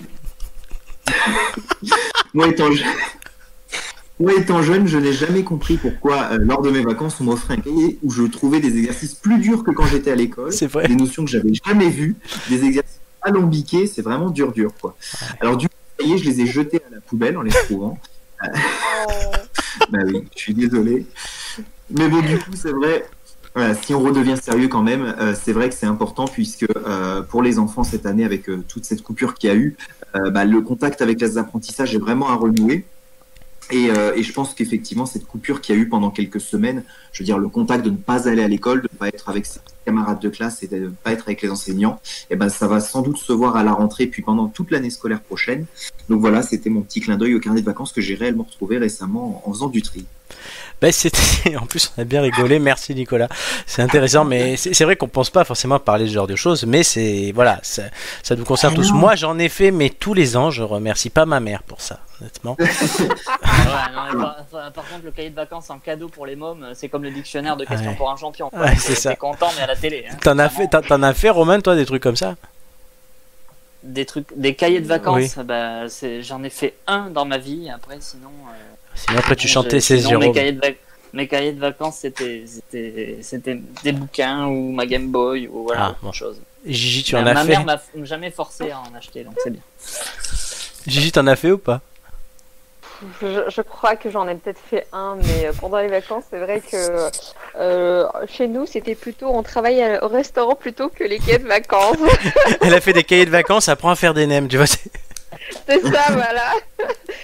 [2.34, 2.84] Moi étant, je-
[4.20, 7.56] Moi, étant jeune, je n'ai jamais compris pourquoi, euh, lors de mes vacances, on m'offrait
[7.56, 10.54] un cahier où je trouvais des exercices plus durs que quand j'étais à l'école.
[10.54, 10.88] C'est vrai.
[10.88, 12.16] Des notions que j'avais jamais vues,
[12.50, 14.96] des exercices alambiqués, c'est vraiment dur, dur, quoi.
[15.42, 17.98] Alors, du coup, les cahiers, je les ai jetés à la poubelle en les trouvant.
[18.44, 18.48] Euh,
[19.92, 21.06] bah oui, je suis désolé.
[21.90, 23.06] Mais bon, du coup, c'est vrai.
[23.56, 27.22] Voilà, si on redevient sérieux quand même, euh, c'est vrai que c'est important puisque euh,
[27.22, 29.78] pour les enfants cette année, avec euh, toute cette coupure qu'il y a eu,
[30.16, 32.86] euh, bah, le contact avec les apprentissages est vraiment à renouer.
[33.72, 36.84] Et, euh, et je pense qu'effectivement, cette coupure qu'il y a eu pendant quelques semaines,
[37.12, 39.28] je veux dire, le contact de ne pas aller à l'école, de ne pas être
[39.28, 42.50] avec ses camarades de classe et de ne pas être avec les enseignants, et ben,
[42.50, 45.66] ça va sans doute se voir à la rentrée, puis pendant toute l'année scolaire prochaine.
[46.10, 48.78] Donc voilà, c'était mon petit clin d'œil au carnet de vacances que j'ai réellement retrouvé
[48.78, 50.06] récemment en, en faisant du tri.
[50.81, 53.27] Ben, c'était en plus on a bien rigolé merci Nicolas
[53.65, 56.35] c'est intéressant mais c'est c'est vrai qu'on pense pas forcément parler de ce genre de
[56.35, 57.84] choses mais c'est voilà ça,
[58.23, 58.97] ça nous concerne Ah tous non.
[58.97, 61.99] moi j'en ai fait mais tous les ans je remercie pas ma mère pour ça
[62.22, 62.65] honnêtement Ouais,
[63.93, 67.03] non, mais par, contre, le cahier de vacances en cadeau pour les mômes, c'est comme
[67.03, 67.95] le dictionnaire de questions Ouais.
[67.97, 68.49] pour un champion.
[68.53, 69.10] Ouais, c'est ça.
[69.11, 70.06] T'es content, mais à la télé.
[70.10, 70.15] hein.
[70.22, 72.35] t'en as fait t'en- as fait Romain toi des trucs comme ça?
[73.84, 75.43] Des trucs, des cahiers de vacances, Oui.
[75.43, 75.88] bah,
[76.22, 77.69] j'en ai fait un dans ma vie.
[77.69, 78.30] Après, sinon.
[78.49, 80.77] euh, sinon après tu chantais 16 sinon, mes cahiers de vac-
[81.13, 85.95] Mes cahiers de vacances, c'était c'était c'était des bouquins ou ma Game Boy ou voilà
[86.01, 86.41] Ah, autre chose.
[86.65, 89.35] Gigi tu Mais en as ma fait mère m'a jamais forcé à en acheter, donc
[89.43, 89.61] c'est bien.
[90.88, 91.81] Gigi t'en as fait ou pas?
[93.22, 96.39] Je, je crois que j'en ai peut-être fait un, mais euh, pendant les vacances, c'est
[96.39, 97.09] vrai que
[97.57, 101.97] euh, chez nous, c'était plutôt, on travaillait au restaurant plutôt que les quais de vacances.
[102.61, 104.65] elle a fait des cahiers de vacances apprend à faire des nems tu vois
[105.68, 106.53] c'est- ça, voilà.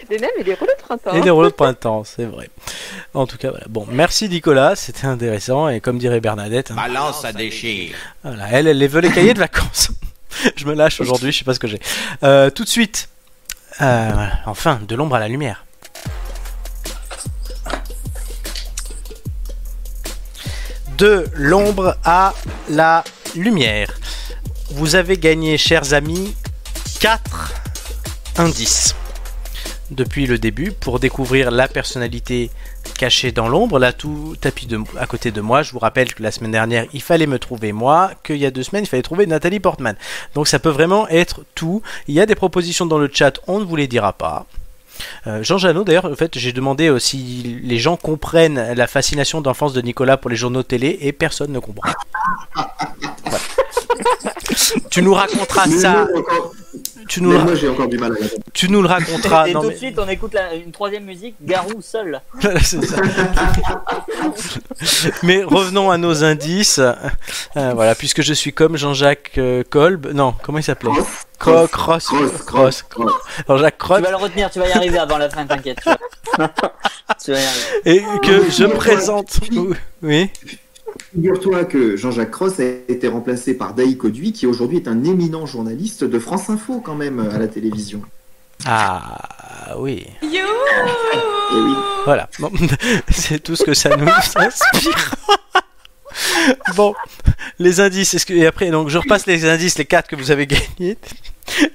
[0.10, 1.14] Des nems et des rouleaux de printemps.
[1.14, 2.50] et des rouleaux de printemps c'est vrai
[3.14, 7.24] en tout cas voilà bon merci Nicolas c'était intéressant et comme dirait Bernadette hein, Balance
[7.24, 7.96] à déchire.
[8.24, 9.92] Voilà, elle, elle les veut les cahiers de vacances.
[10.56, 11.80] je me lâche aujourd'hui, je sais pas ce que j'ai.
[12.24, 13.10] Euh, tout de suite,
[13.82, 14.12] euh,
[14.46, 15.66] enfin, de l'ombre à la lumière.
[20.98, 22.34] De l'ombre à
[22.70, 23.04] la
[23.36, 23.92] lumière.
[24.72, 26.36] Vous avez gagné, chers amis,
[27.00, 27.22] 4
[28.38, 28.96] indices
[29.92, 32.50] depuis le début pour découvrir la personnalité
[32.98, 33.78] cachée dans l'ombre.
[33.78, 35.64] Là, tout tapis de, à côté de moi.
[35.64, 38.52] Je vous rappelle que la semaine dernière, il fallait me trouver moi, qu'il y a
[38.52, 39.96] deux semaines, il fallait trouver Nathalie Portman.
[40.34, 41.82] Donc ça peut vraiment être tout.
[42.08, 44.46] Il y a des propositions dans le chat, on ne vous les dira pas.
[45.28, 49.42] Euh, Jean Janot, d'ailleurs, en fait, j'ai demandé euh, si les gens comprennent la fascination
[49.42, 51.92] d'enfance de Nicolas pour les journaux télé et personne ne comprend.
[54.90, 56.08] Tu nous raconteras ça.
[57.12, 59.48] Tu nous, mais le- moi, j'ai encore du mal à la tu nous le raconteras.
[59.50, 62.22] Et Non, tout mais- de suite, on écoute la- une troisième musique, Garou seul.
[65.24, 66.80] Mais revenons à nos indices.
[66.80, 70.08] Euh, voilà, puisque je suis comme Jean-Jacques euh, Kolb.
[70.14, 70.92] Non, comment il s'appelait
[71.40, 72.08] Cro- Cross.
[72.46, 72.86] Cross.
[73.48, 74.02] Jean-Jacques Tu Cross.
[74.02, 75.80] vas le retenir, tu vas y arriver avant la fin, t'inquiète.
[75.84, 75.90] tu
[76.38, 76.52] vas-
[77.24, 77.66] tu vas y arriver.
[77.86, 79.40] Et que je présente.
[80.02, 80.30] Oui.
[81.14, 85.46] Figure-toi que Jean-Jacques Cross a été remplacé par Daï Coduy, qui aujourd'hui est un éminent
[85.46, 88.02] journaliste de France Info quand même à la télévision.
[88.66, 90.06] Ah oui.
[90.22, 90.28] Et
[91.56, 91.74] oui.
[92.06, 92.30] Voilà.
[92.40, 92.52] Bon,
[93.10, 95.16] c'est tout ce que ça nous inspire.
[96.76, 96.94] bon,
[97.60, 98.14] les indices.
[98.14, 100.98] Est-ce que et après donc je repasse les indices, les quatre que vous avez gagnés.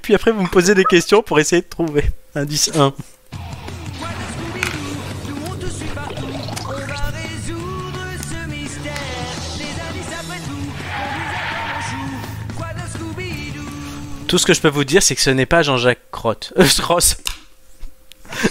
[0.03, 2.05] Puis après vous me posez des questions pour essayer de trouver.
[2.35, 2.93] Indice 1.
[14.29, 16.53] Tout ce que je peux vous dire, c'est que ce n'est pas Jean-Jacques Crotte.
[16.59, 17.17] Euh, Cross.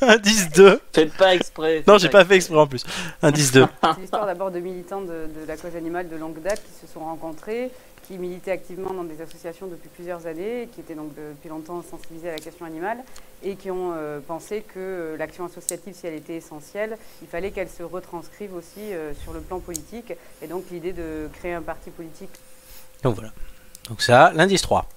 [0.00, 0.80] Indice 2.
[0.92, 1.84] Faites pas exprès.
[1.86, 2.84] Non, j'ai pas fait exprès en plus.
[3.22, 3.66] Indice 2.
[3.82, 6.92] C'est l'histoire d'abord de militants de, de la cause animale de longue date qui se
[6.92, 7.70] sont rencontrés,
[8.06, 12.28] qui militaient activement dans des associations depuis plusieurs années, qui étaient donc depuis longtemps sensibilisés
[12.28, 12.98] à la question animale
[13.42, 17.50] et qui ont euh, pensé que euh, l'action associative, si elle était essentielle, il fallait
[17.50, 20.12] qu'elle se retranscrive aussi euh, sur le plan politique.
[20.42, 22.30] Et donc l'idée de créer un parti politique
[23.02, 23.32] Donc voilà.
[23.88, 24.88] Donc ça, l'indice 3.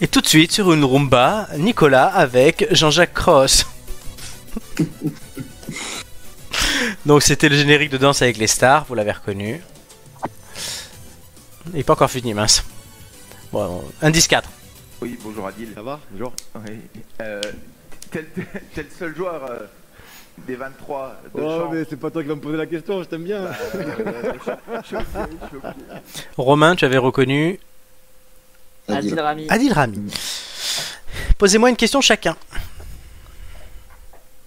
[0.00, 3.66] Et tout de suite sur une rumba, Nicolas avec Jean-Jacques Cross.
[7.06, 9.62] Donc c'était le générique de Danse avec les stars, vous l'avez reconnu.
[11.66, 12.64] Il n'est pas encore fini, mince.
[13.52, 14.48] Bon, indice 4.
[15.02, 15.68] Oui, bonjour Adil.
[15.74, 16.32] Ça va Bonjour.
[16.66, 16.78] Oui.
[17.20, 17.40] Euh,
[18.10, 19.58] t'es le- seul joueur euh,
[20.46, 21.70] des 23 de Oh, champ.
[21.72, 23.42] mais c'est pas toi qui vas me poser la question, je t'aime bien.
[23.44, 25.74] Bah, euh, je- je suis obligé, je suis obligé.
[26.38, 27.58] Romain, tu avais reconnu
[28.88, 29.46] Adil Rami.
[29.50, 30.12] Adil Rami.
[31.38, 32.36] Posez-moi une question chacun.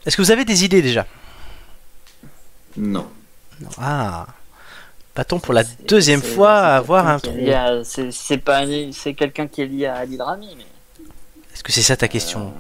[0.06, 1.06] Est-ce que vous avez des idées déjà?
[2.78, 3.08] Non.
[3.62, 3.70] Non.
[3.78, 4.28] Ah.
[5.16, 7.34] Va-t-on pour la deuxième fois avoir un trou
[8.12, 10.66] C'est pas un- c'est quelqu'un qui est lié à Adil Rami, mais.
[11.54, 12.54] Est-ce que c'est ça ta question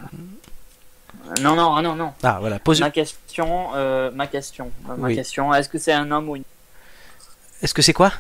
[1.42, 2.14] Non, non, non, non.
[2.24, 2.80] Ah voilà, pose.
[2.80, 5.16] Ma question, euh, ma question, ma Oui.
[5.16, 5.54] question.
[5.54, 6.44] Est-ce que c'est un homme ou une,
[7.62, 8.12] Est-ce que c'est quoi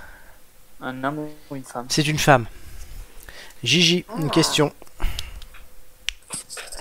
[0.82, 2.45] un homme ou une femme C'est une femme.
[3.64, 4.74] Gigi, une question.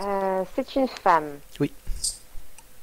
[0.03, 1.31] Euh, c'est une femme.
[1.61, 1.73] Oui.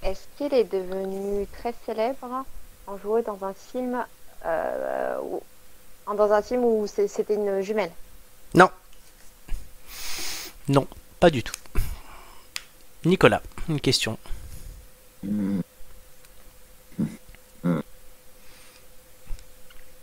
[0.02, 2.46] Est-ce qu'elle est devenue très célèbre
[2.88, 4.04] en jouant dans un film euh,
[4.44, 7.92] dans un film où c'était une jumelle
[8.54, 8.70] Non.
[10.68, 10.88] Non,
[11.20, 11.56] pas du tout.
[13.06, 14.18] Nicolas, une question.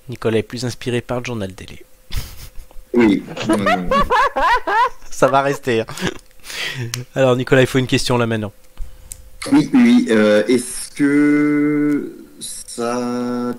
[0.08, 1.84] Nicolas est plus inspiré par le journal télé.
[2.94, 3.22] Oui.
[5.10, 5.80] Ça va rester.
[5.82, 5.86] hein.
[7.14, 8.52] Alors Nicolas, il faut une question là maintenant.
[9.52, 10.06] Oui, oui.
[10.10, 13.54] euh, Est-ce que ça.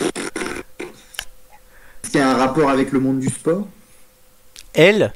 [0.00, 0.10] Est-ce
[2.10, 3.66] qu'il y a un rapport avec le monde du sport?
[4.72, 5.12] Elle,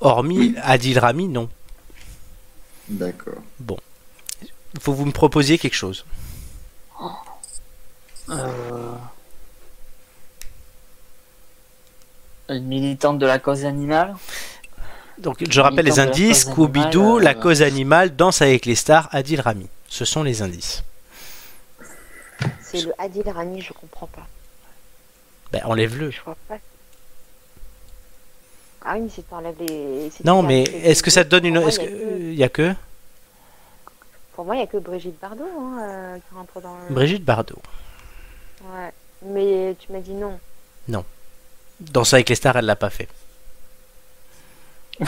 [0.00, 1.48] hormis Adil Rami, non.
[2.88, 3.42] D'accord.
[3.58, 3.78] Bon.
[4.42, 6.04] Il faut que vous me proposiez quelque chose.
[8.28, 8.92] Euh,
[12.48, 14.14] Une militante de la cause animale?
[15.18, 16.44] Donc je rappelle les indices.
[16.44, 19.68] Scooby-Doo, La euh, cause animale, Danse avec les stars, Adil Rami.
[19.88, 20.84] Ce sont les indices.
[22.60, 24.26] C'est le Adil Rami, je comprends pas.
[25.52, 26.10] Ben, enlève-le.
[26.10, 26.58] Je vois pas.
[28.84, 30.10] Ah oui, mais si t'enlèves les.
[30.10, 31.58] si Non, mais est-ce que ça te donne une...
[31.58, 32.64] Moi, Est-ce il y a que...
[32.66, 32.74] Il y a que
[34.34, 36.94] Pour moi, il n'y a que Brigitte Bardot hein, euh, qui rentre dans le.
[36.94, 37.60] Brigitte Bardot.
[38.62, 38.92] Ouais.
[39.22, 40.38] Mais tu m'as dit non.
[40.88, 41.04] Non.
[41.80, 43.08] Danse avec les stars, elle l'a pas fait.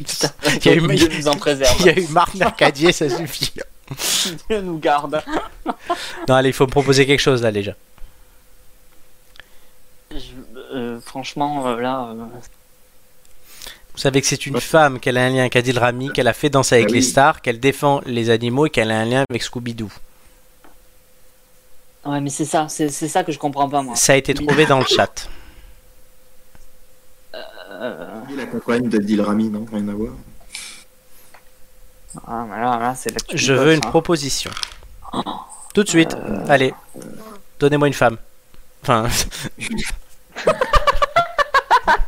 [0.00, 1.76] Il y a eu, Dieu nous en préserve.
[1.80, 3.52] il y a eu Marc Mercadier, ça suffit.
[4.48, 5.20] Dieu nous garde.
[6.28, 7.74] Non, allez, il faut me proposer quelque chose là déjà.
[10.74, 12.14] Euh, franchement, euh, là, euh,
[13.94, 16.32] Vous savez que c'est une femme, qu'elle a un lien avec Adil Rami, qu'elle a
[16.34, 17.04] fait danser avec Ah les oui.
[17.04, 19.90] stars, qu'elle défend les animaux et qu'elle a un lien avec Scooby-Doo.
[22.04, 23.96] ouais, mais c'est ça, c'est c'est ça que je comprends pas moi.
[23.96, 25.28] Ça a été trouvé dans le chat.
[27.34, 30.12] Euh, La compagne d'Adil Rami, non Rien à voir.
[32.26, 33.90] ah, mais là, là, c'est l'actu Je veux une hein.
[33.90, 34.50] proposition.
[35.74, 36.16] Tout de suite.
[36.48, 36.74] Allez,
[37.60, 38.16] donnez-moi une femme.
[38.82, 39.08] Enfin,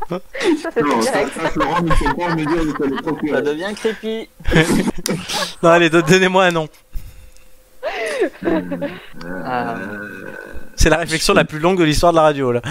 [0.09, 0.19] Ça,
[0.73, 1.31] c'est Non, ça, direct.
[1.41, 3.31] ça, Florent, ne faut pas me dire de quoi le procurer.
[3.33, 4.29] Ça devient creepy.
[5.63, 6.67] Non, allez, don- donnez-moi un nom.
[9.45, 9.75] Ah.
[10.75, 12.61] C'est la réflexion la plus longue de l'histoire de la radio, là.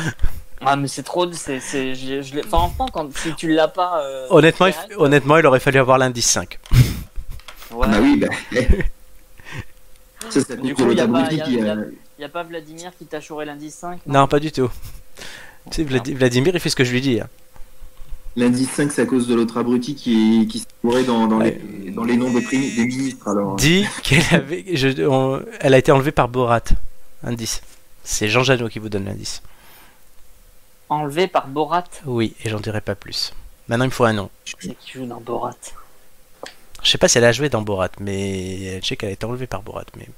[0.60, 1.30] Ah, mais c'est trop.
[1.32, 4.02] C'est, c'est, je, je l'ai- enfin, quand, si tu l'as pas.
[4.04, 6.58] euh, Honnêtement, il, honnêtement, il aurait fallu avoir l'indice 5.
[7.72, 7.86] ouais.
[7.88, 8.28] Bah oui, bah.
[10.28, 11.76] Ça, Du coup, de y a pas, l'abruti y a- qui y a- a.
[12.18, 14.70] y a pas Vladimir qui t'a chouré l'indice 5 Non, pas du tout.
[15.70, 17.20] Tu sais, Vladimir, il fait ce que je lui dis.
[17.20, 17.28] hein.
[18.36, 21.60] L'indice 5, c'est à cause de l'autre abruti qui, qui se courait dans, dans, les,
[21.94, 23.26] dans les noms des, primi- des ministres.
[23.28, 23.56] Alors.
[23.56, 26.62] Dit qu'elle avait, je- on- elle a été enlevée par Borat.
[27.24, 27.60] Indice.
[28.04, 29.42] C'est Jean Janot qui vous donne l'indice.
[30.88, 31.84] Enlevé par Borat.
[32.06, 33.32] Oui, et j'en dirai pas plus.
[33.68, 34.30] Maintenant, il me faut un nom.
[34.44, 35.54] C'est qui joue dans Borat.
[36.82, 39.26] Je sais pas si elle a joué dans Borat, mais je sais qu'elle a été
[39.26, 39.84] enlevée par Borat.
[39.96, 40.08] Mais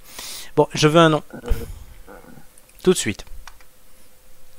[0.54, 1.22] bon, je veux un nom.
[2.82, 3.24] Tout de suite.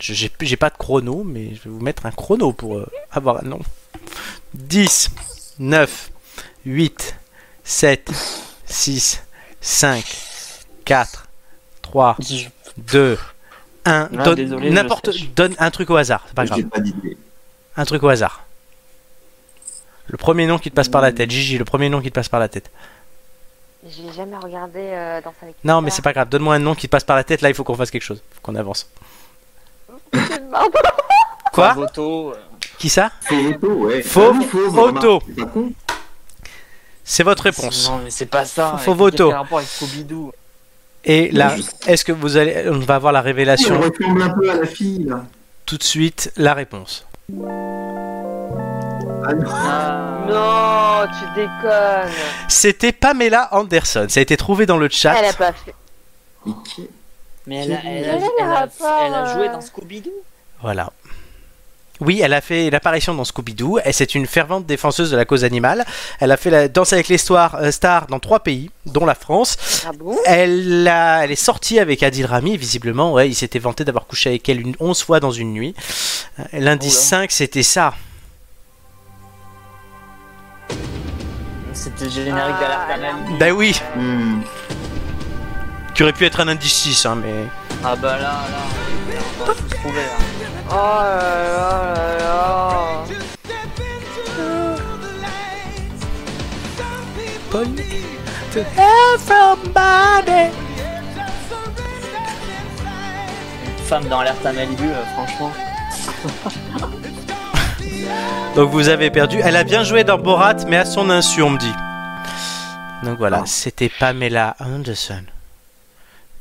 [0.04, 2.86] Je- J'ai j'ai pas de chrono, mais je vais vous mettre un chrono pour euh,
[3.10, 3.60] avoir un nom.
[4.54, 5.10] 10,
[5.60, 6.12] 9,
[6.66, 7.16] 8,
[7.64, 8.12] 7,
[8.66, 9.24] 6,
[9.62, 10.04] 5,
[10.84, 11.28] 4,
[11.82, 12.18] 3,
[12.78, 13.18] 2,
[13.86, 14.10] 1.
[14.12, 16.64] Ah, Donne désolé, je n'importe donne un truc au hasard, c'est pas grave.
[16.64, 16.80] Pas.
[17.78, 18.44] Un truc au hasard.
[20.08, 22.16] Le premier nom qui te passe par la tête, Gigi, le premier nom qui te
[22.16, 22.70] passe par la tête.
[23.88, 26.88] J'ai jamais regardé euh, dans sa Non, mais c'est pas grave, donne-moi un nom qui
[26.88, 28.90] te passe par la tête, là il faut qu'on fasse quelque chose, faut qu'on avance.
[31.52, 32.32] Quoi euh,
[32.80, 34.02] Qui ça Faux auto, ouais.
[34.02, 35.20] Faux Ah, faux, auto.
[35.20, 35.74] remarque,
[37.04, 37.90] c'est votre réponse.
[37.90, 38.78] Non, mais c'est pas ça.
[38.80, 39.28] Faux Avec- voto.
[39.30, 40.32] Quel rapport avec Scooby-Doo
[41.06, 41.56] Et là,
[41.88, 45.04] est-ce que vous allez, on va avoir la révélation ressemble un peu à la fille,
[45.04, 45.24] là.
[45.66, 47.06] tout de suite, la réponse.
[49.26, 49.50] Ah non.
[49.52, 52.12] Ah, Non, tu déconnes.
[52.48, 55.14] C'était Pamela Anderson, ça a été trouvé dans le chat.
[55.18, 55.76] Elle a pas fait.
[56.66, 56.90] Qui-
[57.48, 59.60] Mais elle a, elle a, Quel est le elle a- rapport, elle a joué dans
[59.62, 60.12] Scooby-Doo
[60.62, 60.92] Voilà.
[62.00, 63.80] Oui, elle a fait l'apparition dans Scooby-Doo.
[63.86, 65.86] et C'est une fervente défenseuse de la cause animale.
[66.20, 69.16] Elle a fait la danse avec les stars, euh, stars dans trois pays, dont la
[69.16, 69.58] France.
[69.88, 70.18] Ah bon?
[70.26, 73.14] Elle, a- elle est sortie avec Adil Rami, visiblement.
[73.14, 75.76] Ouais, il s'était vanté d'avoir couché avec elle une 11 fois dans une nuit.
[76.40, 77.28] Euh, L'indice Oula.
[77.28, 77.94] 5, c'était ça.
[81.74, 83.38] C'était le générique d'alerte à Malibu.
[83.40, 84.42] Bah oui, Hmm.
[85.94, 87.46] Qui aurait pu être un indice 6, hein, mais.
[87.84, 90.00] Ah bah là, là, on va tout trouver.
[90.00, 90.24] hein.
[90.70, 93.04] Oh là là là là.
[103.78, 105.52] Une femme dans à Malibu, euh, franchement.
[108.56, 109.40] Donc vous avez perdu.
[109.44, 111.74] Elle a bien joué dans Borat, mais à son insu, on me dit.
[113.04, 113.46] Donc voilà, Ah.
[113.46, 115.24] c'était Pamela Anderson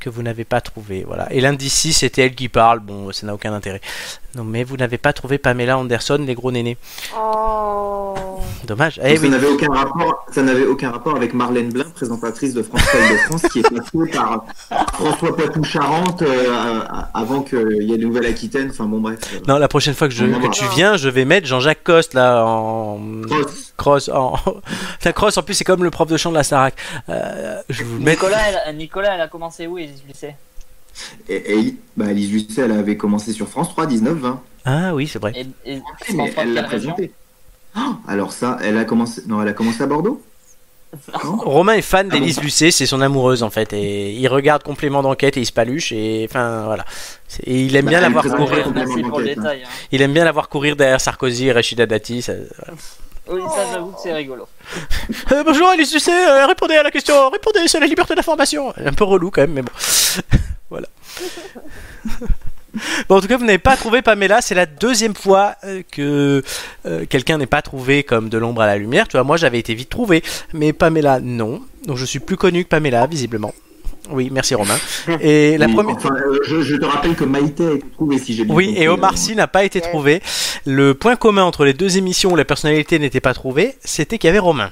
[0.03, 1.05] que vous n'avez pas trouvé.
[1.07, 1.33] Voilà.
[1.33, 2.81] Et l'indice 6, c'était elle qui parle.
[2.81, 3.81] Bon, ça n'a aucun intérêt.
[4.35, 6.79] Non, mais vous n'avez pas trouvé Pamela Anderson, les gros nénés.
[7.17, 8.15] Oh.
[8.65, 9.01] Dommage.
[9.05, 9.29] Eh ça oui.
[9.29, 10.25] n'avait aucun rapport.
[10.33, 13.63] Ça n'avait aucun rapport avec Marlène Blin, présentatrice de France Télé de France, qui est
[13.63, 14.45] passée par
[14.95, 16.81] François Poitou-Charentes euh,
[17.13, 18.69] avant qu'il y ait Nouvelle-Aquitaine.
[18.71, 19.19] Enfin bon, bref.
[19.35, 22.45] euh, Non, la prochaine fois que, je, tu viens, je vais mettre Jean-Jacques Coste là
[22.47, 22.99] en
[23.29, 23.75] Cross.
[23.77, 24.09] cross.
[24.09, 24.37] En...
[24.99, 26.75] Putain, cross en plus, c'est comme le prof de chant de la Starac.
[27.09, 28.23] Euh, je vais vous le mettre.
[28.25, 30.37] Nicolas, elle, Nicolas, elle a commencé où, Élise Lucet
[31.29, 34.37] Et, et bah, Alice Lucet, elle avait commencé sur France 3, 19-20.
[34.65, 35.33] Ah oui, c'est vrai.
[35.35, 35.81] Et, et
[36.13, 37.13] Mais France 3 de elle l'a présenté.
[37.77, 39.23] Oh, alors ça, elle a commencé.
[39.27, 40.23] Non, elle a commencé à Bordeaux?
[41.25, 44.29] Non Romain est fan Ah d'Élise bon Lucet, c'est son amoureuse en fait, et il
[44.29, 46.85] regarde complément d'enquête et il se paluche et enfin voilà.
[47.45, 48.67] Et il aime Bah, bien elle la voir présente courir.
[48.69, 48.75] hein.
[49.43, 49.53] hein.
[49.91, 52.21] Il aime bien la voir courir derrière Sarkozy et Rachida Dati.
[52.21, 52.75] ça- voilà.
[53.29, 54.49] Oui, ça, j'avoue que c'est rigolo.
[55.31, 58.75] Euh, bonjour Élise Lucet, euh, répondez à la question, répondez, c'est la liberté d'information.
[58.77, 59.73] Un peu relou quand même, mais bon.
[60.71, 60.89] voilà.
[63.09, 64.41] Bon, en tout cas, vous n'avez pas trouvé Pamela.
[64.41, 66.43] C'est la deuxième fois euh, que
[66.87, 69.09] euh, quelqu'un n'est pas trouvé comme de l'ombre à la lumière.
[69.09, 70.23] Tu vois, moi j'avais été vite trouvé,
[70.53, 71.63] mais Pamela non.
[71.87, 73.53] Donc je suis plus connu que Pamela, visiblement.
[74.11, 74.77] Oui, merci Romain.
[75.21, 75.97] Et la Oui, première.
[75.97, 78.67] enfin, euh, je, je te rappelle que Maïté a été trouvée, si j'ai bien Oui,
[78.69, 80.21] compris, et Omar Sy n'a pas été trouvé.
[80.67, 84.29] Le point commun entre les deux émissions où la personnalité n'était pas trouvée, c'était qu'il
[84.29, 84.71] y avait Romain.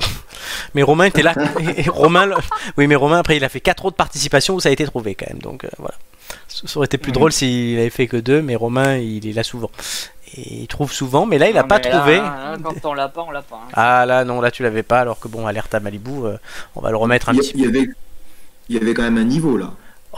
[0.74, 1.34] Mais Romain était là.
[1.76, 2.28] et Romain,
[2.76, 5.14] oui, mais Romain après il a fait quatre autres participations où ça a été trouvé
[5.14, 5.38] quand même.
[5.40, 5.94] Donc euh, voilà.
[6.48, 9.42] Ça aurait été plus drôle s'il avait fait que deux, mais Romain il est là
[9.42, 9.70] souvent.
[10.36, 12.16] Et il trouve souvent, mais là il n'a Non, pas là, trouvé.
[12.16, 13.56] là, quand on l'a pas, on l'a pas.
[13.56, 13.68] hein.
[13.74, 16.36] Ah là non, là tu l'avais pas, alors que bon, alerte à Malibu, euh,
[16.74, 17.88] on va le remettre un Il petit il y avait,
[18.72, 19.70] il y avait quand même un niveau là.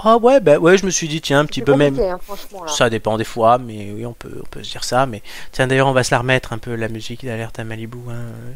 [0.03, 1.97] Ah ouais, bah ouais, je me suis dit, tiens, un petit peu même.
[2.01, 2.19] hein.
[2.67, 5.07] Ça dépend des fois, mais oui, on peut, on peut se dire ça.
[5.07, 5.23] Mais
[5.53, 8.13] tiens, d'ailleurs, on va se la remettre un peu la musique d'alerte à Malibu, hein,
[8.13, 8.53] euh,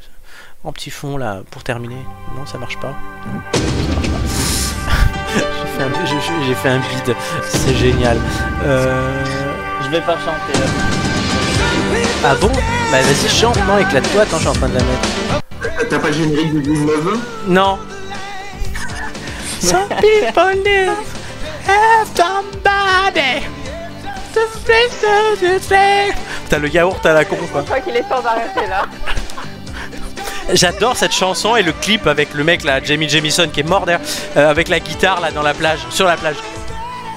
[0.64, 1.94] en petit fond là, pour terminer.
[2.36, 2.88] Non, ça marche pas.
[3.26, 4.18] Non, ça marche pas.
[5.36, 8.18] j'ai fait un, je- je- j'ai fait un bide, c'est génial.
[8.64, 9.24] Euh,
[9.84, 10.58] Je vais pas chanter.
[10.58, 10.66] là.
[12.24, 12.48] Ah bon?
[12.90, 15.88] Bah vas-y, chante, non, éclate-toi, attends, je suis en train de la mettre.
[15.88, 16.98] T'as pas le générique du 19
[17.46, 17.78] Non.
[19.60, 20.96] Some people live
[21.66, 23.44] have somebody
[24.34, 25.00] to face
[25.40, 26.14] the face.
[26.44, 27.62] Putain, le yaourt à la con, quoi.
[27.62, 28.86] Je crois qu'il est temps d'arrêter là.
[30.52, 33.84] J'adore cette chanson et le clip avec le mec là, Jamie Jamison, qui est mort
[33.84, 34.00] d'ailleurs,
[34.36, 36.36] euh, avec la guitare là dans la plage, sur la plage.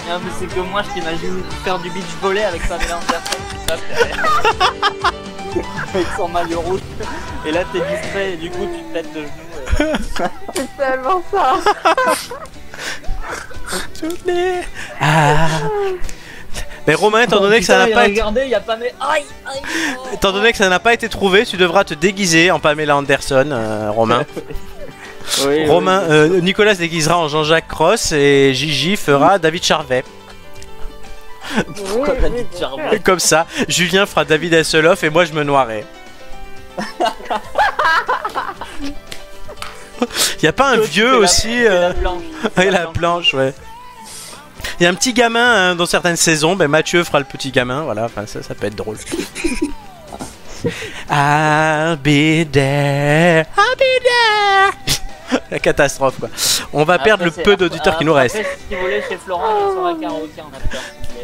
[0.09, 2.99] Non, mais c'est que moi, je t'imagine faire du beach volley avec tape derrière.
[5.93, 6.79] avec son maillot rouge.
[7.45, 9.50] Et là, t'es distrait et du coup, tu te têtes de genoux.
[10.53, 11.57] C'est tellement ça.
[14.99, 15.47] Ah.
[16.87, 18.21] Mais Romain, étant donné que ça n'a pas été...
[18.21, 18.87] Regardez, y a pas mes.
[18.99, 19.61] Aïe, aïe.
[20.13, 23.49] Étant donné que ça n'a pas été trouvé, tu devras te déguiser en Pamela Anderson,
[23.51, 24.25] euh, Romain.
[25.45, 30.03] Oui, Romain, euh, Nicolas se déguisera en Jean-Jacques Cross et Gigi fera David Charvet.
[31.75, 35.85] Pourquoi David Charvet Comme ça, Julien fera David Hasselhoff et moi je me noirai.
[40.41, 42.23] Y a pas un vieux aussi la euh, planche.
[42.57, 43.53] Ouais, la planche, ouais.
[44.79, 47.51] Il y a un petit gamin hein, dans certaines saisons, ben Mathieu fera le petit
[47.51, 48.97] gamin, voilà, enfin ça, ça peut être drôle.
[51.09, 54.71] I'll be there, I'll be there.
[55.49, 56.29] La catastrophe quoi.
[56.73, 58.15] On va perdre le peu d'auditeurs qui nous.
[58.27, 58.37] Si
[58.69, 60.77] vous voulez, chez Florent, il a soirée karaoké after.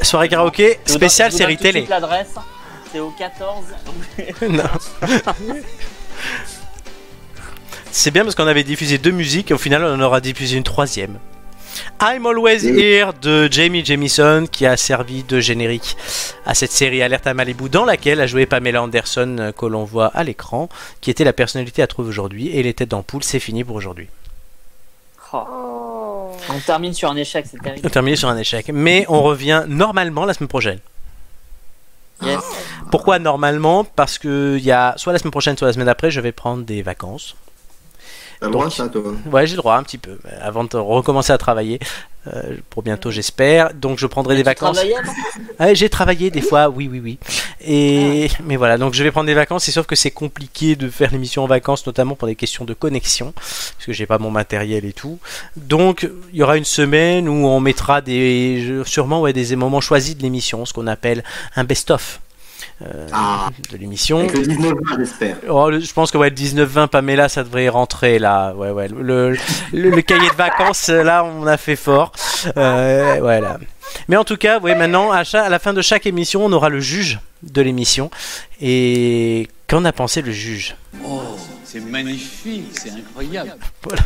[0.05, 1.85] Soirée karaoké spéciale série télé.
[1.89, 2.35] L'adresse,
[2.91, 3.65] c'est au 14.
[4.49, 4.63] Non.
[7.91, 10.57] C'est bien parce qu'on avait diffusé deux musiques et au final on en aura diffusé
[10.57, 11.17] une troisième.
[12.01, 15.95] I'm Always Here de Jamie Jamison qui a servi de générique
[16.45, 19.83] à cette série Alerte à Malibu dans laquelle a joué Pamela Anderson euh, que l'on
[19.83, 20.69] voit à l'écran
[21.01, 24.07] qui était la personnalité à trouver aujourd'hui et les têtes d'ampoule c'est fini pour aujourd'hui.
[25.33, 26.31] Oh.
[26.49, 27.89] On termine sur un échec, c'est On terrible.
[27.89, 30.79] termine sur un échec mais on revient normalement la semaine prochaine.
[32.23, 32.39] Yes.
[32.89, 33.83] Pourquoi normalement?
[33.83, 36.31] Parce que il y a soit la semaine prochaine soit la semaine après je vais
[36.31, 37.35] prendre des vacances.
[38.39, 39.01] T'as le droit, ça, toi
[39.31, 41.79] Ouais, j'ai le droit un petit peu, avant de recommencer à travailler,
[42.27, 43.73] euh, pour bientôt j'espère.
[43.73, 44.79] Donc je prendrai des vacances.
[45.73, 47.19] j'ai travaillé des fois, oui, oui, oui.
[47.61, 49.67] Et mais voilà, donc je vais prendre des vacances.
[49.69, 52.73] Et sauf que c'est compliqué de faire l'émission en vacances, notamment pour des questions de
[52.73, 55.19] connexion, parce que j'ai pas mon matériel et tout.
[55.55, 60.15] Donc il y aura une semaine où on mettra des, sûrement ouais, des moments choisis
[60.15, 61.23] de l'émission, ce qu'on appelle
[61.55, 62.19] un best-of.
[62.85, 63.49] Euh, Ah.
[63.71, 64.19] de l'émission.
[64.19, 65.37] Avec le 19 j'espère.
[65.49, 68.53] Oh, je pense que ouais, le 19-20 Pamela, ça devrait y rentrer là.
[68.55, 68.87] Ouais, ouais.
[68.87, 69.37] Le, le,
[69.89, 72.11] le cahier de vacances, là, on a fait fort.
[72.55, 73.57] Euh, voilà.
[74.07, 76.79] Mais en tout cas, ouais, maintenant, à la fin de chaque émission, on aura le
[76.79, 78.11] juge de l'émission.
[78.61, 80.75] Et qu'en a pensé le juge?
[81.05, 81.21] Oh,
[81.67, 83.57] c'est magnifique, c'est incroyable.
[83.83, 84.01] Voilà.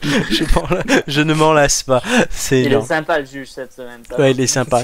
[1.08, 2.02] je, ne m'en lasse pas.
[2.30, 4.02] C'est Il est sympa le juge cette semaine.
[4.18, 4.82] Ouais, il est sympa.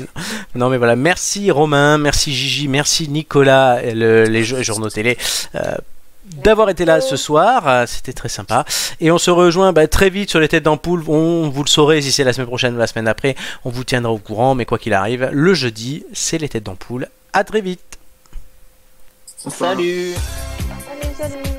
[0.54, 0.96] Non, mais voilà.
[0.96, 5.18] Merci Romain, merci Gigi, merci Nicolas, et le- les jo- journaux télé.
[5.54, 5.74] euh,
[6.42, 8.64] D'avoir été là ce soir, Euh, c'était très sympa.
[8.98, 11.04] Et on se rejoint bah, très vite sur les têtes d'ampoule.
[11.06, 13.36] On, vous le saurez si c'est la semaine prochaine ou la semaine après.
[13.66, 17.08] On vous tiendra au courant, mais quoi qu'il arrive, le jeudi, c'est les têtes d'ampoule.
[17.34, 17.98] À très vite.
[19.36, 21.53] Salut Salut, salut.